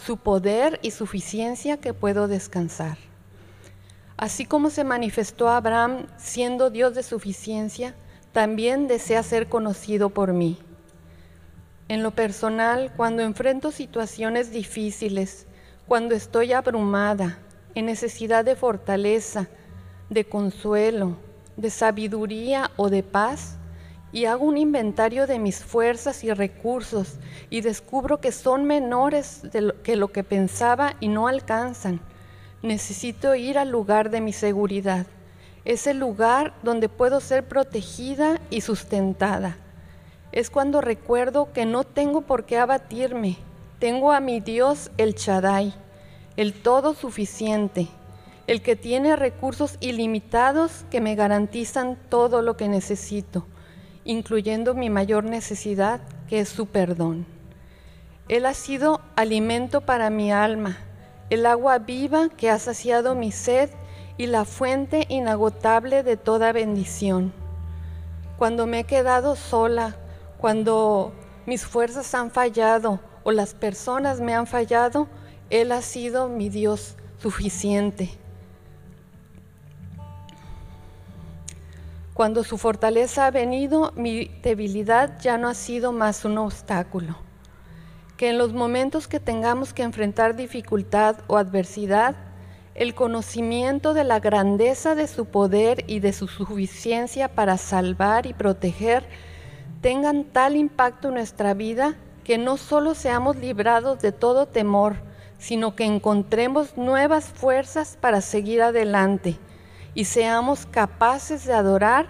su 0.06 0.18
poder 0.18 0.80
y 0.82 0.92
suficiencia 0.92 1.78
que 1.78 1.94
puedo 1.94 2.28
descansar. 2.28 2.98
Así 4.18 4.46
como 4.46 4.70
se 4.70 4.84
manifestó 4.84 5.50
Abraham 5.50 6.08
siendo 6.18 6.70
Dios 6.70 6.94
de 6.94 7.04
suficiencia, 7.04 7.96
también 8.32 8.88
desea 8.88 9.24
ser 9.24 9.50
conocido 9.50 10.10
por 10.10 10.34
mí. 10.34 10.58
En 11.90 12.02
lo 12.02 12.12
personal, 12.12 12.92
cuando 12.96 13.24
enfrento 13.24 13.72
situaciones 13.72 14.52
difíciles, 14.52 15.46
cuando 15.88 16.16
estoy 16.16 16.54
abrumada, 16.54 17.40
en 17.76 17.88
necesidad 17.88 18.46
de 18.46 18.56
fortaleza, 18.56 19.48
de 20.10 20.26
consuelo, 20.26 21.18
de 21.58 21.70
sabiduría 21.70 22.72
o 22.78 22.90
de 22.90 23.04
paz, 23.04 23.58
y 24.14 24.26
hago 24.26 24.46
un 24.46 24.58
inventario 24.58 25.26
de 25.26 25.40
mis 25.40 25.64
fuerzas 25.64 26.24
y 26.24 26.32
recursos 26.32 27.16
y 27.50 27.62
descubro 27.62 28.22
que 28.22 28.32
son 28.32 28.64
menores 28.64 29.42
de 29.52 29.62
lo 29.62 29.82
que 29.82 29.96
lo 29.96 30.12
que 30.12 30.24
pensaba 30.24 30.94
y 31.00 31.08
no 31.08 31.28
alcanzan. 31.28 32.00
Necesito 32.62 33.34
ir 33.34 33.58
al 33.58 33.70
lugar 33.70 34.12
de 34.12 34.22
mi 34.22 34.32
seguridad, 34.32 35.08
ese 35.66 35.96
lugar 35.96 36.54
donde 36.62 36.90
puedo 36.90 37.20
ser 37.20 37.48
protegida 37.48 38.40
y 38.52 38.62
sustentada. 38.62 39.58
Es 40.34 40.50
cuando 40.50 40.82
recuerdo 40.82 41.54
que 41.54 41.66
no 41.66 41.86
tengo 41.86 42.22
por 42.22 42.44
qué 42.44 42.58
abatirme, 42.58 43.38
tengo 43.80 44.12
a 44.12 44.20
mi 44.20 44.42
Dios 44.42 44.92
el 44.98 45.14
Shaddai 45.14 45.74
el 46.36 46.54
todo 46.54 46.96
suficiente, 46.96 47.88
el 48.48 48.62
que 48.62 48.76
tiene 48.76 49.16
recursos 49.16 49.78
ilimitados 49.80 50.86
que 50.90 51.00
me 51.00 51.16
garantizan 51.16 51.98
todo 52.10 52.42
lo 52.42 52.58
que 52.58 52.68
necesito, 52.68 53.46
incluyendo 54.04 54.74
mi 54.74 54.90
mayor 54.90 55.24
necesidad, 55.24 56.02
que 56.28 56.40
es 56.40 56.50
su 56.50 56.66
perdón. 56.66 57.26
Él 58.30 58.46
ha 58.46 58.54
sido 58.54 59.02
alimento 59.16 59.82
para 59.82 60.10
mi 60.10 60.32
alma, 60.32 60.78
el 61.30 61.46
agua 61.46 61.78
viva 61.78 62.30
que 62.30 62.50
ha 62.50 62.58
saciado 62.58 63.16
mi 63.16 63.32
sed 63.32 63.70
y 64.18 64.28
la 64.28 64.46
fuente 64.46 65.06
inagotable 65.10 66.04
de 66.04 66.18
toda 66.18 66.52
bendición. 66.52 67.32
Cuando 68.38 68.66
me 68.66 68.80
he 68.80 68.84
quedado 68.86 69.36
sola, 69.36 69.96
cuando 70.44 71.14
mis 71.46 71.66
fuerzas 71.66 72.14
han 72.14 72.30
fallado 72.30 73.00
o 73.24 73.32
las 73.32 73.54
personas 73.54 74.20
me 74.20 74.36
han 74.36 74.46
fallado, 74.46 75.08
él 75.50 75.72
ha 75.72 75.82
sido 75.82 76.28
mi 76.28 76.50
Dios 76.50 76.98
suficiente. 77.18 78.10
Cuando 82.14 82.44
su 82.44 82.58
fortaleza 82.58 83.26
ha 83.26 83.32
venido, 83.32 83.94
mi 83.96 84.26
debilidad 84.44 85.18
ya 85.22 85.38
no 85.38 85.48
ha 85.48 85.54
sido 85.54 85.94
más 85.94 86.26
un 86.26 86.38
obstáculo. 86.38 87.16
Que 88.18 88.28
en 88.28 88.38
los 88.38 88.52
momentos 88.52 89.08
que 89.08 89.22
tengamos 89.22 89.72
que 89.72 89.84
enfrentar 89.84 90.36
dificultad 90.36 91.20
o 91.28 91.38
adversidad, 91.38 92.16
el 92.76 92.96
conocimiento 92.96 93.94
de 93.94 94.04
la 94.04 94.20
grandeza 94.20 94.94
de 94.94 95.08
su 95.08 95.26
poder 95.26 95.86
y 95.88 96.02
de 96.02 96.12
su 96.12 96.28
suficiencia 96.28 97.30
para 97.30 97.58
salvar 97.58 98.26
y 98.26 98.34
proteger 98.34 99.08
tengan 99.84 100.24
tal 100.24 100.56
impacto 100.56 101.10
en 101.10 101.16
nuestra 101.16 101.54
vida 101.54 101.96
que 102.24 102.38
no 102.38 102.56
solo 102.56 102.96
seamos 102.96 103.36
librados 103.36 104.00
de 104.00 104.14
todo 104.14 104.46
temor, 104.46 104.96
sino 105.40 105.76
que 105.76 105.84
encontremos 105.84 106.78
nuevas 106.78 107.26
fuerzas 107.26 107.98
para 108.00 108.22
seguir 108.22 108.62
adelante 108.62 109.38
y 109.94 110.06
seamos 110.06 110.66
capaces 110.66 111.46
de 111.46 111.54
adorar 111.54 112.08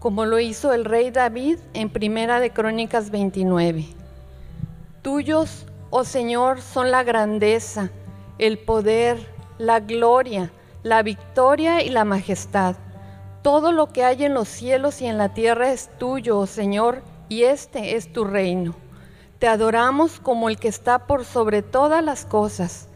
como 0.00 0.26
lo 0.26 0.38
hizo 0.38 0.74
el 0.74 0.84
rey 0.84 1.10
David 1.10 1.60
en 1.72 1.88
Primera 1.88 2.40
de 2.40 2.50
Crónicas 2.50 3.10
29. 3.10 3.86
Tuyos, 5.00 5.64
oh 5.88 6.04
Señor, 6.04 6.60
son 6.60 6.90
la 6.90 7.04
grandeza, 7.04 7.90
el 8.36 8.58
poder, 8.58 9.16
la 9.56 9.80
gloria, 9.80 10.52
la 10.82 11.02
victoria 11.02 11.82
y 11.82 11.88
la 11.88 12.04
majestad. 12.04 12.76
Todo 13.40 13.72
lo 13.72 13.94
que 13.94 14.04
hay 14.04 14.24
en 14.24 14.34
los 14.34 14.46
cielos 14.46 15.00
y 15.00 15.06
en 15.06 15.16
la 15.16 15.32
tierra 15.32 15.72
es 15.72 15.88
tuyo, 15.98 16.38
oh 16.38 16.46
Señor, 16.46 17.02
y 17.34 17.42
este 17.42 17.96
es 17.96 18.12
tu 18.12 18.24
reino. 18.24 18.76
Te 19.40 19.48
adoramos 19.48 20.20
como 20.20 20.48
el 20.48 20.56
que 20.56 20.68
está 20.68 21.08
por 21.08 21.24
sobre 21.24 21.62
todas 21.62 22.02
las 22.04 22.24
cosas. 22.24 22.88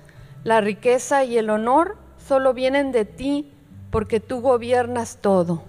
La 0.44 0.60
riqueza 0.60 1.24
y 1.24 1.36
el 1.38 1.50
honor 1.50 1.98
solo 2.24 2.54
vienen 2.54 2.92
de 2.92 3.04
ti 3.04 3.50
porque 3.90 4.20
tú 4.20 4.40
gobiernas 4.40 5.18
todo. 5.20 5.64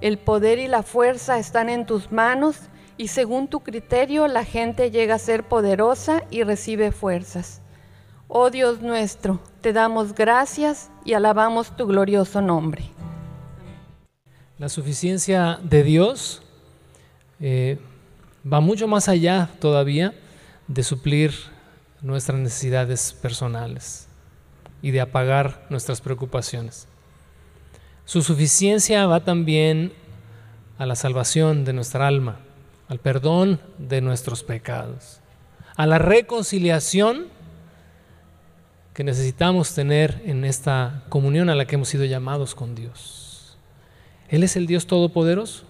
El 0.00 0.18
poder 0.18 0.58
y 0.58 0.66
la 0.66 0.82
fuerza 0.82 1.38
están 1.38 1.68
en 1.68 1.86
tus 1.86 2.10
manos 2.10 2.56
y 2.96 3.08
según 3.08 3.46
tu 3.46 3.60
criterio 3.60 4.26
la 4.26 4.44
gente 4.44 4.90
llega 4.90 5.14
a 5.14 5.20
ser 5.20 5.44
poderosa 5.44 6.24
y 6.28 6.42
recibe 6.42 6.90
fuerzas. 6.90 7.62
Oh 8.26 8.50
Dios 8.50 8.82
nuestro, 8.82 9.38
te 9.60 9.72
damos 9.72 10.12
gracias 10.12 10.90
y 11.04 11.12
alabamos 11.12 11.76
tu 11.76 11.86
glorioso 11.86 12.42
nombre. 12.42 12.90
La 14.58 14.68
suficiencia 14.68 15.60
de 15.62 15.84
Dios 15.84 16.42
eh, 17.38 17.78
va 18.50 18.60
mucho 18.60 18.88
más 18.88 19.08
allá 19.08 19.50
todavía 19.60 20.14
de 20.66 20.82
suplir 20.82 21.32
nuestras 22.00 22.38
necesidades 22.38 23.12
personales 23.12 24.08
y 24.82 24.90
de 24.90 25.00
apagar 25.00 25.66
nuestras 25.70 26.00
preocupaciones. 26.00 26.86
Su 28.04 28.22
suficiencia 28.22 29.06
va 29.06 29.24
también 29.24 29.92
a 30.78 30.86
la 30.86 30.94
salvación 30.94 31.64
de 31.64 31.72
nuestra 31.72 32.06
alma, 32.06 32.40
al 32.88 33.00
perdón 33.00 33.60
de 33.78 34.00
nuestros 34.00 34.44
pecados, 34.44 35.20
a 35.76 35.86
la 35.86 35.98
reconciliación 35.98 37.26
que 38.94 39.04
necesitamos 39.04 39.74
tener 39.74 40.22
en 40.24 40.44
esta 40.44 41.04
comunión 41.08 41.50
a 41.50 41.54
la 41.54 41.66
que 41.66 41.74
hemos 41.74 41.88
sido 41.88 42.04
llamados 42.04 42.54
con 42.54 42.74
Dios. 42.74 43.56
Él 44.28 44.42
es 44.42 44.56
el 44.56 44.66
Dios 44.66 44.86
Todopoderoso 44.86 45.67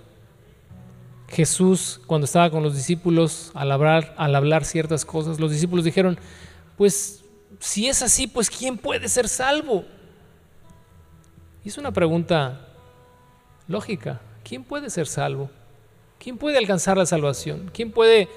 Jesús, 1.29 2.01
cuando 2.07 2.25
estaba 2.25 2.51
con 2.51 2.63
los 2.63 2.75
discípulos, 2.75 3.51
al 3.55 3.71
hablar, 3.71 4.15
al 4.17 4.35
hablar 4.35 4.65
ciertas 4.65 5.05
cosas, 5.05 5.39
los 5.39 5.51
discípulos 5.51 5.85
dijeron, 5.85 6.19
pues 6.77 7.25
si 7.61 7.89
es 7.89 8.03
así, 8.03 8.27
pues 8.27 8.51
¿quién 8.51 8.79
puede 8.79 9.09
ser 9.09 9.29
salvo? 9.29 9.85
Es 11.65 11.77
una 11.77 11.93
pregunta 11.93 12.67
lógica. 13.67 14.21
¿Quién 14.43 14.65
puede 14.65 14.89
ser 14.89 15.07
salvo? 15.07 15.51
¿Quién 16.19 16.39
puede 16.39 16.57
alcanzar 16.57 16.97
la 16.97 17.05
salvación? 17.05 17.71
¿Quién 17.75 17.93
puede 17.93 18.29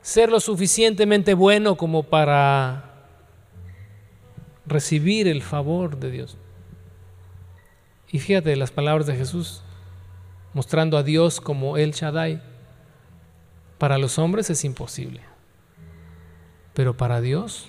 ser 0.00 0.30
lo 0.30 0.38
suficientemente 0.38 1.34
bueno 1.34 1.76
como 1.76 2.04
para 2.04 3.08
recibir 4.64 5.26
el 5.26 5.42
favor 5.42 5.98
de 5.98 6.10
Dios? 6.12 6.36
Y 8.08 8.20
fíjate 8.20 8.54
las 8.54 8.70
palabras 8.70 9.06
de 9.06 9.16
Jesús 9.16 9.62
mostrando 10.56 10.96
a 10.96 11.02
Dios 11.02 11.42
como 11.42 11.76
El 11.76 11.92
Shaddai. 11.92 12.40
Para 13.76 13.98
los 13.98 14.18
hombres 14.18 14.48
es 14.48 14.64
imposible, 14.64 15.20
pero 16.72 16.96
para 16.96 17.20
Dios 17.20 17.68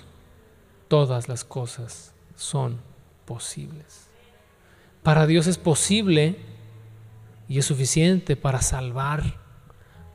todas 0.88 1.28
las 1.28 1.44
cosas 1.44 2.14
son 2.34 2.80
posibles. 3.26 4.08
Para 5.02 5.26
Dios 5.26 5.46
es 5.48 5.58
posible 5.58 6.38
y 7.46 7.58
es 7.58 7.66
suficiente 7.66 8.36
para 8.36 8.62
salvar, 8.62 9.34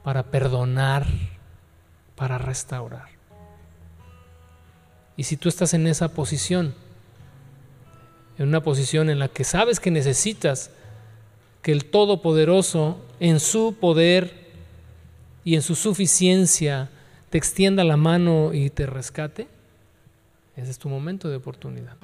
para 0.03 0.32
perdonar, 0.32 1.05
para 2.15 2.39
restaurar. 2.39 3.09
Y 5.15 5.26
si 5.26 5.38
tú 5.38 5.47
estás 5.47 5.76
en 5.76 5.86
esa 5.86 6.07
posición, 6.15 6.74
en 8.39 8.47
una 8.47 8.63
posición 8.63 9.11
en 9.11 9.19
la 9.19 9.28
que 9.28 9.43
sabes 9.43 9.80
que 9.80 9.91
necesitas 9.91 10.71
que 11.64 11.72
el 11.72 11.86
Todopoderoso 11.86 12.97
en 13.20 13.39
su 13.39 13.76
poder 13.80 14.43
y 15.45 15.55
en 15.55 15.61
su 15.61 15.76
suficiencia 15.76 16.89
te 17.30 17.38
extienda 17.38 17.84
la 17.84 17.97
mano 17.97 18.53
y 18.53 18.70
te 18.70 18.86
rescate, 18.86 19.47
ese 20.55 20.70
es 20.70 20.78
tu 20.78 20.89
momento 20.89 21.30
de 21.30 21.38
oportunidad. 21.38 21.95